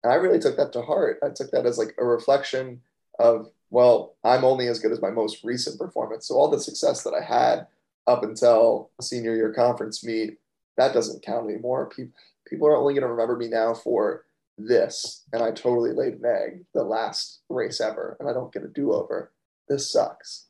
And 0.03 0.11
I 0.11 0.15
really 0.15 0.39
took 0.39 0.57
that 0.57 0.73
to 0.73 0.81
heart. 0.81 1.19
I 1.23 1.29
took 1.29 1.51
that 1.51 1.65
as 1.65 1.77
like 1.77 1.93
a 1.97 2.05
reflection 2.05 2.81
of, 3.19 3.51
well, 3.69 4.15
I'm 4.23 4.43
only 4.43 4.67
as 4.67 4.79
good 4.79 4.91
as 4.91 5.01
my 5.01 5.11
most 5.11 5.43
recent 5.43 5.79
performance. 5.79 6.27
So 6.27 6.35
all 6.35 6.49
the 6.49 6.59
success 6.59 7.03
that 7.03 7.13
I 7.13 7.23
had 7.23 7.67
up 8.07 8.23
until 8.23 8.89
senior 8.99 9.35
year 9.35 9.53
conference 9.53 10.03
meet, 10.03 10.37
that 10.77 10.93
doesn't 10.93 11.23
count 11.23 11.49
anymore. 11.49 11.87
People 11.87 12.13
people 12.47 12.67
are 12.67 12.75
only 12.75 12.93
going 12.93 13.03
to 13.03 13.07
remember 13.07 13.37
me 13.37 13.47
now 13.47 13.73
for 13.73 14.25
this. 14.57 15.23
And 15.31 15.41
I 15.41 15.51
totally 15.51 15.93
laid 15.93 16.15
an 16.15 16.25
egg 16.25 16.65
the 16.73 16.83
last 16.83 17.39
race 17.49 17.79
ever, 17.79 18.17
and 18.19 18.29
I 18.29 18.33
don't 18.33 18.53
get 18.53 18.63
a 18.63 18.67
do 18.67 18.93
over. 18.93 19.31
This 19.69 19.89
sucks. 19.89 20.47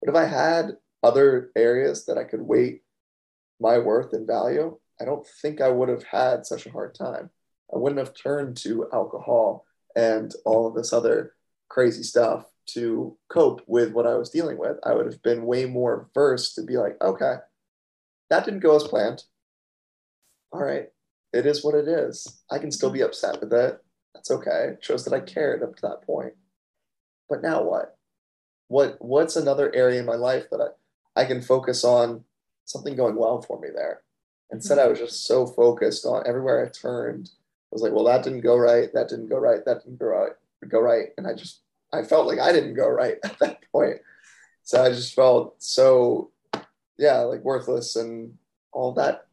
But 0.00 0.10
if 0.10 0.16
I 0.16 0.26
had 0.26 0.76
other 1.02 1.50
areas 1.56 2.06
that 2.06 2.18
I 2.18 2.24
could 2.24 2.42
weight 2.42 2.82
my 3.60 3.78
worth 3.78 4.12
and 4.12 4.26
value, 4.26 4.78
I 5.00 5.04
don't 5.04 5.26
think 5.42 5.60
I 5.60 5.68
would 5.68 5.88
have 5.88 6.04
had 6.04 6.46
such 6.46 6.66
a 6.66 6.72
hard 6.72 6.94
time. 6.94 7.30
I 7.72 7.78
wouldn't 7.78 7.98
have 7.98 8.14
turned 8.14 8.56
to 8.58 8.88
alcohol 8.92 9.66
and 9.94 10.32
all 10.44 10.66
of 10.66 10.74
this 10.74 10.92
other 10.92 11.34
crazy 11.68 12.02
stuff 12.02 12.46
to 12.66 13.16
cope 13.28 13.62
with 13.66 13.92
what 13.92 14.06
I 14.06 14.14
was 14.14 14.30
dealing 14.30 14.58
with. 14.58 14.76
I 14.84 14.94
would 14.94 15.06
have 15.06 15.22
been 15.22 15.46
way 15.46 15.66
more 15.66 16.08
versed 16.14 16.54
to 16.56 16.62
be 16.62 16.76
like, 16.76 16.96
okay, 17.00 17.36
that 18.30 18.44
didn't 18.44 18.60
go 18.60 18.76
as 18.76 18.84
planned. 18.84 19.24
All 20.52 20.62
right, 20.62 20.88
it 21.32 21.46
is 21.46 21.64
what 21.64 21.74
it 21.74 21.88
is. 21.88 22.42
I 22.50 22.58
can 22.58 22.70
still 22.70 22.90
be 22.90 23.02
upset 23.02 23.40
with 23.40 23.52
it. 23.52 23.78
That's 24.14 24.30
okay. 24.30 24.70
It 24.72 24.84
shows 24.84 25.04
that 25.04 25.14
I 25.14 25.20
cared 25.20 25.62
up 25.62 25.76
to 25.76 25.82
that 25.82 26.02
point. 26.02 26.34
But 27.28 27.42
now 27.42 27.62
what? 27.62 27.96
What 28.68 28.96
what's 29.00 29.36
another 29.36 29.72
area 29.74 30.00
in 30.00 30.06
my 30.06 30.14
life 30.14 30.46
that 30.50 30.60
I, 30.60 31.20
I 31.20 31.24
can 31.24 31.42
focus 31.42 31.84
on 31.84 32.24
something 32.66 32.94
going 32.94 33.16
well 33.16 33.40
for 33.40 33.58
me 33.58 33.68
there? 33.74 34.02
Instead, 34.52 34.78
I 34.78 34.86
was 34.86 34.98
just 34.98 35.26
so 35.26 35.46
focused 35.46 36.04
on 36.04 36.26
everywhere 36.26 36.64
I 36.64 36.68
turned. 36.68 37.30
I 37.32 37.72
was 37.72 37.82
like, 37.82 37.92
well, 37.92 38.04
that 38.04 38.22
didn't 38.22 38.42
go 38.42 38.56
right. 38.56 38.92
That 38.94 39.08
didn't 39.08 39.28
go 39.28 39.38
right. 39.38 39.64
That 39.64 39.82
didn't 39.82 39.98
go 39.98 40.06
right. 40.06 40.32
Go 40.68 40.80
right. 40.80 41.08
And 41.16 41.26
I 41.26 41.34
just, 41.34 41.60
I 41.92 42.02
felt 42.02 42.26
like 42.26 42.38
I 42.38 42.52
didn't 42.52 42.74
go 42.74 42.88
right 42.88 43.16
at 43.24 43.38
that 43.40 43.60
point. 43.72 43.98
So 44.62 44.82
I 44.82 44.90
just 44.90 45.14
felt 45.14 45.62
so, 45.62 46.30
yeah, 46.98 47.18
like 47.20 47.42
worthless 47.42 47.96
and 47.96 48.36
all 48.72 48.92
that 48.92 49.26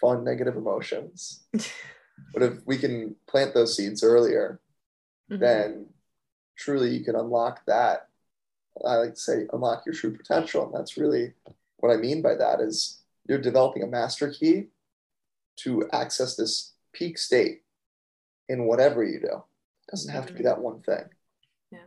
fun 0.00 0.24
negative 0.24 0.56
emotions. 0.56 1.44
but 1.52 2.42
if 2.42 2.66
we 2.66 2.76
can 2.76 3.14
plant 3.26 3.54
those 3.54 3.76
seeds 3.76 4.02
earlier, 4.02 4.60
mm-hmm. 5.30 5.40
then 5.40 5.86
truly 6.56 6.90
you 6.90 7.04
can 7.04 7.16
unlock 7.16 7.64
that. 7.66 8.08
I 8.86 8.96
like 8.96 9.14
to 9.14 9.20
say 9.20 9.46
unlock 9.52 9.84
your 9.86 9.94
true 9.94 10.16
potential. 10.16 10.66
And 10.66 10.74
that's 10.74 10.96
really 10.96 11.32
what 11.82 11.92
I 11.92 11.96
mean 11.96 12.22
by 12.22 12.36
that 12.36 12.60
is 12.60 13.02
you're 13.28 13.40
developing 13.40 13.82
a 13.82 13.88
master 13.88 14.30
key 14.30 14.68
to 15.56 15.88
access 15.92 16.36
this 16.36 16.74
peak 16.92 17.18
state 17.18 17.62
in 18.48 18.64
whatever 18.66 19.02
you 19.02 19.18
do. 19.18 19.26
It 19.26 19.90
doesn't 19.90 20.12
have 20.12 20.26
to 20.26 20.32
be 20.32 20.44
that 20.44 20.60
one 20.60 20.80
thing. 20.82 21.04
Yeah. 21.72 21.78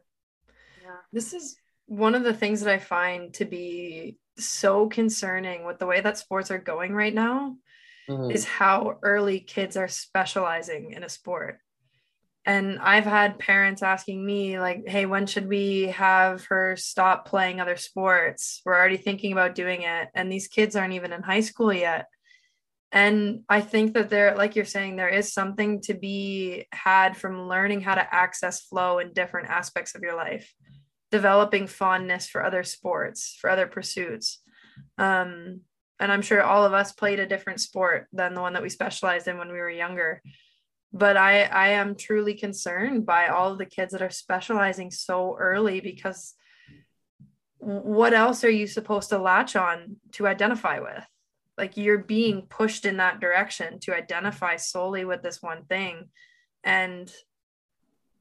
Yeah. 0.84 0.98
This 1.14 1.34
is 1.34 1.56
one 1.86 2.14
of 2.14 2.24
the 2.24 2.34
things 2.34 2.62
that 2.62 2.74
I 2.74 2.78
find 2.78 3.34
to 3.36 3.46
be 3.46 4.18
so 4.38 4.88
concerning 4.88 5.66
with 5.66 5.80
the 5.80 5.86
way 5.86 6.02
that 6.02 6.18
sports 6.18 6.52
are 6.52 6.60
going 6.60 6.93
right 6.93 7.14
now 7.14 7.56
mm-hmm. 8.10 8.32
is 8.32 8.43
how 8.43 8.98
early 9.02 9.39
kids 9.39 9.78
are 9.78 9.88
specializing 9.88 10.91
in 10.91 11.04
a 11.04 11.10
sport. 11.10 11.60
And 12.46 12.78
I've 12.80 13.06
had 13.06 13.39
parents 13.39 13.82
asking 13.82 14.24
me, 14.24 14.60
like, 14.60 14.88
hey, 14.88 15.08
when 15.08 15.26
should 15.26 15.48
we 15.48 15.88
have 15.88 16.46
her 16.46 16.76
stop 16.76 17.28
playing 17.28 17.60
other 17.60 17.76
sports? 17.76 18.62
We're 18.64 18.76
already 18.76 18.98
thinking 18.98 19.32
about 19.32 19.56
doing 19.56 19.82
it. 19.82 20.10
And 20.14 20.32
these 20.32 20.48
kids 20.48 20.76
aren't 20.76 20.93
even 20.93 21.12
in 21.12 21.24
high 21.24 21.39
school 21.39 21.74
yet. 21.74 22.06
And 22.91 23.41
I 23.50 23.62
think 23.62 23.96
that 23.96 24.10
there, 24.10 24.36
like 24.36 24.56
you're 24.56 24.64
saying, 24.64 24.96
there 24.96 25.10
is 25.10 25.34
something 25.34 25.82
to 25.82 25.96
be 25.96 26.68
had 26.72 27.18
from 27.18 27.50
learning 27.50 27.82
how 27.82 27.96
to 27.96 28.16
access 28.16 28.62
flow 28.62 29.00
in 29.00 29.14
different 29.14 29.50
aspects 29.50 29.96
of 29.96 30.02
your 30.02 30.16
life, 30.16 30.54
developing 31.12 31.66
fondness 31.66 32.28
for 32.28 32.46
other 32.46 32.64
sports, 32.64 33.36
for 33.41 33.50
other 33.50 33.66
pursuits. 33.66 34.39
Um, 35.00 35.62
and 36.00 36.12
I'm 36.12 36.22
sure 36.22 36.43
all 36.43 36.64
of 36.64 36.74
us 36.74 36.91
played 36.91 37.20
a 37.20 37.28
different 37.28 37.60
sport 37.60 38.08
than 38.14 38.34
the 38.34 38.41
one 38.41 38.54
that 38.54 38.62
we 38.62 38.70
specialized 38.70 39.28
in 39.28 39.38
when 39.39 39.52
we 39.52 39.58
were 39.58 39.70
younger 39.70 40.22
but 40.96 41.18
I 41.18 41.43
I 41.43 41.68
am 41.72 41.96
truly 41.96 42.34
concerned 42.34 43.06
by 43.06 43.28
all 43.28 43.52
of 43.52 43.58
the 43.58 43.66
kids 43.66 43.91
that 43.91 44.02
are 44.02 44.10
specializing 44.10 44.91
so 44.91 45.36
early 45.38 45.82
because 45.82 46.34
what 47.60 48.14
else 48.14 48.46
are 48.46 48.50
you 48.50 48.66
supposed 48.66 49.10
to 49.10 49.18
latch 49.18 49.58
on 49.58 49.98
to 50.14 50.26
identify 50.26 50.80
with? 50.80 51.04
Like 51.58 51.76
you're 51.76 51.98
being 51.98 52.43
pushed 52.43 52.86
in 52.86 52.98
that 52.98 53.20
direction 53.20 53.80
to 53.82 53.96
identify 53.96 54.56
solely 54.56 55.04
with 55.04 55.22
this 55.22 55.41
one 55.41 55.66
thing 55.66 56.06
and 56.64 57.12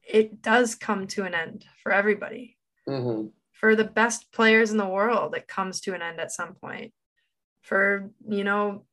it 0.03 0.43
does 0.43 0.75
come 0.75 1.07
to 1.09 1.25
an 1.25 1.35
end 1.35 1.65
for 1.83 1.93
everybody. 1.93 2.57
Mm-hmm. 2.89 3.29
For 3.53 3.77
the 3.77 3.85
best 3.85 4.33
players 4.33 4.73
in 4.73 4.79
the 4.79 4.89
world, 4.89 5.37
it 5.37 5.47
comes 5.47 5.81
to 5.83 5.95
an 5.95 6.03
end 6.03 6.21
at 6.21 6.33
some 6.33 6.55
point. 6.55 6.93
For, 7.63 8.11
you 8.29 8.45
know, 8.45 8.85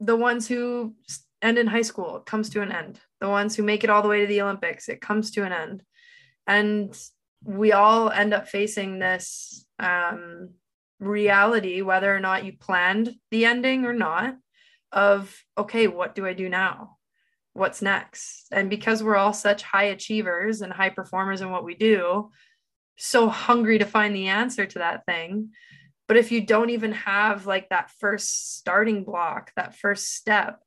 the 0.00 0.16
ones 0.16 0.48
who 0.48 0.94
end 1.42 1.58
in 1.58 1.68
high 1.68 1.82
school, 1.82 2.16
it 2.16 2.26
comes 2.26 2.50
to 2.50 2.62
an 2.62 2.72
end 2.72 3.00
the 3.20 3.28
ones 3.28 3.56
who 3.56 3.62
make 3.62 3.84
it 3.84 3.90
all 3.90 4.02
the 4.02 4.08
way 4.08 4.20
to 4.20 4.26
the 4.26 4.42
Olympics, 4.42 4.88
it 4.88 5.00
comes 5.00 5.30
to 5.32 5.44
an 5.44 5.52
end. 5.52 5.82
And 6.46 6.96
we 7.44 7.72
all 7.72 8.10
end 8.10 8.34
up 8.34 8.48
facing 8.48 8.98
this 8.98 9.66
um, 9.78 10.50
reality, 11.00 11.82
whether 11.82 12.14
or 12.14 12.20
not 12.20 12.44
you 12.44 12.52
planned 12.58 13.14
the 13.30 13.44
ending 13.44 13.84
or 13.84 13.92
not, 13.92 14.36
of, 14.92 15.34
okay, 15.56 15.86
what 15.86 16.14
do 16.14 16.26
I 16.26 16.32
do 16.32 16.48
now? 16.48 16.96
What's 17.52 17.82
next? 17.82 18.46
And 18.52 18.70
because 18.70 19.02
we're 19.02 19.16
all 19.16 19.32
such 19.32 19.62
high 19.62 19.84
achievers 19.84 20.62
and 20.62 20.72
high 20.72 20.90
performers 20.90 21.40
in 21.40 21.50
what 21.50 21.64
we 21.64 21.74
do, 21.74 22.30
so 22.96 23.28
hungry 23.28 23.78
to 23.78 23.84
find 23.84 24.14
the 24.14 24.28
answer 24.28 24.66
to 24.66 24.78
that 24.80 25.04
thing. 25.06 25.50
But 26.08 26.16
if 26.16 26.32
you 26.32 26.40
don't 26.40 26.70
even 26.70 26.92
have 26.92 27.46
like 27.46 27.68
that 27.68 27.90
first 27.98 28.56
starting 28.56 29.04
block, 29.04 29.52
that 29.56 29.76
first 29.76 30.14
step, 30.14 30.60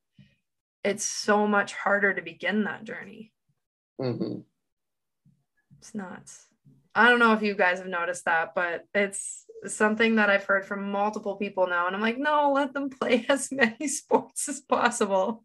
it's 0.84 1.04
so 1.04 1.48
much 1.48 1.74
harder 1.74 2.14
to 2.14 2.22
begin 2.22 2.64
that 2.64 2.84
journey. 2.84 3.32
Mm-hmm. 4.00 4.40
It's 5.80 5.96
nuts. 5.96 6.48
I 6.94 7.10
don't 7.10 7.20
know 7.20 7.34
if 7.34 7.42
you 7.42 7.56
guys 7.56 7.80
have 7.80 7.88
noticed 7.88 8.26
that, 8.26 8.54
but 8.54 8.86
it's 8.94 9.46
something 9.68 10.16
that 10.16 10.30
I've 10.30 10.44
heard 10.44 10.66
from 10.66 10.92
multiple 10.92 11.36
people 11.36 11.68
now. 11.68 11.88
And 11.88 11.96
I'm 11.96 12.02
like, 12.02 12.18
no, 12.18 12.52
let 12.54 12.74
them 12.74 12.90
play 12.90 13.26
as 13.30 13.52
many 13.52 13.88
sports 13.88 14.50
as 14.50 14.60
possible. 14.60 15.44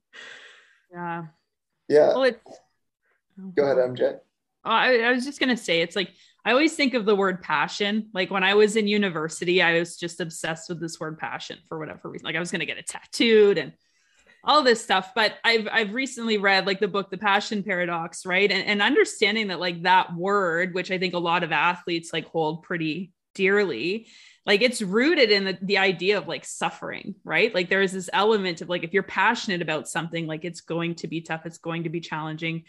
Yeah. 0.93 1.27
Yeah. 1.89 2.09
Well, 2.09 2.25
it's, 2.25 2.61
Go 3.55 3.65
ahead, 3.65 3.77
MJ. 3.77 4.19
I, 4.65 5.01
I 5.01 5.13
was 5.13 5.25
just 5.25 5.39
going 5.39 5.55
to 5.55 5.63
say, 5.63 5.81
it's 5.81 5.95
like, 5.95 6.11
I 6.45 6.51
always 6.51 6.75
think 6.75 6.95
of 6.95 7.05
the 7.05 7.15
word 7.15 7.43
passion. 7.43 8.09
Like 8.15 8.31
when 8.31 8.43
I 8.43 8.55
was 8.55 8.77
in 8.77 8.89
university, 8.89 9.63
I 9.63 9.79
was 9.79 9.97
just 9.97 10.21
obsessed 10.21 10.69
with 10.69 10.81
this 10.81 10.99
word 10.99 11.19
passion 11.19 11.59
for 11.69 11.79
whatever 11.79 12.09
reason. 12.09 12.25
Like 12.25 12.37
I 12.37 12.41
was 12.41 12.51
going 12.51 12.61
to 12.61 12.67
get 12.67 12.79
it 12.79 12.87
tattooed 12.87 13.59
and 13.59 13.73
all 14.47 14.63
this 14.63 14.83
stuff 14.83 15.11
but 15.15 15.35
i've 15.45 15.69
i've 15.71 15.93
recently 15.93 16.39
read 16.39 16.67
like 16.67 16.81
the 16.81 16.89
book 16.89 17.11
the 17.11 17.19
passion 17.19 17.63
paradox 17.63 18.25
right? 18.25 18.51
And, 18.51 18.65
and 18.65 18.81
understanding 18.81 19.49
that 19.49 19.61
like 19.61 19.83
that 19.83 20.15
word 20.15 20.75
which 20.75 20.91
i 20.91 20.99
think 20.99 21.15
a 21.15 21.19
lot 21.19 21.43
of 21.43 21.53
athletes 21.53 22.13
like 22.13 22.27
hold 22.27 22.63
pretty 22.63 23.13
dearly 23.35 24.07
like 24.47 24.63
it's 24.63 24.81
rooted 24.81 25.31
in 25.31 25.45
the, 25.45 25.59
the 25.61 25.79
idea 25.79 26.17
of 26.17 26.29
like 26.29 26.45
suffering 26.45 27.17
right? 27.25 27.53
Like 27.55 27.69
there 27.69 27.83
is 27.83 27.93
this 27.93 28.09
element 28.13 28.63
of 28.63 28.69
like 28.69 28.85
if 28.85 28.95
you're 28.95 29.03
passionate 29.03 29.61
about 29.61 29.89
something 29.89 30.27
like 30.27 30.45
it's 30.45 30.61
going 30.61 30.95
to 30.97 31.09
be 31.09 31.21
tough 31.21 31.45
it's 31.45 31.59
going 31.59 31.83
to 31.83 31.91
be 31.91 32.01
challenging. 32.01 32.65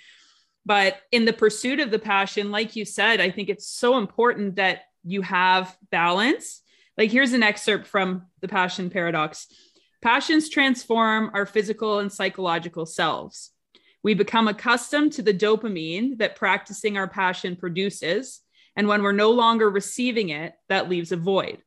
But 0.65 0.97
in 1.11 1.23
the 1.23 1.31
pursuit 1.31 1.79
of 1.79 1.91
the 1.91 1.99
passion 1.99 2.51
like 2.51 2.75
you 2.75 2.83
said 2.83 3.21
i 3.21 3.29
think 3.29 3.49
it's 3.49 3.67
so 3.67 3.97
important 3.97 4.55
that 4.55 4.81
you 5.07 5.21
have 5.21 5.75
balance. 5.89 6.61
Like 6.97 7.11
here's 7.11 7.33
an 7.33 7.43
excerpt 7.43 7.87
from 7.87 8.23
the 8.41 8.47
passion 8.47 8.89
paradox 8.89 9.47
Passions 10.01 10.49
transform 10.49 11.31
our 11.33 11.45
physical 11.45 11.99
and 11.99 12.11
psychological 12.11 12.85
selves. 12.85 13.51
We 14.03 14.13
become 14.13 14.47
accustomed 14.47 15.13
to 15.13 15.21
the 15.21 15.33
dopamine 15.33 16.19
that 16.19 16.35
practicing 16.35 16.97
our 16.97 17.07
passion 17.07 17.55
produces. 17.55 18.41
And 18.75 18.87
when 18.87 19.01
we're 19.01 19.11
no 19.11 19.31
longer 19.31 19.69
receiving 19.69 20.29
it, 20.29 20.53
that 20.69 20.87
leaves 20.87 21.11
a 21.11 21.17
void. 21.17 21.63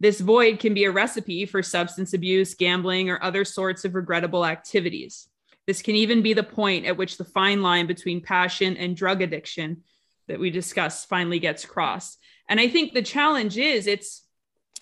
This 0.00 0.20
void 0.20 0.58
can 0.58 0.74
be 0.74 0.84
a 0.84 0.90
recipe 0.90 1.46
for 1.46 1.62
substance 1.62 2.12
abuse, 2.12 2.54
gambling, 2.54 3.08
or 3.08 3.22
other 3.22 3.44
sorts 3.44 3.84
of 3.84 3.94
regrettable 3.94 4.44
activities. 4.44 5.28
This 5.66 5.82
can 5.82 5.96
even 5.96 6.22
be 6.22 6.32
the 6.32 6.42
point 6.42 6.86
at 6.86 6.96
which 6.96 7.18
the 7.18 7.24
fine 7.24 7.62
line 7.62 7.86
between 7.86 8.20
passion 8.20 8.76
and 8.76 8.96
drug 8.96 9.22
addiction 9.22 9.82
that 10.28 10.40
we 10.40 10.50
discussed 10.50 11.08
finally 11.08 11.38
gets 11.38 11.64
crossed. 11.64 12.18
And 12.48 12.60
I 12.60 12.68
think 12.68 12.92
the 12.92 13.02
challenge 13.02 13.58
is 13.58 13.86
it's 13.86 14.25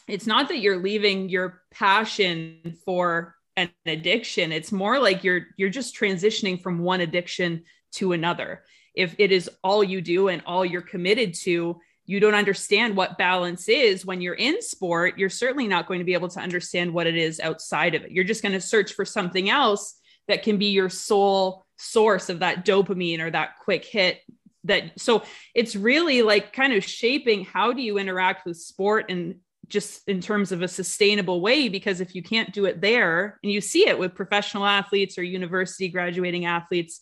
it's 0.07 0.27
not 0.27 0.49
that 0.49 0.59
you're 0.59 0.83
leaving 0.83 1.29
your 1.29 1.63
passion 1.71 2.77
for 2.85 3.35
an 3.57 3.71
addiction. 3.87 4.53
It's 4.53 4.73
more 4.73 4.99
like 4.99 5.25
you're 5.25 5.47
you're 5.57 5.71
just 5.71 5.97
transitioning 5.97 6.61
from 6.61 6.79
one 6.79 7.01
addiction 7.01 7.65
to 7.93 8.13
another. 8.13 8.65
If 8.95 9.15
it 9.19 9.33
is 9.33 9.51
all 9.63 9.83
you 9.83 10.01
do 10.01 10.29
and 10.29 10.43
all 10.47 10.65
you're 10.65 10.83
committed 10.83 11.35
to 11.43 11.81
you 12.07 12.21
don't 12.21 12.35
understand 12.35 12.97
what 12.97 13.17
balance 13.17 13.69
is 13.69 14.05
when 14.05 14.21
you're 14.21 14.35
in 14.35 14.61
sport. 14.61 15.19
You're 15.19 15.31
certainly 15.31 15.67
not 15.67 15.87
going 15.87 16.01
to 16.01 16.05
be 16.05 16.13
able 16.13 16.29
to 16.29 16.41
understand 16.41 16.93
what 16.93 17.07
it 17.07 17.17
is 17.17 17.41
outside 17.41 17.95
of 17.95 18.03
it. 18.03 18.11
You're 18.11 18.25
just 18.25 18.43
going 18.43 18.53
to 18.53 18.61
search 18.61 18.93
for 18.93 19.05
something 19.05 19.49
else 19.49 19.99
that 20.29 20.43
can 20.43 20.59
be 20.59 20.67
your 20.67 20.91
sole 20.91 21.65
source 21.77 22.29
of 22.29 22.41
that 22.41 22.65
dopamine 22.65 23.21
or 23.21 23.31
that 23.31 23.59
quick 23.63 23.85
hit 23.85 24.21
that 24.63 24.99
so 24.99 25.23
it's 25.55 25.77
really 25.77 26.23
like 26.23 26.53
kind 26.53 26.73
of 26.73 26.85
shaping 26.85 27.45
how 27.45 27.73
do 27.73 27.83
you 27.83 27.99
interact 27.99 28.47
with 28.47 28.57
sport 28.57 29.07
and 29.11 29.35
just 29.75 30.09
in 30.09 30.23
terms 30.23 30.53
of 30.53 30.63
a 30.63 30.69
sustainable 30.69 31.43
way 31.43 31.69
because 31.69 32.01
if 32.01 32.15
you 32.15 32.23
can't 32.23 32.55
do 32.55 32.65
it 32.65 32.81
there 32.81 33.39
and 33.43 33.53
you 33.53 33.61
see 33.61 33.87
it 33.87 33.99
with 33.99 34.15
professional 34.15 34.65
athletes 34.65 35.19
or 35.19 35.23
university 35.23 35.89
graduating 35.89 36.47
athletes 36.47 37.01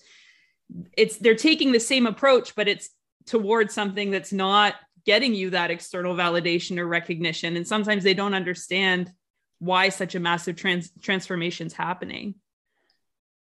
it's 0.96 1.18
they're 1.18 1.36
taking 1.36 1.70
the 1.70 1.78
same 1.78 2.06
approach 2.06 2.56
but 2.56 2.66
it's 2.66 2.90
towards 3.26 3.72
something 3.72 4.10
that's 4.10 4.32
not 4.32 4.74
getting 5.04 5.34
you 5.34 5.50
that 5.50 5.70
external 5.70 6.14
validation 6.14 6.78
or 6.78 6.86
recognition. 6.86 7.56
And 7.56 7.66
sometimes 7.66 8.04
they 8.04 8.14
don't 8.14 8.34
understand 8.34 9.10
why 9.58 9.88
such 9.88 10.14
a 10.14 10.20
massive 10.20 10.56
trans- 10.56 10.92
transformation 11.00 11.66
is 11.66 11.72
happening. 11.72 12.34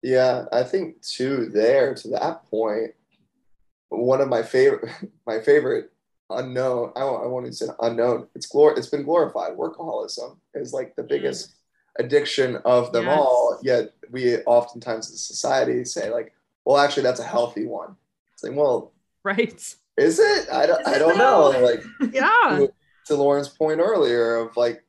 Yeah 0.02 0.44
i 0.52 0.62
think 0.62 1.00
too 1.00 1.46
there 1.46 1.94
to 1.94 2.08
that 2.08 2.44
point 2.50 2.90
one 3.88 4.20
of 4.20 4.28
my 4.28 4.42
favorite 4.42 4.92
my 5.26 5.40
favorite 5.40 5.93
unknown 6.30 6.92
i 6.96 7.04
won't, 7.04 7.24
I 7.24 7.26
won't 7.26 7.44
even 7.44 7.52
say 7.52 7.66
unknown. 7.80 8.28
It's 8.34 8.50
glor- 8.50 8.76
it's 8.76 8.88
been 8.88 9.02
glorified. 9.02 9.56
Workaholism 9.56 10.38
is 10.54 10.72
like 10.72 10.96
the 10.96 11.02
mm. 11.02 11.08
biggest 11.08 11.50
mm. 11.50 12.04
addiction 12.04 12.56
of 12.64 12.92
them 12.92 13.04
yes. 13.04 13.18
all 13.18 13.58
yet 13.62 13.92
we 14.10 14.38
oftentimes 14.38 15.10
in 15.10 15.16
society 15.16 15.84
say 15.84 16.10
like 16.10 16.32
well 16.64 16.78
actually 16.78 17.02
that's 17.02 17.20
a 17.20 17.24
healthy 17.24 17.66
one. 17.66 17.96
It's 18.32 18.42
like 18.42 18.54
well 18.54 18.92
right. 19.22 19.76
is 19.96 20.18
it? 20.18 20.48
I 20.52 20.66
don't, 20.66 20.86
I 20.86 20.98
don't 20.98 21.18
know. 21.18 21.50
like 21.60 21.82
yeah. 22.12 22.58
to, 22.58 22.72
to 23.06 23.14
lauren's 23.16 23.48
point 23.48 23.80
earlier 23.80 24.36
of 24.36 24.56
like 24.56 24.82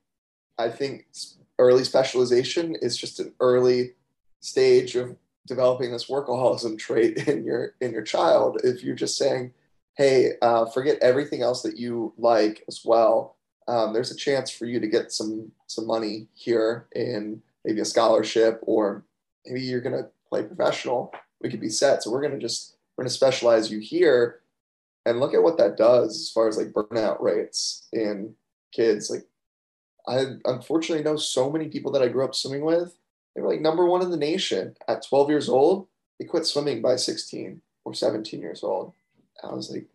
i 0.58 0.70
think 0.70 1.06
early 1.60 1.84
specialization 1.84 2.76
is 2.82 2.98
just 2.98 3.20
an 3.20 3.34
early 3.40 3.92
stage 4.40 4.96
of 4.96 5.16
developing 5.48 5.92
this 5.92 6.10
workaholism 6.10 6.78
trait 6.78 7.28
in 7.28 7.44
your 7.44 7.76
in 7.82 7.92
your 7.92 8.02
child. 8.02 8.62
If 8.64 8.84
you're 8.84 8.96
just 8.96 9.18
saying 9.18 9.54
hey 9.96 10.34
uh, 10.42 10.66
forget 10.66 10.98
everything 11.02 11.42
else 11.42 11.62
that 11.64 11.78
you 11.78 12.14
like 12.18 12.64
as 12.68 12.82
well. 12.86 13.36
Um, 13.68 13.94
there's 13.94 14.12
a 14.12 14.16
chance 14.16 14.52
for 14.52 14.66
you 14.66 14.80
to 14.80 14.88
get 14.88 15.12
some 15.12 15.52
some 15.68 15.88
money 15.88 16.28
here 16.34 16.88
in 16.94 17.42
maybe 17.64 17.82
a 17.82 17.86
scholarship 17.86 18.60
or 18.62 19.04
maybe 19.46 19.62
you're 19.62 19.82
going 19.82 19.98
to 19.98 20.10
play 20.30 20.44
professional. 20.44 21.14
We 21.42 21.50
could 21.50 21.62
be 21.62 21.70
set. 21.70 22.04
So 22.04 22.12
we're 22.12 22.22
going 22.22 22.34
to 22.34 22.40
just 22.40 22.76
we're 22.96 23.04
going 23.04 23.10
to 23.10 23.16
specialize 23.16 23.72
you 23.72 23.80
here. 23.80 24.42
And 25.08 25.20
look 25.20 25.36
at 25.36 25.44
what 25.44 25.58
that 25.60 25.78
does 25.78 26.20
as 26.20 26.32
far 26.32 26.48
as 26.48 26.58
like 26.58 26.74
burnout 26.74 27.22
rates 27.22 27.88
in 27.94 28.34
kids. 28.72 29.10
Like 29.10 29.26
i 30.08 30.26
unfortunately 30.46 31.04
know 31.04 31.16
so 31.16 31.52
many 31.52 31.68
people 31.68 31.92
that 31.92 32.02
i 32.02 32.08
grew 32.08 32.26
up 32.26 32.36
swimming 32.36 32.66
with. 32.66 32.98
They 33.36 33.42
were 33.42 33.50
like 33.50 33.62
number 33.62 33.86
one 33.86 34.02
in 34.02 34.12
the 34.12 34.18
nation 34.18 34.76
at 34.88 35.06
12 35.08 35.30
years 35.30 35.50
old. 35.50 35.88
They 36.20 36.26
quit 36.26 36.46
swimming 36.46 36.82
by 36.82 36.96
16 36.96 37.62
or 37.84 37.94
17 37.94 38.40
years 38.40 38.64
old. 38.64 38.94
I 39.46 39.54
was 39.54 39.72
like, 39.72 39.88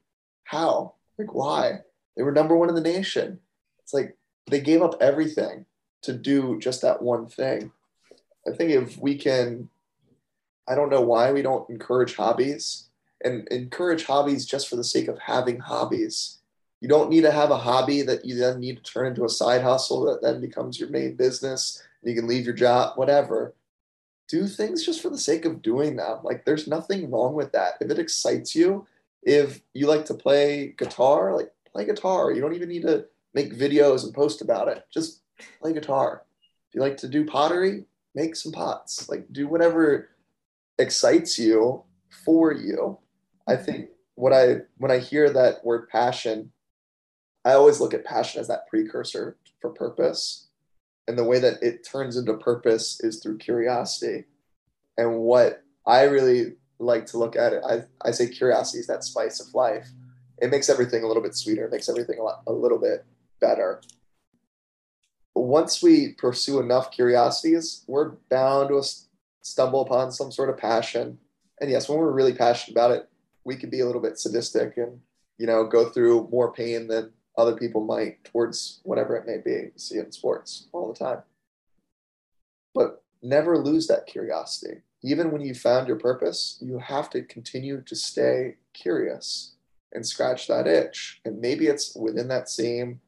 how? 0.45 0.95
Like, 1.19 1.35
why? 1.35 1.81
They 2.17 2.23
were 2.23 2.33
number 2.33 2.57
one 2.57 2.69
in 2.69 2.75
the 2.75 2.81
nation. 2.81 3.41
It's 3.83 3.95
like 3.95 4.17
they 4.49 4.61
gave 4.61 4.83
up 4.83 4.97
everything 5.01 5.67
to 6.03 6.13
do 6.13 6.59
just 6.59 6.83
that 6.83 7.03
one 7.03 7.27
thing. 7.27 7.73
I 8.47 8.57
think 8.57 8.71
if 8.71 8.97
we 8.99 9.17
can, 9.17 9.69
I 10.69 10.75
don't 10.75 10.91
know 10.91 11.03
why 11.03 11.33
we 11.33 11.43
don't 11.43 11.69
encourage 11.69 12.17
hobbies 12.17 12.89
and 13.23 13.47
encourage 13.49 14.05
hobbies 14.05 14.47
just 14.47 14.69
for 14.69 14.77
the 14.77 14.85
sake 14.85 15.09
of 15.09 15.19
having 15.19 15.61
hobbies. 15.61 16.39
You 16.81 16.89
don't 16.89 17.11
need 17.11 17.23
to 17.23 17.31
have 17.31 17.51
a 17.51 17.59
hobby 17.59 18.01
that 18.03 18.25
you 18.25 18.37
then 18.37 18.61
need 18.61 18.77
to 18.77 18.93
turn 18.93 19.09
into 19.09 19.27
a 19.27 19.29
side 19.29 19.63
hustle 19.63 20.07
that 20.07 20.23
then 20.23 20.41
becomes 20.41 20.81
your 20.81 20.89
main 20.89 21.17
business 21.17 21.83
you 22.03 22.15
can 22.15 22.27
leave 22.27 22.45
your 22.45 22.55
job, 22.55 22.97
whatever. 22.97 23.55
Do 24.29 24.47
things 24.47 24.85
just 24.85 25.03
for 25.03 25.11
the 25.11 25.19
sake 25.19 25.45
of 25.45 25.63
doing 25.63 25.97
them. 25.97 26.19
Like 26.23 26.45
there's 26.45 26.69
nothing 26.69 27.11
wrong 27.11 27.35
with 27.35 27.53
that. 27.53 27.75
If 27.81 27.91
it 27.91 27.99
excites 27.99 28.55
you, 28.55 28.87
if 29.23 29.61
you 29.75 29.87
like 29.87 30.05
to 30.07 30.14
play 30.14 30.75
guitar, 30.77 31.37
like 31.37 31.53
play 31.73 31.85
guitar. 31.85 32.33
You 32.33 32.41
don't 32.41 32.55
even 32.55 32.68
need 32.68 32.83
to 32.83 33.07
make 33.35 33.57
videos 33.57 34.05
and 34.05 34.14
post 34.14 34.41
about 34.41 34.68
it. 34.68 34.85
Just 34.93 35.23
play 35.61 35.73
guitar. 35.73 36.25
If 36.68 36.75
you 36.75 36.81
like 36.81 36.97
to 36.99 37.09
do 37.09 37.25
pottery, 37.25 37.85
make 38.14 38.37
some 38.37 38.53
pots. 38.53 39.09
Like 39.09 39.27
do 39.33 39.49
whatever 39.49 40.11
excites 40.79 41.39
you 41.39 41.85
for 42.25 42.53
you. 42.53 42.99
I 43.47 43.57
think 43.57 43.91
what 44.14 44.33
I 44.33 44.59
when 44.79 44.91
I 44.91 44.99
hear 44.99 45.31
that 45.31 45.64
word 45.64 45.89
passion, 45.89 46.53
I 47.45 47.53
always 47.53 47.81
look 47.81 47.95
at 47.95 48.05
passion 48.05 48.41
as 48.41 48.49
that 48.49 48.68
precursor 48.68 49.37
for 49.61 49.71
purpose 49.71 50.49
and 51.11 51.18
the 51.18 51.25
way 51.25 51.41
that 51.41 51.61
it 51.61 51.85
turns 51.85 52.16
into 52.16 52.35
purpose 52.35 53.01
is 53.01 53.18
through 53.18 53.37
curiosity 53.39 54.25
and 54.97 55.18
what 55.18 55.64
i 55.85 56.03
really 56.03 56.53
like 56.81 57.07
to 57.07 57.18
look 57.18 57.37
at 57.37 57.53
it 57.53 57.62
i, 57.68 57.83
I 58.07 58.11
say 58.11 58.28
curiosity 58.28 58.78
is 58.78 58.87
that 58.87 59.05
spice 59.05 59.41
of 59.41 59.55
life 59.55 59.89
it 60.39 60.51
makes 60.51 60.68
everything 60.68 61.05
a 61.05 61.07
little 61.07 61.22
bit 61.22 61.37
sweeter 61.37 61.66
it 61.66 61.72
makes 61.72 61.89
everything 61.89 62.18
a, 62.18 62.22
lot, 62.22 62.43
a 62.47 62.53
little 62.53 62.78
bit 62.78 63.05
better 63.41 63.81
once 65.35 65.83
we 65.83 66.12
pursue 66.12 66.61
enough 66.61 66.91
curiosities 66.91 67.85
we're 67.87 68.11
bound 68.31 68.70
to 68.70 68.83
stumble 69.43 69.83
upon 69.83 70.11
some 70.11 70.33
sort 70.33 70.51
of 70.51 70.57
passion 70.57 71.18
and 71.61 71.70
yes 71.70 71.89
when 71.89 71.99
we're 71.99 72.11
really 72.11 72.35
passionate 72.35 72.74
about 72.74 72.91
it 72.91 73.09
we 73.45 73.57
can 73.57 73.70
be 73.70 73.81
a 73.81 73.87
little 73.87 74.03
bit 74.03 74.18
sadistic 74.18 74.76
and 74.76 75.01
you 75.39 75.47
know 75.47 75.64
go 75.64 75.89
through 75.89 76.28
more 76.31 76.53
pain 76.53 76.89
than 76.89 77.12
other 77.41 77.57
people 77.57 77.85
might 77.85 78.22
towards 78.24 78.81
whatever 78.85 79.16
it 79.16 79.26
may 79.26 79.39
be. 79.39 79.51
You 79.51 79.72
see 79.76 79.97
it 79.97 80.07
in 80.07 80.12
sports 80.12 80.68
all 80.72 80.93
the 80.93 80.99
time. 80.99 81.22
But 82.74 83.03
never 83.22 83.59
lose 83.59 83.87
that 83.89 84.07
curiosity. 84.07 84.83
Even 85.03 85.31
when 85.31 85.41
you 85.41 85.55
found 85.55 85.89
your 85.89 85.99
purpose, 85.99 86.59
you 86.61 86.79
have 86.79 87.09
to 87.11 87.23
continue 87.23 87.81
to 87.83 87.97
stay 87.97 88.57
curious 88.75 89.55
and 89.93 90.07
scratch 90.07 90.47
that 90.47 90.67
itch. 90.67 91.21
And 91.25 91.41
maybe 91.41 91.67
it's 91.67 91.97
within 91.97 92.29
that 92.29 92.49
same 92.49 93.01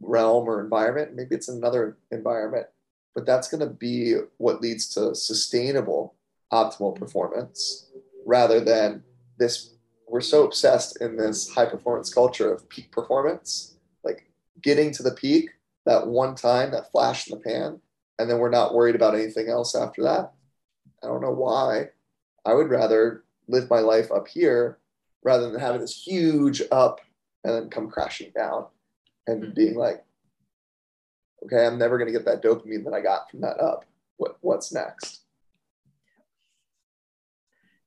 realm 0.00 0.48
or 0.48 0.60
environment, 0.60 1.14
maybe 1.14 1.34
it's 1.34 1.48
another 1.48 1.96
environment, 2.10 2.66
but 3.14 3.24
that's 3.24 3.48
going 3.48 3.60
to 3.60 3.72
be 3.72 4.16
what 4.38 4.60
leads 4.60 4.88
to 4.88 5.14
sustainable 5.14 6.14
optimal 6.52 6.94
performance 6.94 7.88
rather 8.26 8.60
than 8.60 9.02
this 9.38 9.74
we're 10.12 10.20
so 10.20 10.44
obsessed 10.44 11.00
in 11.00 11.16
this 11.16 11.48
high 11.48 11.64
performance 11.64 12.12
culture 12.12 12.52
of 12.52 12.68
peak 12.68 12.92
performance, 12.92 13.78
like 14.04 14.30
getting 14.60 14.92
to 14.92 15.02
the 15.02 15.12
peak 15.12 15.48
that 15.86 16.06
one 16.06 16.34
time, 16.34 16.70
that 16.72 16.92
flash 16.92 17.26
in 17.26 17.38
the 17.38 17.42
pan, 17.42 17.80
and 18.18 18.28
then 18.28 18.38
we're 18.38 18.50
not 18.50 18.74
worried 18.74 18.94
about 18.94 19.14
anything 19.14 19.48
else 19.48 19.74
after 19.74 20.02
that. 20.02 20.34
I 21.02 21.06
don't 21.06 21.22
know 21.22 21.32
why. 21.32 21.90
I 22.44 22.54
would 22.54 22.70
rather 22.70 23.24
live 23.48 23.70
my 23.70 23.80
life 23.80 24.10
up 24.10 24.28
here 24.28 24.78
rather 25.22 25.50
than 25.50 25.60
having 25.60 25.80
this 25.80 26.02
huge 26.02 26.62
up 26.70 27.00
and 27.44 27.54
then 27.54 27.70
come 27.70 27.90
crashing 27.90 28.32
down 28.36 28.66
and 29.26 29.42
mm-hmm. 29.42 29.54
being 29.54 29.74
like, 29.74 30.04
okay, 31.44 31.66
I'm 31.66 31.78
never 31.78 31.98
going 31.98 32.12
to 32.12 32.18
get 32.18 32.24
that 32.26 32.42
dopamine 32.42 32.84
that 32.84 32.94
I 32.94 33.00
got 33.00 33.30
from 33.30 33.40
that 33.40 33.60
up. 33.60 33.84
What 34.16 34.36
what's 34.40 34.72
next? 34.72 35.20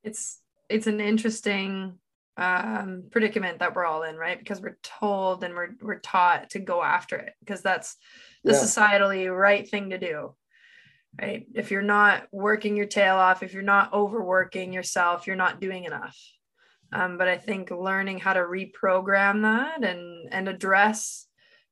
It's 0.04 0.42
it's 0.70 0.88
an 0.88 1.00
interesting 1.00 2.00
um, 2.38 3.04
predicament 3.12 3.60
that 3.60 3.76
we're 3.76 3.86
all 3.86 4.04
in, 4.04 4.18
right? 4.18 4.38
Because 4.38 4.62
we're 4.62 4.78
told 4.84 5.44
and 5.44 5.54
we're 5.54 5.76
we're 5.82 6.00
taught 6.00 6.50
to 6.52 6.60
go 6.60 6.84
after 6.84 7.16
it 7.16 7.34
because 7.40 7.62
that's 7.62 7.96
the 8.44 8.54
yeah. 8.54 8.60
societally 8.60 9.36
right 9.36 9.68
thing 9.68 9.92
to 9.92 9.98
do. 9.98 10.36
Right? 11.20 11.46
If 11.54 11.72
you're 11.72 11.82
not 11.82 12.28
working 12.32 12.76
your 12.76 12.88
tail 12.88 13.16
off, 13.16 13.42
if 13.42 13.54
you're 13.54 13.64
not 13.64 13.94
overworking 13.94 14.74
yourself, 14.74 15.28
you're 15.28 15.36
not 15.36 15.62
doing 15.62 15.86
enough. 15.86 16.18
Um, 16.92 17.18
but 17.18 17.28
I 17.28 17.38
think 17.38 17.72
learning 17.72 18.20
how 18.20 18.34
to 18.34 18.42
reprogram 18.42 19.42
that 19.44 19.84
and 19.84 20.28
and 20.32 20.48
address 20.48 21.28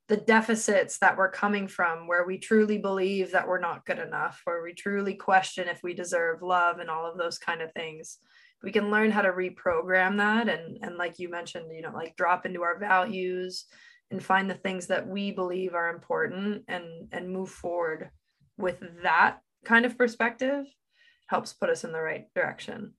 the 0.09 0.17
deficits 0.17 0.99
that 0.99 1.17
we're 1.17 1.31
coming 1.31 1.67
from 1.67 2.07
where 2.07 2.25
we 2.25 2.37
truly 2.37 2.77
believe 2.77 3.31
that 3.31 3.47
we're 3.47 3.59
not 3.59 3.85
good 3.85 3.99
enough 3.99 4.41
where 4.43 4.61
we 4.61 4.73
truly 4.73 5.13
question 5.15 5.67
if 5.67 5.81
we 5.81 5.93
deserve 5.93 6.41
love 6.41 6.79
and 6.79 6.89
all 6.89 7.09
of 7.09 7.17
those 7.17 7.37
kind 7.37 7.61
of 7.61 7.71
things 7.71 8.19
we 8.61 8.71
can 8.71 8.91
learn 8.91 9.11
how 9.11 9.21
to 9.21 9.31
reprogram 9.31 10.17
that 10.17 10.49
and 10.49 10.77
and 10.81 10.97
like 10.97 11.19
you 11.19 11.29
mentioned 11.29 11.65
you 11.73 11.81
know 11.81 11.93
like 11.93 12.15
drop 12.15 12.45
into 12.45 12.61
our 12.63 12.77
values 12.77 13.65
and 14.11 14.23
find 14.23 14.49
the 14.49 14.55
things 14.55 14.87
that 14.87 15.07
we 15.07 15.31
believe 15.31 15.73
are 15.73 15.89
important 15.89 16.63
and 16.67 16.83
and 17.11 17.31
move 17.31 17.49
forward 17.49 18.09
with 18.57 18.81
that 19.03 19.41
kind 19.65 19.85
of 19.85 19.97
perspective 19.97 20.65
helps 21.27 21.53
put 21.53 21.69
us 21.69 21.83
in 21.83 21.91
the 21.91 22.01
right 22.01 22.25
direction 22.35 22.93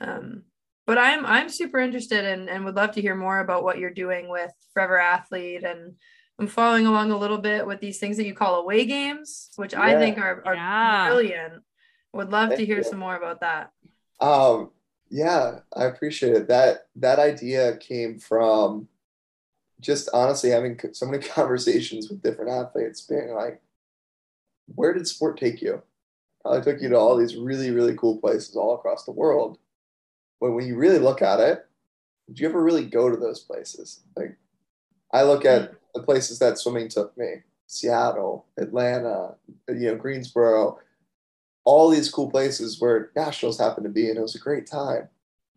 um, 0.00 0.42
but 0.86 0.98
i'm 0.98 1.24
i'm 1.26 1.48
super 1.48 1.78
interested 1.78 2.24
in, 2.24 2.48
and 2.48 2.64
would 2.64 2.76
love 2.76 2.92
to 2.92 3.00
hear 3.00 3.14
more 3.14 3.40
about 3.40 3.64
what 3.64 3.78
you're 3.78 3.90
doing 3.90 4.28
with 4.28 4.52
forever 4.72 4.98
athlete 4.98 5.64
and 5.64 5.94
i'm 6.38 6.46
following 6.46 6.86
along 6.86 7.10
a 7.10 7.18
little 7.18 7.38
bit 7.38 7.66
with 7.66 7.80
these 7.80 7.98
things 7.98 8.16
that 8.16 8.26
you 8.26 8.34
call 8.34 8.60
away 8.60 8.84
games 8.84 9.50
which 9.56 9.72
yeah. 9.72 9.82
i 9.82 9.98
think 9.98 10.18
are, 10.18 10.42
are 10.46 10.54
yeah. 10.54 11.06
brilliant 11.06 11.62
would 12.12 12.30
love 12.30 12.50
Thank 12.50 12.60
to 12.60 12.66
hear 12.66 12.78
you. 12.78 12.84
some 12.84 12.98
more 12.98 13.16
about 13.16 13.40
that 13.40 13.70
um 14.20 14.70
yeah, 15.14 15.60
I 15.72 15.84
appreciate 15.84 16.34
it. 16.34 16.48
That 16.48 16.88
that 16.96 17.20
idea 17.20 17.76
came 17.76 18.18
from 18.18 18.88
just 19.80 20.08
honestly 20.12 20.50
having 20.50 20.76
so 20.92 21.06
many 21.06 21.22
conversations 21.28 22.08
with 22.08 22.20
different 22.20 22.50
athletes, 22.50 23.02
being 23.02 23.32
like, 23.32 23.62
"Where 24.66 24.92
did 24.92 25.06
sport 25.08 25.38
take 25.38 25.62
you? 25.62 25.82
I 26.44 26.60
took 26.60 26.80
you 26.80 26.88
to 26.90 26.96
all 26.96 27.16
these 27.16 27.36
really, 27.36 27.70
really 27.70 27.96
cool 27.96 28.18
places 28.18 28.56
all 28.56 28.74
across 28.74 29.04
the 29.04 29.12
world. 29.12 29.58
But 30.40 30.52
when 30.52 30.66
you 30.66 30.76
really 30.76 30.98
look 30.98 31.22
at 31.22 31.40
it, 31.40 31.66
did 32.26 32.38
you 32.38 32.48
ever 32.48 32.62
really 32.62 32.84
go 32.84 33.10
to 33.10 33.16
those 33.16 33.40
places? 33.40 34.00
Like, 34.16 34.36
I 35.12 35.22
look 35.22 35.44
at 35.44 35.72
mm. 35.72 35.76
the 35.94 36.02
places 36.02 36.38
that 36.38 36.58
swimming 36.58 36.88
took 36.88 37.16
me 37.16 37.42
Seattle, 37.66 38.46
Atlanta, 38.58 39.36
you 39.68 39.88
know, 39.88 39.96
Greensboro, 39.96 40.78
all 41.64 41.88
these 41.88 42.10
cool 42.10 42.30
places 42.30 42.80
where 42.80 43.10
nationals 43.16 43.58
happened 43.58 43.84
to 43.84 43.90
be, 43.90 44.08
and 44.08 44.18
it 44.18 44.22
was 44.22 44.34
a 44.34 44.40
great 44.40 44.66
time. 44.66 45.08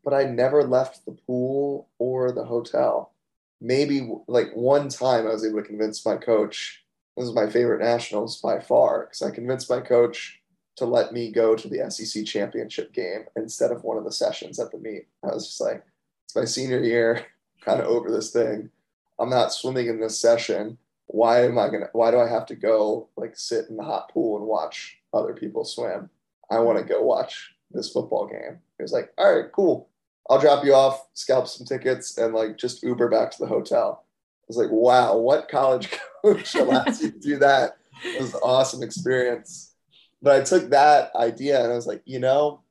But 0.04 0.14
I 0.14 0.24
never 0.24 0.64
left 0.64 1.06
the 1.06 1.12
pool 1.12 1.90
or 2.00 2.32
the 2.32 2.46
hotel. 2.46 3.12
Maybe 3.60 4.10
like 4.28 4.52
one 4.54 4.88
time 4.88 5.28
I 5.28 5.32
was 5.32 5.46
able 5.46 5.62
to 5.62 5.68
convince 5.68 6.06
my 6.06 6.16
coach. 6.16 6.84
This 7.18 7.28
is 7.28 7.34
my 7.34 7.50
favorite 7.50 7.82
nationals 7.82 8.40
by 8.40 8.60
far 8.60 9.06
because 9.06 9.24
I 9.24 9.32
convinced 9.32 9.72
my 9.72 9.80
coach 9.80 10.40
to 10.76 10.86
let 10.86 11.12
me 11.12 11.32
go 11.32 11.56
to 11.56 11.68
the 11.68 11.90
SEC 11.90 12.26
championship 12.26 12.94
game 12.94 13.26
instead 13.36 13.72
of 13.72 13.84
one 13.84 13.98
of 13.98 14.04
the 14.04 14.12
sessions 14.12 14.60
at 14.60 14.72
the 14.72 14.78
meet. 14.78 15.08
I 15.24 15.34
was 15.34 15.48
just 15.48 15.60
like, 15.60 15.84
it's 16.26 16.36
my 16.36 16.46
senior 16.46 16.84
year, 16.84 17.26
kind 17.62 17.82
of 17.82 17.88
over 17.88 18.12
this 18.12 18.30
thing. 18.30 18.70
I'm 19.18 19.32
not 19.32 19.52
swimming 19.52 19.88
in 19.88 20.00
this 20.00 20.20
session. 20.20 20.78
Why 21.08 21.44
am 21.46 21.58
I 21.58 21.70
gonna? 21.70 21.90
Why 21.94 22.12
do 22.12 22.20
I 22.20 22.30
have 22.30 22.46
to 22.48 22.56
go 22.56 23.10
like 23.18 23.36
sit 23.36 23.68
in 23.68 23.78
the 23.78 23.84
hot 23.84 24.12
pool 24.14 24.38
and 24.38 24.46
watch 24.46 25.00
other 25.12 25.34
people 25.34 25.66
swim? 25.66 26.12
I 26.52 26.60
want 26.60 26.78
to 26.78 26.86
go 26.86 27.02
watch 27.02 27.56
this 27.72 27.92
football 27.92 28.28
game. 28.28 28.60
He 28.78 28.84
was 28.84 28.92
like, 28.92 29.12
all 29.18 29.36
right, 29.36 29.52
cool. 29.52 29.90
I'll 30.30 30.40
drop 30.40 30.64
you 30.64 30.76
off, 30.76 31.08
scalp 31.14 31.48
some 31.48 31.66
tickets, 31.66 32.18
and 32.20 32.36
like 32.36 32.58
just 32.58 32.84
Uber 32.84 33.10
back 33.10 33.32
to 33.32 33.40
the 33.40 33.48
hotel. 33.48 34.04
I 34.48 34.50
was 34.50 34.58
like, 34.58 34.72
wow, 34.72 35.18
what 35.18 35.50
college 35.50 35.90
coach 36.24 36.56
allows 36.56 37.02
you 37.02 37.12
to 37.12 37.20
do 37.20 37.38
that? 37.40 37.78
It 38.04 38.22
was 38.22 38.34
an 38.34 38.40
awesome 38.44 38.82
experience. 38.82 39.74
But 40.22 40.42
I 40.42 40.44
took 40.44 40.70
that 40.70 41.14
idea 41.16 41.62
and 41.62 41.72
I 41.72 41.76
was 41.76 41.88
like, 41.88 42.02
you 42.06 42.20
know, 42.20 42.62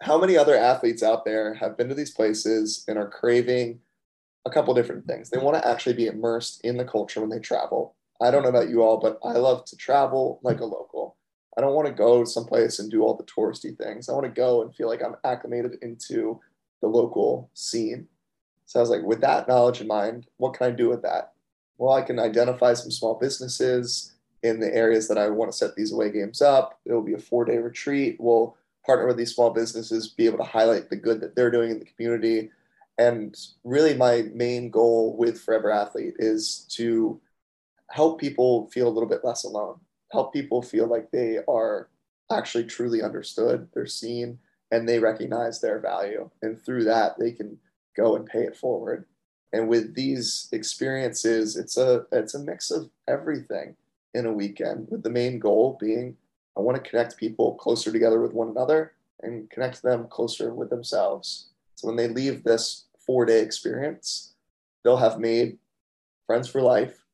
how 0.00 0.18
many 0.18 0.36
other 0.36 0.56
athletes 0.56 1.02
out 1.02 1.24
there 1.24 1.54
have 1.54 1.76
been 1.76 1.88
to 1.88 1.94
these 1.94 2.12
places 2.12 2.84
and 2.88 2.96
are 2.96 3.08
craving 3.08 3.80
a 4.46 4.50
couple 4.50 4.72
different 4.72 5.06
things? 5.06 5.30
They 5.30 5.38
want 5.38 5.56
to 5.56 5.68
actually 5.68 5.94
be 5.94 6.06
immersed 6.06 6.60
in 6.64 6.76
the 6.76 6.84
culture 6.84 7.20
when 7.20 7.28
they 7.28 7.40
travel. 7.40 7.96
I 8.20 8.30
don't 8.30 8.42
know 8.42 8.48
about 8.48 8.68
you 8.68 8.82
all, 8.82 8.98
but 8.98 9.18
I 9.24 9.32
love 9.32 9.64
to 9.66 9.76
travel 9.76 10.40
like 10.42 10.60
a 10.60 10.64
local. 10.64 11.16
I 11.56 11.60
don't 11.60 11.74
want 11.74 11.88
to 11.88 11.94
go 11.94 12.24
someplace 12.24 12.78
and 12.78 12.90
do 12.90 13.02
all 13.02 13.16
the 13.16 13.24
touristy 13.24 13.76
things. 13.76 14.08
I 14.08 14.12
want 14.12 14.24
to 14.24 14.30
go 14.30 14.62
and 14.62 14.74
feel 14.74 14.88
like 14.88 15.02
I'm 15.02 15.16
acclimated 15.24 15.76
into 15.82 16.40
the 16.80 16.88
local 16.88 17.50
scene. 17.54 18.06
So 18.70 18.78
I 18.78 18.82
was 18.82 18.90
like, 18.90 19.02
with 19.02 19.20
that 19.22 19.48
knowledge 19.48 19.80
in 19.80 19.88
mind, 19.88 20.28
what 20.36 20.54
can 20.54 20.68
I 20.68 20.70
do 20.70 20.88
with 20.88 21.02
that? 21.02 21.32
Well, 21.76 21.92
I 21.92 22.02
can 22.02 22.20
identify 22.20 22.74
some 22.74 22.92
small 22.92 23.16
businesses 23.16 24.14
in 24.44 24.60
the 24.60 24.72
areas 24.72 25.08
that 25.08 25.18
I 25.18 25.28
want 25.28 25.50
to 25.50 25.58
set 25.58 25.74
these 25.74 25.92
away 25.92 26.12
games 26.12 26.40
up. 26.40 26.78
It'll 26.86 27.02
be 27.02 27.14
a 27.14 27.18
four 27.18 27.44
day 27.44 27.58
retreat. 27.58 28.18
We'll 28.20 28.56
partner 28.86 29.08
with 29.08 29.16
these 29.16 29.34
small 29.34 29.50
businesses, 29.50 30.06
be 30.06 30.26
able 30.26 30.38
to 30.38 30.44
highlight 30.44 30.88
the 30.88 30.94
good 30.94 31.20
that 31.20 31.34
they're 31.34 31.50
doing 31.50 31.72
in 31.72 31.80
the 31.80 31.84
community. 31.84 32.52
And 32.96 33.36
really, 33.64 33.94
my 33.94 34.26
main 34.32 34.70
goal 34.70 35.16
with 35.16 35.40
Forever 35.40 35.72
Athlete 35.72 36.14
is 36.20 36.64
to 36.76 37.20
help 37.90 38.20
people 38.20 38.70
feel 38.70 38.86
a 38.86 38.94
little 38.94 39.08
bit 39.08 39.24
less 39.24 39.42
alone, 39.42 39.80
help 40.12 40.32
people 40.32 40.62
feel 40.62 40.86
like 40.86 41.10
they 41.10 41.40
are 41.48 41.88
actually 42.30 42.66
truly 42.66 43.02
understood, 43.02 43.66
they're 43.74 43.86
seen, 43.86 44.38
and 44.70 44.88
they 44.88 45.00
recognize 45.00 45.60
their 45.60 45.80
value. 45.80 46.30
And 46.40 46.56
through 46.56 46.84
that, 46.84 47.18
they 47.18 47.32
can 47.32 47.58
go 47.96 48.16
and 48.16 48.26
pay 48.26 48.42
it 48.42 48.56
forward. 48.56 49.06
And 49.52 49.68
with 49.68 49.94
these 49.94 50.48
experiences, 50.52 51.56
it's 51.56 51.76
a 51.76 52.06
it's 52.12 52.34
a 52.34 52.38
mix 52.38 52.70
of 52.70 52.90
everything 53.08 53.74
in 54.14 54.26
a 54.26 54.32
weekend, 54.32 54.88
with 54.90 55.02
the 55.02 55.10
main 55.10 55.38
goal 55.38 55.76
being 55.80 56.16
I 56.56 56.60
want 56.60 56.82
to 56.82 56.90
connect 56.90 57.16
people 57.16 57.54
closer 57.54 57.92
together 57.92 58.20
with 58.20 58.32
one 58.32 58.48
another 58.48 58.92
and 59.22 59.48
connect 59.50 59.82
them 59.82 60.08
closer 60.08 60.52
with 60.52 60.70
themselves. 60.70 61.48
So 61.74 61.86
when 61.86 61.96
they 61.96 62.08
leave 62.08 62.42
this 62.42 62.84
four 63.06 63.24
day 63.24 63.40
experience, 63.40 64.34
they'll 64.82 64.96
have 64.96 65.18
made 65.18 65.58
friends 66.26 66.48
for 66.48 66.60
life 66.60 67.04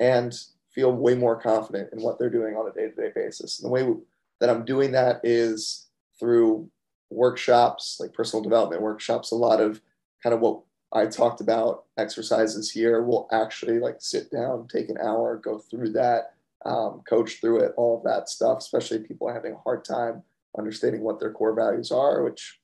and 0.00 0.34
feel 0.70 0.92
way 0.92 1.14
more 1.14 1.40
confident 1.40 1.92
in 1.92 2.00
what 2.00 2.18
they're 2.18 2.30
doing 2.30 2.56
on 2.56 2.68
a 2.68 2.72
day 2.72 2.88
to 2.88 2.94
day 2.94 3.12
basis. 3.14 3.60
And 3.60 3.66
the 3.66 3.72
way 3.72 3.94
that 4.40 4.48
I'm 4.48 4.64
doing 4.64 4.92
that 4.92 5.20
is 5.24 5.86
through 6.18 6.70
workshops, 7.10 7.98
like 8.00 8.12
personal 8.12 8.42
development 8.42 8.82
workshops, 8.82 9.30
a 9.30 9.36
lot 9.36 9.60
of 9.60 9.80
kind 10.22 10.34
of 10.34 10.40
what 10.40 10.60
I 10.92 11.06
talked 11.06 11.40
about 11.40 11.84
exercises 11.96 12.70
here. 12.70 13.02
We'll 13.02 13.28
actually 13.30 13.78
like 13.78 13.96
sit 13.98 14.30
down, 14.30 14.68
take 14.68 14.88
an 14.88 14.98
hour, 14.98 15.36
go 15.36 15.58
through 15.58 15.92
that, 15.92 16.34
um, 16.64 17.02
coach 17.08 17.40
through 17.40 17.60
it, 17.60 17.72
all 17.76 17.98
of 17.98 18.04
that 18.04 18.28
stuff, 18.28 18.58
especially 18.58 19.00
people 19.00 19.32
having 19.32 19.52
a 19.52 19.58
hard 19.58 19.84
time 19.84 20.22
understanding 20.56 21.02
what 21.02 21.20
their 21.20 21.32
core 21.32 21.54
values 21.54 21.92
are, 21.92 22.22
which 22.22 22.58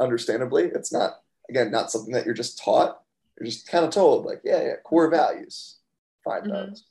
understandably, 0.00 0.64
it's 0.64 0.92
not, 0.92 1.20
again, 1.48 1.70
not 1.70 1.90
something 1.90 2.12
that 2.14 2.24
you're 2.24 2.34
just 2.34 2.62
taught. 2.62 3.02
You're 3.38 3.46
just 3.46 3.68
kind 3.68 3.84
of 3.84 3.90
told, 3.90 4.24
like, 4.24 4.40
yeah, 4.44 4.62
yeah, 4.62 4.74
core 4.84 5.10
values, 5.10 5.78
find 6.24 6.44
mm-hmm. 6.44 6.70
those. 6.70 6.84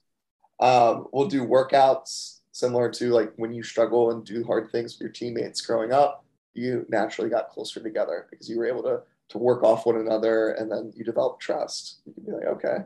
Um, 0.60 1.08
we'll 1.12 1.28
do 1.28 1.45
workouts 1.45 2.39
similar 2.52 2.89
to 2.91 3.10
like 3.12 3.34
when 3.38 3.54
you 3.54 3.64
struggle 3.64 4.12
and 4.12 4.26
do 4.26 4.43
hard 4.43 4.72
things 4.72 4.93
with 4.93 5.02
your 5.02 5.10
teammates 5.10 5.62
growing 5.62 5.91
up, 5.91 6.24
you 6.54 6.86
naturally 6.89 7.30
got 7.30 7.49
closer 7.49 7.82
together 7.82 8.28
because 8.30 8.49
you 8.49 8.58
were 8.58 8.68
able 8.68 8.84
to 8.84 9.02
to 9.32 9.38
work 9.38 9.64
off 9.64 9.86
one 9.86 9.98
another 9.98 10.52
and 10.52 10.72
then 10.72 10.94
you 10.96 11.04
develop 11.04 11.40
trust. 11.40 12.02
You 12.06 12.14
can 12.14 12.24
be 12.24 12.32
like, 12.32 12.46
okay, 12.46 12.78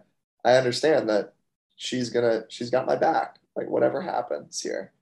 I 0.43 0.55
understand 0.55 1.09
that 1.09 1.33
she's 1.75 2.09
gonna 2.09 2.43
she's 2.49 2.69
got 2.69 2.85
my 2.85 2.95
back 2.95 3.37
like 3.55 3.69
whatever 3.69 4.01
happens 4.01 4.61
here 4.61 4.93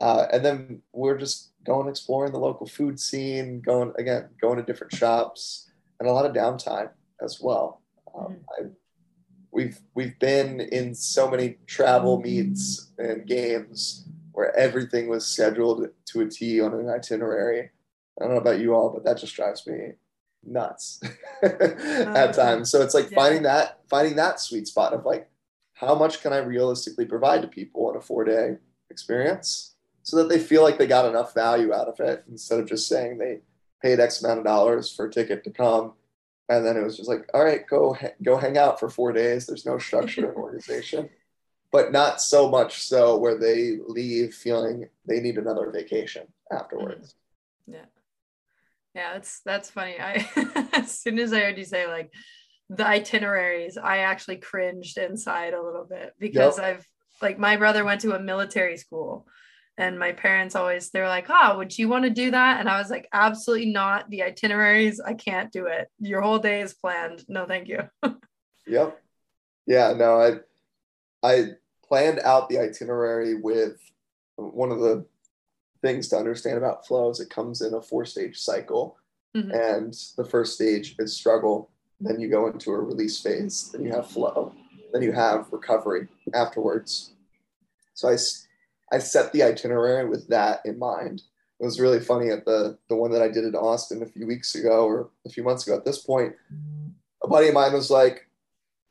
uh, 0.00 0.26
and 0.32 0.44
then 0.44 0.82
we're 0.92 1.18
just 1.18 1.50
going 1.64 1.88
exploring 1.88 2.32
the 2.32 2.38
local 2.38 2.66
food 2.66 3.00
scene 3.00 3.60
going 3.60 3.92
again 3.98 4.28
going 4.40 4.56
to 4.56 4.62
different 4.62 4.94
shops 4.94 5.70
and 5.98 6.08
a 6.08 6.12
lot 6.12 6.26
of 6.26 6.32
downtime 6.32 6.90
as 7.20 7.40
well 7.40 7.82
um, 8.16 8.26
mm-hmm. 8.26 8.66
I, 8.66 8.70
we've 9.50 9.78
we've 9.94 10.18
been 10.18 10.60
in 10.60 10.94
so 10.94 11.30
many 11.30 11.56
travel 11.66 12.20
meets 12.20 12.92
and 12.98 13.26
games 13.26 14.06
where 14.32 14.54
everything 14.56 15.08
was 15.08 15.24
scheduled 15.24 15.88
to 16.06 16.20
a 16.20 16.28
T 16.28 16.60
on 16.60 16.74
an 16.74 16.88
itinerary. 16.88 17.70
I 18.20 18.24
don't 18.24 18.34
know 18.34 18.40
about 18.40 18.58
you 18.58 18.74
all, 18.74 18.90
but 18.90 19.04
that 19.04 19.18
just 19.18 19.36
drives 19.36 19.64
me 19.64 19.92
nuts 20.46 21.00
oh, 21.42 21.46
at 22.14 22.34
times. 22.34 22.70
So 22.70 22.82
it's 22.82 22.94
like 22.94 23.10
yeah. 23.10 23.16
finding 23.16 23.42
that 23.42 23.80
finding 23.88 24.16
that 24.16 24.40
sweet 24.40 24.66
spot 24.66 24.92
of 24.92 25.04
like 25.04 25.28
how 25.74 25.94
much 25.94 26.22
can 26.22 26.32
I 26.32 26.38
realistically 26.38 27.04
provide 27.04 27.42
to 27.42 27.48
people 27.48 27.90
in 27.90 27.96
a 27.96 28.00
four 28.00 28.24
day 28.24 28.56
experience 28.90 29.74
so 30.02 30.16
that 30.18 30.28
they 30.28 30.38
feel 30.38 30.62
like 30.62 30.78
they 30.78 30.86
got 30.86 31.08
enough 31.08 31.34
value 31.34 31.72
out 31.72 31.88
of 31.88 31.98
it 32.00 32.24
instead 32.30 32.60
of 32.60 32.68
just 32.68 32.88
saying 32.88 33.18
they 33.18 33.40
paid 33.82 34.00
X 34.00 34.22
amount 34.22 34.38
of 34.38 34.44
dollars 34.44 34.94
for 34.94 35.06
a 35.06 35.10
ticket 35.10 35.44
to 35.44 35.50
come. 35.50 35.94
And 36.48 36.64
then 36.64 36.76
it 36.76 36.84
was 36.84 36.96
just 36.96 37.08
like, 37.08 37.28
all 37.32 37.42
right, 37.42 37.66
go, 37.66 37.96
go 38.22 38.36
hang 38.36 38.58
out 38.58 38.78
for 38.78 38.90
four 38.90 39.12
days. 39.12 39.46
There's 39.46 39.64
no 39.64 39.78
structure 39.78 40.26
and 40.26 40.36
organization, 40.36 41.08
but 41.72 41.90
not 41.90 42.20
so 42.20 42.50
much 42.50 42.82
so 42.82 43.16
where 43.16 43.38
they 43.38 43.78
leave 43.86 44.34
feeling 44.34 44.88
they 45.06 45.20
need 45.20 45.38
another 45.38 45.70
vacation 45.70 46.26
afterwards. 46.52 47.14
Mm-hmm. 47.68 47.74
Yeah. 47.74 47.93
Yeah, 48.94 49.14
that's 49.14 49.40
that's 49.44 49.70
funny. 49.70 49.96
I 49.98 50.26
as 50.72 50.98
soon 50.98 51.18
as 51.18 51.32
I 51.32 51.40
heard 51.40 51.58
you 51.58 51.64
say 51.64 51.86
like 51.86 52.12
the 52.70 52.86
itineraries, 52.86 53.76
I 53.76 53.98
actually 53.98 54.36
cringed 54.36 54.98
inside 54.98 55.54
a 55.54 55.62
little 55.62 55.84
bit 55.84 56.14
because 56.18 56.58
yep. 56.58 56.66
I've 56.66 56.88
like 57.20 57.38
my 57.38 57.56
brother 57.56 57.84
went 57.84 58.00
to 58.02 58.14
a 58.14 58.20
military 58.20 58.76
school 58.76 59.26
and 59.76 59.98
my 59.98 60.12
parents 60.12 60.54
always 60.54 60.90
they're 60.90 61.08
like, 61.08 61.26
"Oh, 61.28 61.58
would 61.58 61.76
you 61.76 61.88
want 61.88 62.04
to 62.04 62.10
do 62.10 62.30
that?" 62.30 62.60
And 62.60 62.68
I 62.68 62.78
was 62.78 62.90
like, 62.90 63.08
"Absolutely 63.12 63.72
not. 63.72 64.08
The 64.08 64.22
itineraries, 64.22 65.00
I 65.00 65.14
can't 65.14 65.50
do 65.50 65.66
it. 65.66 65.88
Your 65.98 66.20
whole 66.20 66.38
day 66.38 66.60
is 66.60 66.74
planned. 66.74 67.24
No, 67.28 67.46
thank 67.46 67.68
you." 67.68 67.80
yep. 68.66 69.02
Yeah, 69.66 69.92
no, 69.94 70.20
I 70.20 71.28
I 71.28 71.46
planned 71.86 72.20
out 72.20 72.48
the 72.48 72.58
itinerary 72.58 73.34
with 73.34 73.76
one 74.36 74.70
of 74.70 74.80
the 74.80 75.06
things 75.84 76.08
to 76.08 76.16
understand 76.16 76.56
about 76.56 76.86
flow 76.86 77.10
is 77.10 77.20
it 77.20 77.30
comes 77.30 77.60
in 77.60 77.74
a 77.74 77.82
four 77.82 78.04
stage 78.04 78.38
cycle. 78.38 78.96
Mm-hmm. 79.36 79.50
And 79.50 79.94
the 80.16 80.24
first 80.24 80.54
stage 80.54 80.94
is 80.98 81.14
struggle 81.14 81.70
then 82.00 82.20
you 82.20 82.28
go 82.28 82.48
into 82.48 82.70
a 82.70 82.80
release 82.80 83.20
phase, 83.20 83.70
then 83.72 83.84
you 83.84 83.92
have 83.92 84.10
flow, 84.10 84.52
then 84.92 85.02
you 85.02 85.12
have 85.12 85.46
recovery 85.50 86.08
afterwards. 86.34 87.12
So 87.94 88.08
I, 88.08 88.16
I 88.94 88.98
set 88.98 89.32
the 89.32 89.42
itinerary 89.42 90.08
with 90.08 90.28
that 90.28 90.60
in 90.64 90.78
mind. 90.78 91.22
It 91.60 91.64
was 91.64 91.80
really 91.80 92.00
funny 92.00 92.30
at 92.30 92.44
the 92.44 92.76
the 92.88 92.96
one 92.96 93.12
that 93.12 93.22
I 93.22 93.28
did 93.28 93.44
in 93.44 93.54
Austin 93.54 94.02
a 94.02 94.06
few 94.06 94.26
weeks 94.26 94.54
ago 94.54 94.86
or 94.86 95.10
a 95.24 95.30
few 95.30 95.44
months 95.44 95.66
ago. 95.66 95.76
At 95.76 95.84
this 95.84 95.98
point, 95.98 96.34
a 97.22 97.28
buddy 97.28 97.48
of 97.48 97.54
mine 97.54 97.72
was 97.72 97.90
like, 97.90 98.23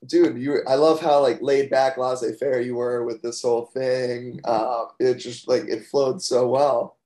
"Dude, 0.07 0.37
you, 0.37 0.61
I 0.67 0.75
love 0.75 0.99
how 1.01 1.21
like 1.21 1.41
laid 1.41 1.69
back, 1.69 1.97
laissez 1.97 2.35
faire 2.37 2.61
you 2.61 2.75
were 2.75 3.03
with 3.03 3.21
this 3.21 3.41
whole 3.41 3.65
thing. 3.67 4.39
Uh, 4.43 4.85
it 4.99 5.15
just 5.15 5.47
like 5.47 5.63
it 5.67 5.85
flowed 5.85 6.21
so 6.21 6.47
well." 6.47 6.97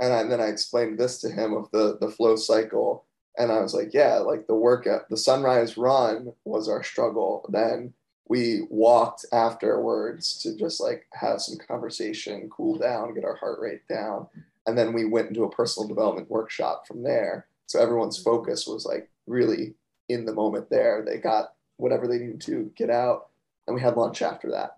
And, 0.00 0.12
I, 0.12 0.20
and 0.20 0.32
then 0.32 0.40
I 0.40 0.46
explained 0.46 0.98
this 0.98 1.20
to 1.20 1.30
him 1.30 1.54
of 1.54 1.70
the 1.70 1.98
the 2.00 2.10
flow 2.10 2.36
cycle 2.36 3.04
and 3.36 3.50
I 3.50 3.60
was 3.60 3.74
like, 3.74 3.92
yeah, 3.92 4.18
like 4.18 4.46
the 4.46 4.54
workout, 4.54 5.08
the 5.08 5.16
sunrise 5.16 5.76
run 5.76 6.32
was 6.44 6.68
our 6.68 6.82
struggle. 6.82 7.48
Then 7.48 7.92
we 8.28 8.62
walked 8.70 9.26
afterwards 9.32 10.38
to 10.42 10.56
just 10.56 10.80
like 10.80 11.06
have 11.12 11.40
some 11.40 11.58
conversation, 11.58 12.48
cool 12.48 12.78
down, 12.78 13.14
get 13.14 13.24
our 13.24 13.34
heart 13.34 13.60
rate 13.60 13.86
down. 13.88 14.28
And 14.66 14.78
then 14.78 14.92
we 14.92 15.04
went 15.04 15.28
into 15.28 15.44
a 15.44 15.50
personal 15.50 15.88
development 15.88 16.30
workshop 16.30 16.86
from 16.86 17.02
there. 17.02 17.46
So 17.66 17.80
everyone's 17.80 18.22
focus 18.22 18.66
was 18.66 18.86
like 18.86 19.10
really 19.26 19.74
in 20.08 20.24
the 20.24 20.32
moment 20.32 20.70
there. 20.70 21.04
They 21.04 21.18
got 21.18 21.53
whatever 21.76 22.06
they 22.06 22.18
needed 22.18 22.40
to 22.42 22.70
get 22.76 22.90
out. 22.90 23.28
And 23.66 23.74
we 23.74 23.80
had 23.80 23.96
lunch 23.96 24.22
after 24.22 24.50
that. 24.50 24.76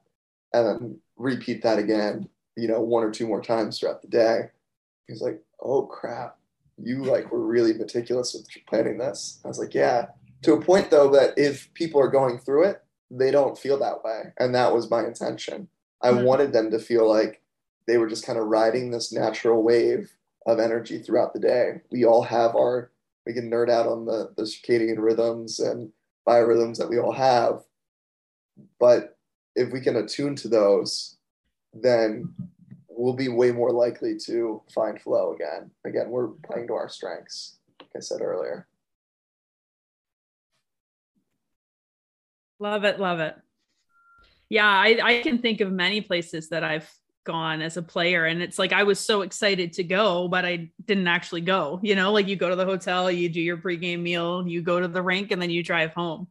And 0.53 0.67
then 0.67 0.99
repeat 1.17 1.63
that 1.63 1.79
again, 1.79 2.29
you 2.57 2.69
know, 2.69 2.81
one 2.81 3.03
or 3.03 3.11
two 3.11 3.27
more 3.27 3.43
times 3.43 3.79
throughout 3.79 4.03
the 4.03 4.09
day. 4.09 4.51
He's 5.07 5.21
like, 5.21 5.43
oh 5.61 5.83
crap, 5.83 6.37
you 6.83 7.05
like 7.05 7.31
were 7.31 7.45
really 7.45 7.75
meticulous 7.75 8.35
with 8.35 8.49
planning 8.67 8.99
this. 8.99 9.41
I 9.45 9.49
was 9.49 9.59
like, 9.59 9.75
yeah. 9.75 10.07
To 10.43 10.55
a 10.55 10.61
point 10.61 10.91
though 10.91 11.11
that 11.11 11.35
if 11.37 11.73
people 11.75 12.01
are 12.01 12.09
going 12.09 12.39
through 12.39 12.65
it, 12.65 12.83
they 13.11 13.31
don't 13.31 13.59
feel 13.59 13.79
that 13.79 14.05
way. 14.05 14.33
And 14.39 14.55
that 14.55 14.75
was 14.75 14.91
my 14.91 15.05
intention. 15.05 15.69
I 16.03 16.11
mm-hmm. 16.11 16.25
wanted 16.25 16.53
them 16.53 16.71
to 16.71 16.79
feel 16.79 17.09
like 17.09 17.43
they 17.87 17.99
were 17.99 18.09
just 18.09 18.27
kind 18.27 18.39
of 18.39 18.47
riding 18.47 18.91
this 18.91 19.13
natural 19.13 19.63
wave 19.63 20.13
of 20.47 20.59
energy 20.59 20.99
throughout 20.99 21.33
the 21.33 21.41
day. 21.41 21.81
We 21.91 22.05
all 22.05 22.23
have 22.23 22.55
our, 22.55 22.91
we 23.25 23.33
can 23.33 23.51
nerd 23.51 23.71
out 23.71 23.87
on 23.87 24.07
the, 24.07 24.33
the 24.37 24.43
circadian 24.43 24.99
rhythms 24.99 25.59
and 25.59 25.93
biorhythms 26.27 26.79
that 26.79 26.89
we 26.89 26.99
all 26.99 27.13
have. 27.13 27.63
But 28.81 29.17
if 29.55 29.73
we 29.73 29.81
can 29.81 29.97
attune 29.97 30.35
to 30.37 30.49
those, 30.49 31.17
then 31.73 32.35
we'll 32.89 33.15
be 33.15 33.29
way 33.29 33.53
more 33.53 33.73
likely 33.73 34.17
to 34.27 34.63
find 34.75 35.01
flow 35.01 35.35
again. 35.35 35.71
Again, 35.85 36.11
we're 36.11 36.29
playing 36.29 36.67
to 36.69 36.75
our 36.75 36.89
strengths, 36.89 37.59
like 37.81 37.91
I 37.97 38.01
said 38.01 38.21
earlier. 38.21 38.67
Love 42.59 42.85
it, 42.85 42.99
love 42.99 43.21
it. 43.21 43.37
Yeah, 44.49 44.69
I, 44.69 44.99
I 45.03 45.23
can 45.23 45.39
think 45.39 45.61
of 45.61 45.71
many 45.71 46.01
places 46.01 46.49
that 46.49 46.65
I've 46.65 46.91
gone 47.27 47.61
as 47.61 47.77
a 47.77 47.83
player 47.83 48.25
and 48.25 48.41
it's 48.41 48.59
like 48.59 48.73
I 48.73 48.85
was 48.85 48.99
so 48.99 49.21
excited 49.21 49.75
to 49.75 49.85
go 49.85 50.29
but 50.29 50.47
I 50.47 50.71
didn't 50.87 51.09
actually 51.09 51.43
go 51.43 51.79
you 51.83 51.95
know 51.95 52.13
like 52.13 52.29
you 52.29 52.37
go 52.37 52.49
to 52.49 52.57
the 52.57 52.65
hotel 52.65 53.11
you 53.11 53.29
do 53.29 53.41
your 53.41 53.59
pregame 53.59 54.01
meal 54.01 54.47
you 54.49 54.63
go 54.63 54.81
to 54.81 54.89
the 54.89 55.03
rink 55.03 55.31
and 55.31 55.43
then 55.43 55.51
you 55.51 55.63
drive 55.63 55.93
home 55.93 56.29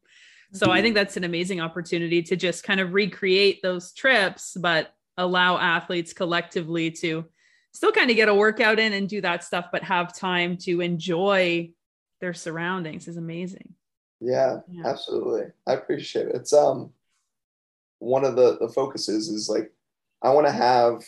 so 0.51 0.65
I 0.65 0.77
mm-hmm. 0.77 0.83
think 0.83 0.95
that's 0.95 1.17
an 1.17 1.23
amazing 1.23 1.61
opportunity 1.61 2.23
to 2.23 2.35
just 2.35 2.63
kind 2.63 2.79
of 2.79 2.93
recreate 2.93 3.61
those 3.61 3.91
trips 3.91 4.57
but 4.59 4.93
allow 5.17 5.59
athletes 5.59 6.13
collectively 6.13 6.89
to 6.89 7.25
still 7.73 7.91
kind 7.91 8.09
of 8.09 8.15
get 8.15 8.29
a 8.29 8.33
workout 8.33 8.79
in 8.79 8.93
and 8.93 9.07
do 9.07 9.21
that 9.21 9.43
stuff 9.43 9.67
but 9.71 9.83
have 9.83 10.17
time 10.17 10.57
to 10.57 10.81
enjoy 10.81 11.69
their 12.21 12.33
surroundings 12.33 13.07
is 13.07 13.17
amazing 13.17 13.75
yeah, 14.25 14.59
yeah, 14.69 14.87
absolutely. 14.87 15.51
I 15.67 15.73
appreciate 15.73 16.27
it. 16.27 16.35
It's 16.35 16.53
um 16.53 16.91
one 17.99 18.25
of 18.25 18.35
the 18.35 18.57
the 18.57 18.69
focuses 18.69 19.29
is 19.29 19.49
like 19.49 19.71
I 20.25 20.29
want 20.31 20.47
to 20.47 20.51
have 20.51 21.03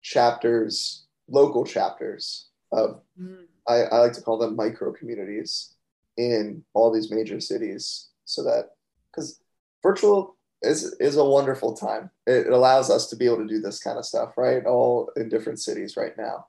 chapters, 0.00 1.04
local 1.28 1.64
chapters 1.64 2.48
of 2.72 3.02
mm. 3.20 3.44
I, 3.68 3.82
I 3.82 3.98
like 3.98 4.14
to 4.14 4.22
call 4.22 4.38
them 4.38 4.56
micro 4.56 4.92
communities 4.92 5.74
in 6.16 6.64
all 6.72 6.90
these 6.90 7.10
major 7.10 7.38
cities 7.38 8.08
so 8.24 8.42
that 8.44 8.70
because 9.10 9.40
virtual 9.82 10.36
is 10.62 10.94
is 11.00 11.16
a 11.16 11.24
wonderful 11.24 11.74
time. 11.74 12.10
It 12.26 12.46
allows 12.46 12.90
us 12.90 13.08
to 13.08 13.16
be 13.16 13.26
able 13.26 13.38
to 13.38 13.46
do 13.46 13.60
this 13.60 13.78
kind 13.78 13.98
of 13.98 14.06
stuff, 14.06 14.38
right? 14.38 14.64
All 14.64 15.10
in 15.16 15.28
different 15.28 15.60
cities 15.60 15.96
right 15.98 16.16
now. 16.16 16.46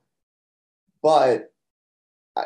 But 1.04 1.52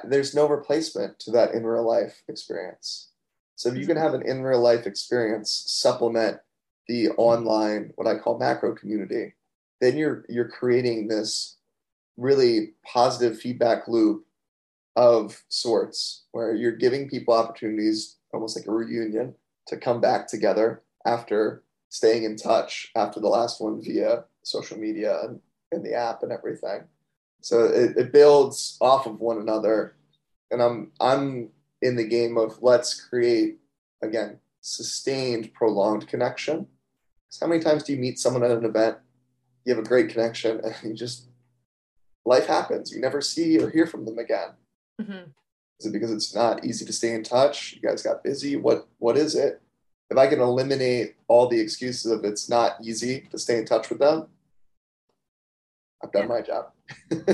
there's 0.03 0.33
no 0.33 0.47
replacement 0.47 1.19
to 1.19 1.31
that 1.31 1.53
in 1.53 1.65
real 1.65 1.87
life 1.87 2.23
experience. 2.27 3.09
So 3.55 3.69
if 3.69 3.77
you 3.77 3.85
can 3.85 3.97
have 3.97 4.15
an 4.15 4.23
in 4.23 4.41
real 4.41 4.59
life 4.59 4.87
experience 4.87 5.51
supplement 5.67 6.39
the 6.87 7.09
online, 7.11 7.91
what 7.95 8.07
I 8.07 8.17
call 8.17 8.37
macro 8.37 8.75
community, 8.75 9.33
then 9.81 9.97
you're 9.97 10.25
you're 10.29 10.49
creating 10.49 11.07
this 11.07 11.57
really 12.17 12.73
positive 12.85 13.39
feedback 13.39 13.87
loop 13.87 14.25
of 14.95 15.43
sorts 15.49 16.23
where 16.31 16.53
you're 16.53 16.71
giving 16.71 17.09
people 17.09 17.33
opportunities, 17.33 18.17
almost 18.33 18.57
like 18.57 18.67
a 18.67 18.71
reunion, 18.71 19.35
to 19.67 19.77
come 19.77 19.99
back 19.99 20.27
together 20.27 20.81
after 21.05 21.63
staying 21.89 22.23
in 22.23 22.35
touch 22.35 22.91
after 22.95 23.19
the 23.19 23.27
last 23.27 23.61
one 23.61 23.81
via 23.81 24.23
social 24.43 24.77
media 24.77 25.19
and, 25.23 25.39
and 25.71 25.83
the 25.85 25.93
app 25.93 26.23
and 26.23 26.31
everything. 26.31 26.83
So 27.41 27.65
it, 27.65 27.97
it 27.97 28.13
builds 28.13 28.77
off 28.81 29.05
of 29.05 29.19
one 29.19 29.39
another. 29.39 29.95
And 30.51 30.61
I'm 30.61 30.91
I'm 30.99 31.49
in 31.81 31.95
the 31.95 32.07
game 32.07 32.37
of 32.37 32.61
let's 32.61 32.99
create 32.99 33.59
again 34.01 34.39
sustained 34.61 35.53
prolonged 35.53 36.07
connection 36.07 36.67
how 37.39 37.47
many 37.47 37.61
times 37.61 37.83
do 37.83 37.93
you 37.93 37.99
meet 37.99 38.19
someone 38.19 38.43
at 38.43 38.51
an 38.51 38.65
event 38.65 38.97
you 39.65 39.75
have 39.75 39.83
a 39.83 39.87
great 39.87 40.09
connection 40.09 40.61
and 40.63 40.75
you 40.83 40.93
just 40.93 41.27
life 42.25 42.47
happens. 42.47 42.91
You 42.91 43.01
never 43.01 43.21
see 43.21 43.59
or 43.59 43.69
hear 43.69 43.85
from 43.87 44.05
them 44.05 44.17
again. 44.17 44.49
Mm-hmm. 45.01 45.29
is 45.79 45.87
it 45.87 45.91
because 45.91 46.11
it's 46.11 46.33
not 46.33 46.63
easy 46.63 46.85
to 46.85 46.93
stay 46.93 47.13
in 47.13 47.23
touch? 47.23 47.73
You 47.73 47.81
guys 47.81 48.01
got 48.01 48.23
busy? 48.23 48.55
What 48.55 48.87
what 48.99 49.17
is 49.17 49.35
it? 49.35 49.61
If 50.09 50.17
i 50.17 50.27
can 50.27 50.39
eliminate 50.39 51.15
all 51.27 51.47
the 51.47 51.59
excuses 51.59 52.11
of 52.11 52.23
it's 52.23 52.47
not 52.47 52.77
easy 52.81 53.27
to 53.31 53.39
stay 53.39 53.57
in 53.57 53.65
touch 53.65 53.89
with 53.89 53.97
them 53.97 54.27
i've 56.03 56.11
done 56.11 56.27
my 56.27 56.41
job. 56.41 56.71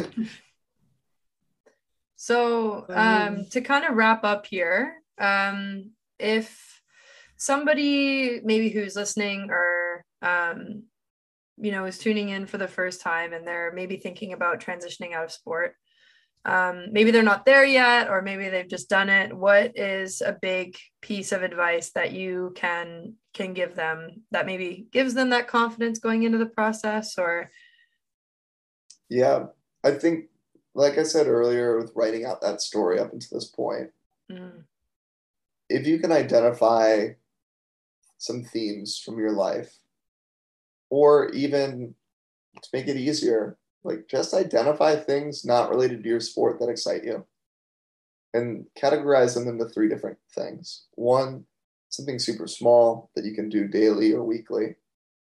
So, 2.22 2.86
um, 2.90 3.48
to 3.50 3.62
kind 3.62 3.84
of 3.84 3.96
wrap 3.96 4.24
up 4.24 4.46
here, 4.46 5.02
um, 5.18 5.90
if 6.20 6.84
somebody 7.36 8.42
maybe 8.44 8.70
who's 8.70 8.96
listening 8.96 9.50
or 9.50 9.81
um, 10.22 10.84
you 11.58 11.72
know 11.72 11.86
is 11.86 11.98
tuning 11.98 12.30
in 12.30 12.46
for 12.46 12.58
the 12.58 12.68
first 12.68 13.02
time 13.02 13.34
and 13.34 13.46
they're 13.46 13.72
maybe 13.74 13.98
thinking 13.98 14.34
about 14.34 14.60
transitioning 14.60 15.14
out 15.14 15.26
of 15.26 15.32
sport, 15.32 15.76
um, 16.44 16.88
maybe 16.92 17.12
they're 17.12 17.22
not 17.22 17.46
there 17.46 17.66
yet, 17.66 18.10
or 18.10 18.22
maybe 18.22 18.50
they've 18.50 18.68
just 18.68 18.90
done 18.90 19.10
it. 19.10 19.36
What 19.36 19.78
is 19.78 20.22
a 20.22 20.38
big 20.42 20.76
piece 21.02 21.32
of 21.32 21.44
advice 21.44 21.92
that 21.92 22.14
you 22.14 22.54
can 22.56 23.14
can 23.34 23.54
give 23.54 23.76
them 23.76 24.24
that 24.32 24.46
maybe 24.46 24.88
gives 24.92 25.14
them 25.14 25.30
that 25.30 25.48
confidence 25.48 26.00
going 26.00 26.24
into 26.24 26.40
the 26.40 26.48
process? 26.48 27.18
Or 27.18 27.52
yeah, 29.10 29.48
I 29.84 29.92
think 29.92 30.26
like 30.74 30.98
I 30.98 31.04
said 31.04 31.28
earlier, 31.28 31.78
with 31.78 31.92
writing 31.96 32.26
out 32.26 32.42
that 32.42 32.62
story 32.62 33.00
up 33.00 33.14
until 33.14 33.38
this 33.38 33.50
point, 33.50 33.92
mm. 34.32 34.64
if 35.70 35.86
you 35.86 36.00
can 36.00 36.12
identify 36.12 37.10
some 38.18 38.44
themes 38.44 38.98
from 38.98 39.20
your 39.20 39.32
life, 39.32 39.76
or 40.92 41.30
even 41.30 41.96
to 42.62 42.70
make 42.72 42.88
it 42.88 42.98
easier, 42.98 43.58
like 43.84 44.08
just 44.08 44.36
identify 44.36 44.96
things 44.96 45.44
not 45.44 45.72
related 45.72 46.04
to 46.04 46.10
your 46.10 46.20
sport 46.20 46.60
that 46.60 46.70
excite 46.70 47.04
you 47.04 47.26
and 48.36 48.68
categorize 48.80 49.34
them 49.34 49.48
into 49.48 49.66
three 49.66 49.90
different 49.90 50.20
things. 50.36 50.84
One, 50.94 51.46
something 51.90 52.20
super 52.20 52.46
small 52.46 53.10
that 53.16 53.26
you 53.26 53.34
can 53.34 53.50
do 53.50 53.68
daily 53.68 54.14
or 54.14 54.24
weekly. 54.24 54.76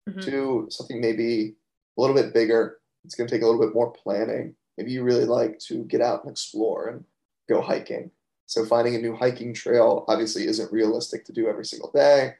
Mm-hmm. 0.08 0.20
Two, 0.20 0.66
something 0.70 1.02
maybe 1.02 1.56
a 1.98 2.00
little 2.00 2.16
bit 2.16 2.32
bigger. 2.32 2.78
It's 3.04 3.14
going 3.14 3.28
to 3.28 3.34
take 3.34 3.42
a 3.42 3.46
little 3.46 3.60
bit 3.60 3.74
more 3.74 3.92
planning 3.92 4.56
maybe 4.76 4.92
you 4.92 5.02
really 5.02 5.24
like 5.24 5.58
to 5.58 5.84
get 5.84 6.00
out 6.00 6.22
and 6.22 6.30
explore 6.30 6.88
and 6.88 7.04
go 7.48 7.60
hiking. 7.60 8.10
So 8.46 8.64
finding 8.64 8.94
a 8.94 8.98
new 8.98 9.16
hiking 9.16 9.54
trail 9.54 10.04
obviously 10.08 10.46
isn't 10.46 10.72
realistic 10.72 11.24
to 11.26 11.32
do 11.32 11.48
every 11.48 11.64
single 11.64 11.90
day. 11.90 12.34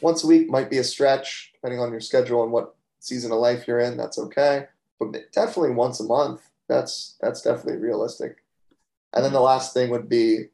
Once 0.00 0.24
a 0.24 0.26
week 0.26 0.48
might 0.48 0.70
be 0.70 0.78
a 0.78 0.84
stretch, 0.84 1.52
depending 1.54 1.80
on 1.80 1.90
your 1.90 2.00
schedule 2.00 2.42
and 2.42 2.52
what 2.52 2.74
season 3.00 3.32
of 3.32 3.38
life 3.38 3.66
you're 3.66 3.80
in. 3.80 3.96
That's 3.96 4.18
okay, 4.18 4.66
but 4.98 5.12
definitely 5.32 5.70
once 5.70 6.00
a 6.00 6.04
month. 6.04 6.42
That's 6.68 7.16
that's 7.20 7.42
definitely 7.42 7.80
realistic. 7.80 8.42
And 9.12 9.24
then 9.24 9.32
the 9.32 9.40
last 9.40 9.72
thing 9.72 9.90
would 9.90 10.08
be 10.08 10.46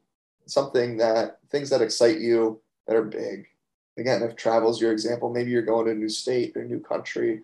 something 0.45 0.97
that 0.97 1.39
things 1.49 1.69
that 1.69 1.81
excite 1.81 2.19
you 2.19 2.61
that 2.87 2.95
are 2.95 3.03
big. 3.03 3.47
Again, 3.97 4.23
if 4.23 4.35
travel's 4.35 4.81
your 4.81 4.91
example, 4.91 5.29
maybe 5.29 5.51
you're 5.51 5.61
going 5.61 5.85
to 5.85 5.91
a 5.91 5.95
new 5.95 6.09
state 6.09 6.55
or 6.55 6.61
a 6.61 6.67
new 6.67 6.79
country, 6.79 7.41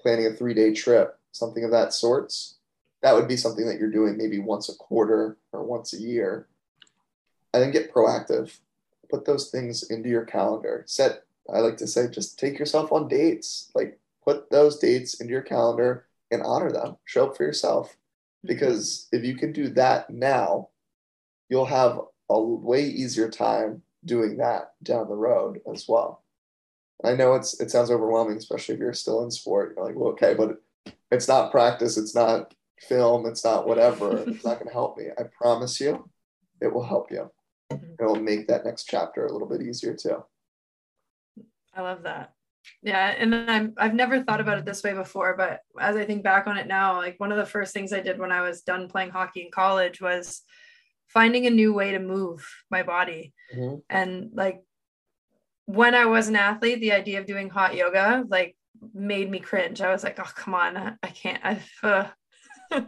planning 0.00 0.26
a 0.26 0.30
three 0.30 0.54
day 0.54 0.72
trip, 0.72 1.18
something 1.32 1.64
of 1.64 1.70
that 1.70 1.92
sorts 1.92 2.56
that 3.02 3.14
would 3.14 3.28
be 3.28 3.36
something 3.36 3.66
that 3.66 3.78
you're 3.78 3.90
doing 3.90 4.16
maybe 4.16 4.38
once 4.38 4.68
a 4.68 4.74
quarter 4.74 5.36
or 5.52 5.62
once 5.62 5.92
a 5.92 6.00
year. 6.00 6.46
And 7.52 7.62
then 7.62 7.70
get 7.70 7.92
proactive. 7.92 8.58
Put 9.10 9.24
those 9.24 9.50
things 9.50 9.82
into 9.90 10.08
your 10.08 10.24
calendar. 10.24 10.84
Set, 10.86 11.24
I 11.52 11.60
like 11.60 11.76
to 11.78 11.86
say, 11.86 12.08
just 12.08 12.38
take 12.38 12.58
yourself 12.58 12.92
on 12.92 13.08
dates. 13.08 13.70
Like 13.74 13.98
put 14.24 14.50
those 14.50 14.78
dates 14.78 15.20
into 15.20 15.32
your 15.32 15.42
calendar 15.42 16.06
and 16.30 16.42
honor 16.42 16.70
them. 16.70 16.96
Show 17.04 17.26
up 17.26 17.36
for 17.36 17.44
yourself. 17.44 17.90
Mm-hmm. 17.90 18.48
Because 18.48 19.08
if 19.12 19.24
you 19.24 19.36
can 19.36 19.52
do 19.52 19.68
that 19.70 20.10
now, 20.10 20.68
you'll 21.48 21.66
have 21.66 22.00
a 22.28 22.40
way 22.40 22.84
easier 22.84 23.28
time 23.28 23.82
doing 24.04 24.36
that 24.38 24.72
down 24.82 25.08
the 25.08 25.16
road 25.16 25.60
as 25.72 25.86
well. 25.88 26.22
I 27.02 27.14
know 27.14 27.34
it's 27.34 27.58
it 27.60 27.70
sounds 27.70 27.90
overwhelming, 27.90 28.36
especially 28.36 28.74
if 28.74 28.80
you're 28.80 28.92
still 28.92 29.24
in 29.24 29.30
sport. 29.30 29.74
You're 29.74 29.86
like, 29.86 29.96
well, 29.96 30.10
okay, 30.10 30.34
but 30.34 30.62
it's 31.10 31.28
not 31.28 31.50
practice. 31.50 31.96
It's 31.96 32.14
not 32.14 32.54
film, 32.80 33.26
it's 33.26 33.44
not 33.44 33.66
whatever, 33.66 34.18
it's 34.26 34.44
not 34.44 34.58
going 34.58 34.66
to 34.66 34.72
help 34.72 34.98
me. 34.98 35.06
I 35.18 35.24
promise 35.24 35.80
you, 35.80 36.08
it 36.60 36.72
will 36.72 36.84
help 36.84 37.10
you. 37.10 37.30
Mm-hmm. 37.72 37.92
It 37.98 38.04
will 38.04 38.16
make 38.16 38.48
that 38.48 38.64
next 38.64 38.84
chapter 38.84 39.26
a 39.26 39.32
little 39.32 39.48
bit 39.48 39.62
easier 39.62 39.94
too. 39.94 40.24
I 41.80 41.82
love 41.82 42.02
that. 42.02 42.32
Yeah, 42.82 43.14
and 43.16 43.34
I'm 43.34 43.72
I've 43.78 43.94
never 43.94 44.22
thought 44.22 44.40
about 44.40 44.58
it 44.58 44.66
this 44.66 44.82
way 44.82 44.92
before, 44.92 45.34
but 45.34 45.60
as 45.80 45.96
I 45.96 46.04
think 46.04 46.22
back 46.22 46.46
on 46.46 46.58
it 46.58 46.66
now, 46.66 46.96
like 46.96 47.18
one 47.18 47.32
of 47.32 47.38
the 47.38 47.46
first 47.46 47.72
things 47.72 47.92
I 47.92 48.00
did 48.00 48.18
when 48.18 48.32
I 48.32 48.42
was 48.42 48.60
done 48.60 48.88
playing 48.88 49.10
hockey 49.10 49.42
in 49.42 49.50
college 49.50 50.00
was 50.00 50.42
finding 51.08 51.46
a 51.46 51.50
new 51.50 51.72
way 51.72 51.92
to 51.92 51.98
move 51.98 52.46
my 52.70 52.82
body. 52.82 53.32
Mm-hmm. 53.54 53.76
And 53.88 54.30
like 54.34 54.62
when 55.64 55.94
I 55.94 56.04
was 56.04 56.28
an 56.28 56.36
athlete, 56.36 56.80
the 56.80 56.92
idea 56.92 57.20
of 57.20 57.26
doing 57.26 57.48
hot 57.48 57.74
yoga 57.74 58.24
like 58.28 58.56
made 58.92 59.30
me 59.30 59.40
cringe. 59.40 59.80
I 59.80 59.90
was 59.90 60.04
like, 60.04 60.18
oh 60.20 60.30
come 60.34 60.54
on, 60.54 60.98
I 61.02 61.08
can't. 61.08 61.40
I 61.42 61.60
uh, 61.82 62.08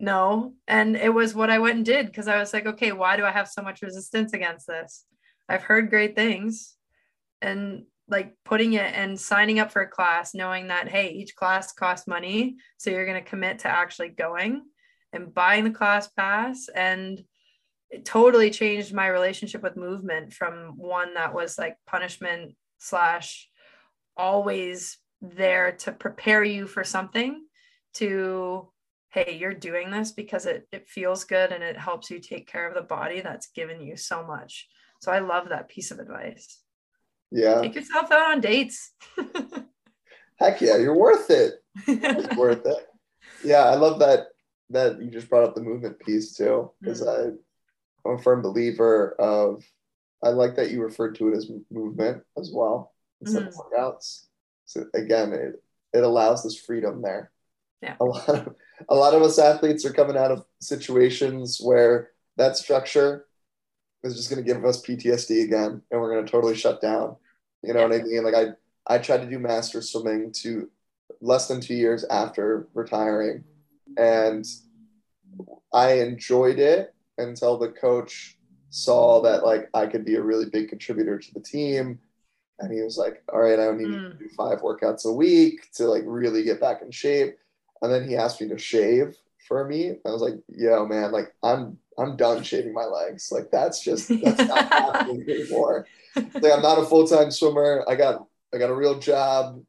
no. 0.00 0.54
And 0.66 0.96
it 0.96 1.14
was 1.14 1.32
what 1.32 1.50
I 1.50 1.60
went 1.60 1.76
and 1.76 1.86
did 1.86 2.06
because 2.06 2.26
I 2.26 2.38
was 2.38 2.52
like, 2.52 2.66
okay, 2.66 2.90
why 2.90 3.16
do 3.16 3.24
I 3.24 3.30
have 3.30 3.48
so 3.48 3.62
much 3.62 3.82
resistance 3.82 4.32
against 4.32 4.66
this? 4.66 5.04
I've 5.48 5.62
heard 5.62 5.90
great 5.90 6.16
things. 6.16 6.74
And 7.40 7.84
like 8.08 8.34
putting 8.44 8.74
it 8.74 8.94
and 8.94 9.18
signing 9.18 9.58
up 9.58 9.70
for 9.70 9.82
a 9.82 9.88
class, 9.88 10.34
knowing 10.34 10.68
that, 10.68 10.88
hey, 10.88 11.10
each 11.10 11.34
class 11.34 11.72
costs 11.72 12.06
money. 12.06 12.56
So 12.78 12.90
you're 12.90 13.06
going 13.06 13.22
to 13.22 13.28
commit 13.28 13.60
to 13.60 13.68
actually 13.68 14.10
going 14.10 14.62
and 15.12 15.32
buying 15.32 15.64
the 15.64 15.70
class 15.70 16.08
pass. 16.08 16.68
And 16.74 17.22
it 17.90 18.04
totally 18.04 18.50
changed 18.50 18.94
my 18.94 19.06
relationship 19.06 19.62
with 19.62 19.76
movement 19.76 20.32
from 20.32 20.74
one 20.76 21.14
that 21.14 21.34
was 21.34 21.58
like 21.58 21.76
punishment 21.86 22.54
slash 22.78 23.48
always 24.16 24.98
there 25.20 25.72
to 25.72 25.92
prepare 25.92 26.42
you 26.42 26.66
for 26.66 26.82
something 26.82 27.44
to 27.94 28.68
hey 29.10 29.36
you're 29.38 29.54
doing 29.54 29.90
this 29.90 30.10
because 30.10 30.46
it, 30.46 30.66
it 30.72 30.88
feels 30.88 31.24
good 31.24 31.52
and 31.52 31.62
it 31.62 31.76
helps 31.76 32.10
you 32.10 32.18
take 32.18 32.48
care 32.48 32.66
of 32.66 32.74
the 32.74 32.82
body 32.82 33.20
that's 33.20 33.48
given 33.48 33.80
you 33.80 33.96
so 33.96 34.26
much 34.26 34.68
so 35.00 35.12
i 35.12 35.20
love 35.20 35.48
that 35.48 35.68
piece 35.68 35.90
of 35.90 35.98
advice 35.98 36.60
Yeah. 37.32 37.62
take 37.62 37.74
yourself 37.74 38.12
out 38.12 38.32
on 38.32 38.40
dates 38.40 38.92
Heck 40.42 40.60
yeah, 40.60 40.76
you're 40.76 40.96
worth 40.96 41.30
it. 41.30 41.54
It's 41.86 42.36
worth 42.36 42.66
it. 42.66 42.88
Yeah, 43.44 43.62
I 43.62 43.76
love 43.76 44.00
that 44.00 44.26
that 44.70 45.00
you 45.00 45.08
just 45.08 45.28
brought 45.28 45.44
up 45.44 45.54
the 45.54 45.60
movement 45.62 46.00
piece 46.00 46.34
too, 46.34 46.72
because 46.80 47.00
mm-hmm. 47.00 47.36
I 48.06 48.10
I'm 48.10 48.18
a 48.18 48.22
firm 48.22 48.42
believer 48.42 49.14
of 49.20 49.62
I 50.22 50.30
like 50.30 50.56
that 50.56 50.72
you 50.72 50.82
referred 50.82 51.14
to 51.16 51.28
it 51.28 51.36
as 51.36 51.50
movement 51.70 52.24
as 52.36 52.50
well 52.52 52.92
instead 53.20 53.44
of 53.44 53.54
mm. 53.54 53.58
workouts. 53.58 54.26
So 54.66 54.84
again, 54.94 55.32
it 55.32 55.62
it 55.92 56.02
allows 56.02 56.42
this 56.42 56.58
freedom 56.58 57.02
there. 57.02 57.30
Yeah. 57.80 57.94
A 58.00 58.04
lot 58.04 58.28
of 58.28 58.54
a 58.88 58.94
lot 58.96 59.14
of 59.14 59.22
us 59.22 59.38
athletes 59.38 59.84
are 59.84 59.92
coming 59.92 60.16
out 60.16 60.32
of 60.32 60.44
situations 60.60 61.60
where 61.62 62.10
that 62.36 62.56
structure 62.56 63.26
is 64.02 64.16
just 64.16 64.28
going 64.28 64.44
to 64.44 64.52
give 64.52 64.64
us 64.64 64.82
PTSD 64.82 65.44
again, 65.44 65.82
and 65.90 66.00
we're 66.00 66.12
going 66.12 66.24
to 66.24 66.30
totally 66.30 66.56
shut 66.56 66.80
down. 66.80 67.16
You 67.62 67.74
know 67.74 67.80
Yeah. 67.80 67.88
what 67.88 68.00
I 68.00 68.02
mean? 68.04 68.24
Like 68.24 68.34
I 68.34 68.52
I 68.86 68.98
tried 68.98 69.22
to 69.22 69.30
do 69.30 69.38
master 69.38 69.80
swimming 69.80 70.32
to 70.42 70.70
less 71.20 71.46
than 71.48 71.60
two 71.60 71.74
years 71.74 72.04
after 72.04 72.66
retiring, 72.74 73.44
and 73.96 74.44
I 75.72 75.92
enjoyed 76.00 76.58
it 76.58 76.94
until 77.18 77.58
the 77.58 77.68
coach 77.68 78.38
saw 78.70 79.20
that 79.22 79.44
like 79.44 79.68
I 79.74 79.86
could 79.86 80.04
be 80.04 80.16
a 80.16 80.22
really 80.22 80.46
big 80.46 80.68
contributor 80.68 81.18
to 81.18 81.34
the 81.34 81.40
team. 81.40 81.98
And 82.58 82.72
he 82.72 82.82
was 82.82 82.96
like, 82.96 83.22
all 83.32 83.40
right, 83.40 83.58
I 83.58 83.66
only 83.66 83.84
need 83.84 83.94
you 83.94 84.00
to 84.02 84.14
hmm. 84.14 84.18
do 84.18 84.28
five 84.36 84.60
workouts 84.60 85.04
a 85.04 85.12
week 85.12 85.70
to 85.74 85.84
like 85.84 86.04
really 86.06 86.42
get 86.42 86.60
back 86.60 86.82
in 86.82 86.90
shape. 86.90 87.36
And 87.80 87.92
then 87.92 88.08
he 88.08 88.16
asked 88.16 88.40
me 88.40 88.48
to 88.48 88.58
shave 88.58 89.16
for 89.46 89.66
me. 89.66 89.90
I 90.04 90.10
was 90.10 90.22
like, 90.22 90.34
yo, 90.48 90.86
man, 90.86 91.12
like 91.12 91.32
I'm 91.42 91.78
I'm 91.98 92.16
done 92.16 92.42
shaving 92.42 92.72
my 92.72 92.84
legs. 92.84 93.30
Like 93.30 93.50
that's 93.50 93.82
just 93.82 94.08
that's 94.08 94.48
not 94.48 94.68
happening 94.72 95.24
anymore. 95.28 95.86
Like 96.16 96.52
I'm 96.52 96.62
not 96.62 96.78
a 96.78 96.84
full-time 96.84 97.30
swimmer. 97.30 97.84
I 97.88 97.94
got 97.94 98.26
I 98.54 98.58
got 98.58 98.70
a 98.70 98.74
real 98.74 98.98
job. 98.98 99.62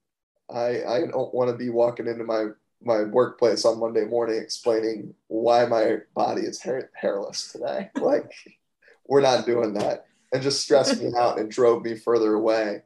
I 0.49 0.83
I 0.83 0.99
don't 1.07 1.33
want 1.33 1.49
to 1.49 1.57
be 1.57 1.69
walking 1.69 2.07
into 2.07 2.23
my 2.23 2.47
my 2.85 3.03
workplace 3.03 3.65
on 3.65 3.79
Monday 3.79 4.05
morning 4.05 4.41
explaining 4.41 5.13
why 5.27 5.65
my 5.65 5.97
body 6.15 6.41
is 6.41 6.61
hair, 6.61 6.89
hairless 6.93 7.51
today. 7.51 7.89
Like, 7.95 8.31
we're 9.07 9.21
not 9.21 9.45
doing 9.45 9.73
that. 9.75 10.05
And 10.31 10.41
just 10.41 10.61
stressed 10.61 11.01
me 11.01 11.11
out 11.17 11.39
and 11.39 11.49
drove 11.49 11.83
me 11.83 11.95
further 11.95 12.33
away. 12.33 12.81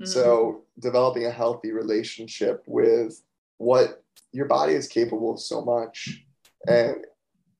Mm-hmm. 0.00 0.06
So, 0.06 0.62
developing 0.78 1.26
a 1.26 1.30
healthy 1.30 1.72
relationship 1.72 2.62
with 2.66 3.22
what 3.58 4.02
your 4.32 4.46
body 4.46 4.72
is 4.74 4.88
capable 4.88 5.34
of 5.34 5.40
so 5.40 5.62
much 5.62 6.24
and 6.68 7.04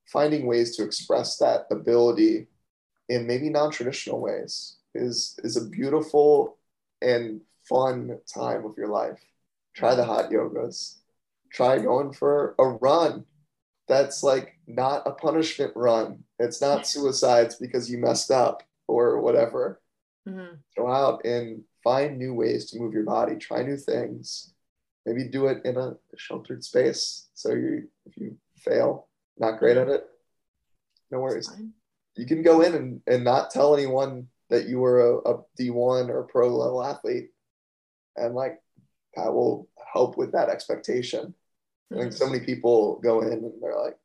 finding 0.07 0.47
ways 0.47 0.77
to 0.77 0.85
express 0.85 1.37
that 1.39 1.67
ability 1.71 2.47
in 3.09 3.27
maybe 3.27 3.49
non-traditional 3.49 4.21
ways 4.21 4.77
is 4.95 5.39
is 5.43 5.57
a 5.57 5.69
beautiful 5.69 6.59
and 7.01 7.41
fun 7.69 8.19
time 8.33 8.65
of 8.65 8.77
your 8.77 8.89
life. 8.89 9.21
Try 9.75 9.95
the 9.95 10.05
hot 10.05 10.31
yogas 10.31 10.97
try 11.53 11.79
going 11.79 12.13
for 12.13 12.55
a 12.59 12.65
run 12.65 13.25
that's 13.89 14.23
like 14.23 14.59
not 14.67 15.07
a 15.07 15.13
punishment 15.13 15.73
run. 15.77 16.25
It's 16.39 16.61
not 16.61 16.87
suicides 16.87 17.57
because 17.57 17.91
you 17.91 17.99
messed 17.99 18.31
up 18.31 18.63
or 18.89 19.21
whatever. 19.21 19.81
Mhm. 20.27 20.59
Go 20.77 20.91
out 20.91 21.25
and 21.25 21.65
find 21.85 22.17
new 22.17 22.33
ways 22.33 22.71
to 22.71 22.79
move 22.79 22.95
your 22.95 23.03
body, 23.05 23.37
try 23.37 23.63
new 23.63 23.77
things. 23.77 24.55
Maybe 25.05 25.25
do 25.25 25.47
it 25.49 25.65
in 25.65 25.77
a 25.77 25.97
sheltered 26.17 26.65
space. 26.65 27.29
So 27.35 27.53
you 27.53 27.89
if 28.07 28.17
you 28.17 28.37
fail, 28.65 29.09
not 29.39 29.59
great 29.59 29.77
at 29.77 29.89
it, 29.89 30.07
no 31.11 31.21
worries. 31.21 31.51
You 32.17 32.27
can 32.27 32.43
go 32.43 32.61
in 32.63 32.75
and, 32.75 33.01
and 33.07 33.25
not 33.25 33.51
tell 33.51 33.75
anyone 33.75 34.29
that 34.51 34.67
you 34.67 34.81
were 34.81 35.01
a, 35.01 35.17
a 35.31 35.43
D1 35.59 36.09
or 36.09 36.21
a 36.21 36.27
pro 36.27 36.49
level 36.49 36.85
athlete. 36.85 37.31
And 38.17 38.35
like 38.35 38.61
that 39.15 39.33
will 39.33 39.69
help 39.93 40.17
with 40.17 40.33
that 40.33 40.49
expectation. 40.49 41.35
I 41.91 41.97
think 41.97 42.13
so 42.13 42.27
many 42.27 42.45
people 42.45 42.99
go 43.03 43.21
in 43.21 43.33
and 43.33 43.53
they're 43.63 43.79
like, 43.79 43.99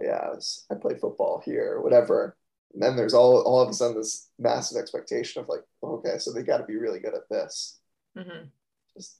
yeah, 0.00 0.20
I, 0.24 0.28
was, 0.28 0.64
I 0.70 0.74
played 0.74 1.00
football 1.00 1.42
here 1.44 1.74
or 1.74 1.82
whatever. 1.82 2.36
And 2.72 2.82
then 2.82 2.96
there's 2.96 3.14
all, 3.14 3.40
all 3.42 3.60
of 3.60 3.68
a 3.68 3.72
sudden 3.72 3.96
this 3.96 4.28
massive 4.38 4.78
expectation 4.78 5.42
of 5.42 5.48
like, 5.48 5.62
okay, 5.82 6.18
so 6.18 6.32
they 6.32 6.42
got 6.42 6.58
to 6.58 6.64
be 6.64 6.76
really 6.76 7.00
good 7.00 7.14
at 7.14 7.28
this. 7.28 7.78
Mhm. 8.16 8.48
Just 8.94 9.16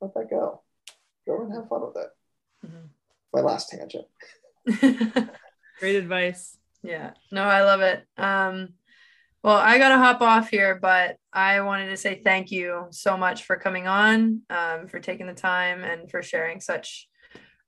let 0.00 0.12
that 0.14 0.30
go. 0.30 0.60
Go 1.26 1.42
and 1.42 1.52
have 1.52 1.68
fun 1.68 1.82
with 1.86 1.96
it. 1.96 2.10
Mhm. 2.66 2.88
My 3.38 3.44
last 3.44 3.68
tangent. 3.68 4.04
Great 5.78 5.94
advice. 5.94 6.58
Yeah, 6.82 7.12
no, 7.30 7.44
I 7.44 7.62
love 7.62 7.80
it. 7.82 8.04
Um, 8.16 8.70
well, 9.44 9.56
I 9.56 9.78
gotta 9.78 9.96
hop 9.96 10.20
off 10.22 10.50
here, 10.50 10.74
but 10.74 11.18
I 11.32 11.60
wanted 11.60 11.90
to 11.90 11.96
say 11.96 12.20
thank 12.24 12.50
you 12.50 12.88
so 12.90 13.16
much 13.16 13.44
for 13.44 13.54
coming 13.54 13.86
on, 13.86 14.42
um, 14.50 14.88
for 14.88 14.98
taking 14.98 15.28
the 15.28 15.34
time, 15.34 15.84
and 15.84 16.10
for 16.10 16.20
sharing 16.20 16.60
such 16.60 17.08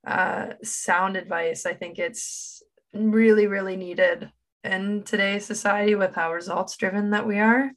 uh, 0.05 0.55
sound 0.65 1.17
advice. 1.17 1.67
I 1.67 1.75
think 1.75 2.01
it's 2.01 2.65
really, 2.93 3.47
really 3.47 3.77
needed 3.77 4.29
in 4.65 5.05
today's 5.05 5.47
society 5.47 5.95
with 5.95 6.17
how 6.17 6.33
results 6.33 6.77
driven 6.79 7.11
that 7.11 7.29
we 7.29 7.39
are. 7.39 7.71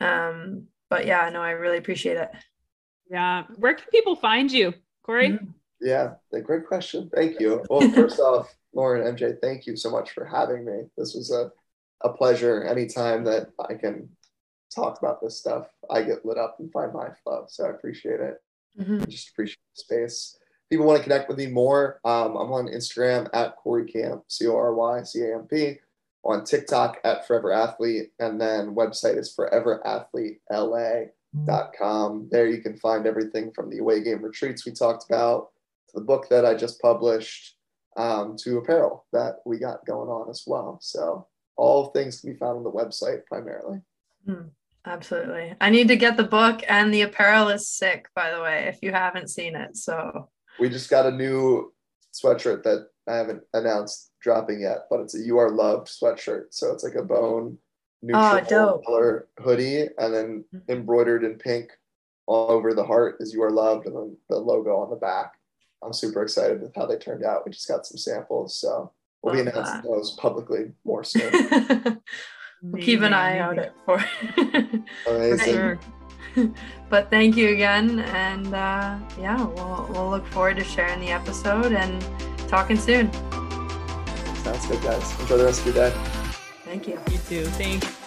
Um, 0.00 0.68
but 0.88 1.04
yeah, 1.04 1.28
no, 1.28 1.42
I 1.42 1.50
really 1.50 1.76
appreciate 1.76 2.16
it. 2.16 2.30
Yeah. 3.10 3.44
Where 3.56 3.74
can 3.74 3.84
people 3.90 4.16
find 4.16 4.50
you, 4.50 4.72
Cory? 5.02 5.32
Mhm. 5.32 5.52
Yeah, 5.82 6.14
a 6.32 6.40
great 6.40 6.66
question. 6.66 7.10
Thank 7.14 7.38
you. 7.40 7.62
Well, 7.68 7.90
first 7.90 8.18
off, 8.20 8.54
Lauren, 8.72 9.14
MJ, 9.14 9.36
thank 9.42 9.66
you 9.66 9.76
so 9.76 9.90
much 9.90 10.12
for 10.12 10.24
having 10.24 10.64
me. 10.64 10.84
This 10.96 11.14
was 11.14 11.30
a, 11.32 11.50
a 12.02 12.12
pleasure. 12.12 12.64
Anytime 12.64 13.24
that 13.24 13.48
I 13.68 13.74
can 13.74 14.08
talk 14.74 14.98
about 14.98 15.20
this 15.20 15.38
stuff, 15.38 15.66
I 15.90 16.02
get 16.02 16.24
lit 16.24 16.38
up 16.38 16.56
and 16.60 16.72
find 16.72 16.92
my 16.92 17.08
flow. 17.22 17.44
So 17.48 17.66
I 17.66 17.70
appreciate 17.70 18.20
it. 18.20 18.40
Mhm. 18.78 19.02
I 19.02 19.06
just 19.06 19.30
appreciate 19.30 19.58
the 19.76 19.82
space. 19.82 20.38
People 20.70 20.86
want 20.86 20.98
to 20.98 21.02
connect 21.02 21.28
with 21.28 21.36
me 21.36 21.48
more. 21.48 22.00
Um, 22.04 22.36
I'm 22.36 22.52
on 22.52 22.68
Instagram 22.68 23.28
at 23.34 23.56
Cory 23.56 23.84
Camp, 23.84 24.24
C 24.28 24.46
O 24.46 24.56
R 24.56 24.72
Y 24.74 25.02
C 25.02 25.20
A 25.22 25.34
M 25.34 25.46
P, 25.46 25.78
on 26.24 26.44
TikTok 26.44 26.98
at 27.04 27.26
Forever 27.26 27.52
Athlete, 27.52 28.12
and 28.18 28.40
then 28.40 28.74
website 28.74 29.18
is 29.18 29.34
foreverathletela.com. 29.36 32.28
There 32.30 32.46
you 32.46 32.62
can 32.62 32.78
find 32.78 33.06
everything 33.06 33.52
from 33.52 33.68
the 33.68 33.78
away 33.78 34.02
game 34.02 34.22
retreats 34.22 34.64
we 34.64 34.72
talked 34.72 35.04
about 35.04 35.51
the 35.94 36.00
book 36.00 36.28
that 36.30 36.44
I 36.44 36.54
just 36.54 36.80
published 36.80 37.56
um, 37.96 38.36
to 38.38 38.58
apparel 38.58 39.06
that 39.12 39.36
we 39.44 39.58
got 39.58 39.84
going 39.86 40.08
on 40.08 40.30
as 40.30 40.44
well. 40.46 40.78
So 40.80 41.26
all 41.56 41.86
things 41.86 42.20
can 42.20 42.32
be 42.32 42.38
found 42.38 42.58
on 42.58 42.64
the 42.64 42.70
website 42.70 43.26
primarily. 43.26 43.80
Absolutely. 44.84 45.54
I 45.60 45.70
need 45.70 45.88
to 45.88 45.96
get 45.96 46.16
the 46.16 46.24
book, 46.24 46.62
and 46.68 46.92
the 46.92 47.02
apparel 47.02 47.48
is 47.48 47.68
sick, 47.68 48.08
by 48.16 48.32
the 48.32 48.40
way, 48.40 48.64
if 48.66 48.78
you 48.82 48.92
haven't 48.92 49.30
seen 49.30 49.54
it. 49.54 49.76
So 49.76 50.28
We 50.58 50.68
just 50.68 50.90
got 50.90 51.06
a 51.06 51.10
new 51.12 51.72
sweatshirt 52.12 52.62
that 52.64 52.88
I 53.08 53.16
haven't 53.16 53.42
announced 53.52 54.10
dropping 54.20 54.60
yet, 54.60 54.86
but 54.90 55.00
it's 55.00 55.14
a 55.14 55.20
"You 55.20 55.38
Are 55.38 55.50
Loved" 55.50 55.88
sweatshirt. 55.88 56.46
So 56.50 56.72
it's 56.72 56.84
like 56.84 56.94
a 56.94 57.02
bone 57.04 57.58
neutral 58.02 58.40
Oh, 58.50 58.82
color 58.84 59.28
hoodie, 59.38 59.88
and 59.98 60.14
then 60.14 60.44
embroidered 60.68 61.24
in 61.24 61.36
pink 61.38 61.70
all 62.26 62.50
over 62.50 62.74
the 62.74 62.84
heart 62.84 63.16
is 63.20 63.32
"You 63.32 63.42
Are 63.44 63.50
Loved," 63.50 63.86
and 63.86 63.94
then 63.94 64.16
the 64.28 64.38
logo 64.38 64.76
on 64.78 64.90
the 64.90 64.96
back. 64.96 65.34
I'm 65.82 65.92
super 65.92 66.22
excited 66.22 66.60
with 66.60 66.74
how 66.74 66.86
they 66.86 66.96
turned 66.96 67.24
out. 67.24 67.44
We 67.44 67.52
just 67.52 67.68
got 67.68 67.86
some 67.86 67.98
samples, 67.98 68.56
so 68.56 68.92
we'll 69.22 69.34
be 69.34 69.40
announcing 69.40 69.62
that. 69.62 69.84
those 69.84 70.12
publicly 70.12 70.72
more 70.84 71.04
soon. 71.04 71.30
we'll 72.62 72.82
keep 72.82 73.00
an 73.02 73.12
eye 73.12 73.38
out 73.38 73.58
Amazing. 73.58 73.72
for 73.84 73.98
For 75.04 75.16
Amazing. 75.16 75.54
sure. 75.54 75.80
but 76.88 77.10
thank 77.10 77.36
you 77.36 77.50
again, 77.50 78.00
and 78.00 78.54
uh, 78.54 78.98
yeah, 79.18 79.44
we'll 79.44 79.88
we'll 79.90 80.10
look 80.10 80.26
forward 80.28 80.56
to 80.56 80.64
sharing 80.64 81.00
the 81.00 81.10
episode 81.10 81.72
and 81.72 82.04
talking 82.48 82.76
soon. 82.76 83.12
Sounds 84.42 84.66
good, 84.66 84.82
guys. 84.82 85.20
Enjoy 85.20 85.36
the 85.36 85.44
rest 85.44 85.66
of 85.66 85.74
your 85.74 85.90
day. 85.90 85.96
Thank 86.64 86.88
you. 86.88 86.98
You 87.10 87.18
too. 87.28 87.44
Thanks. 87.46 88.01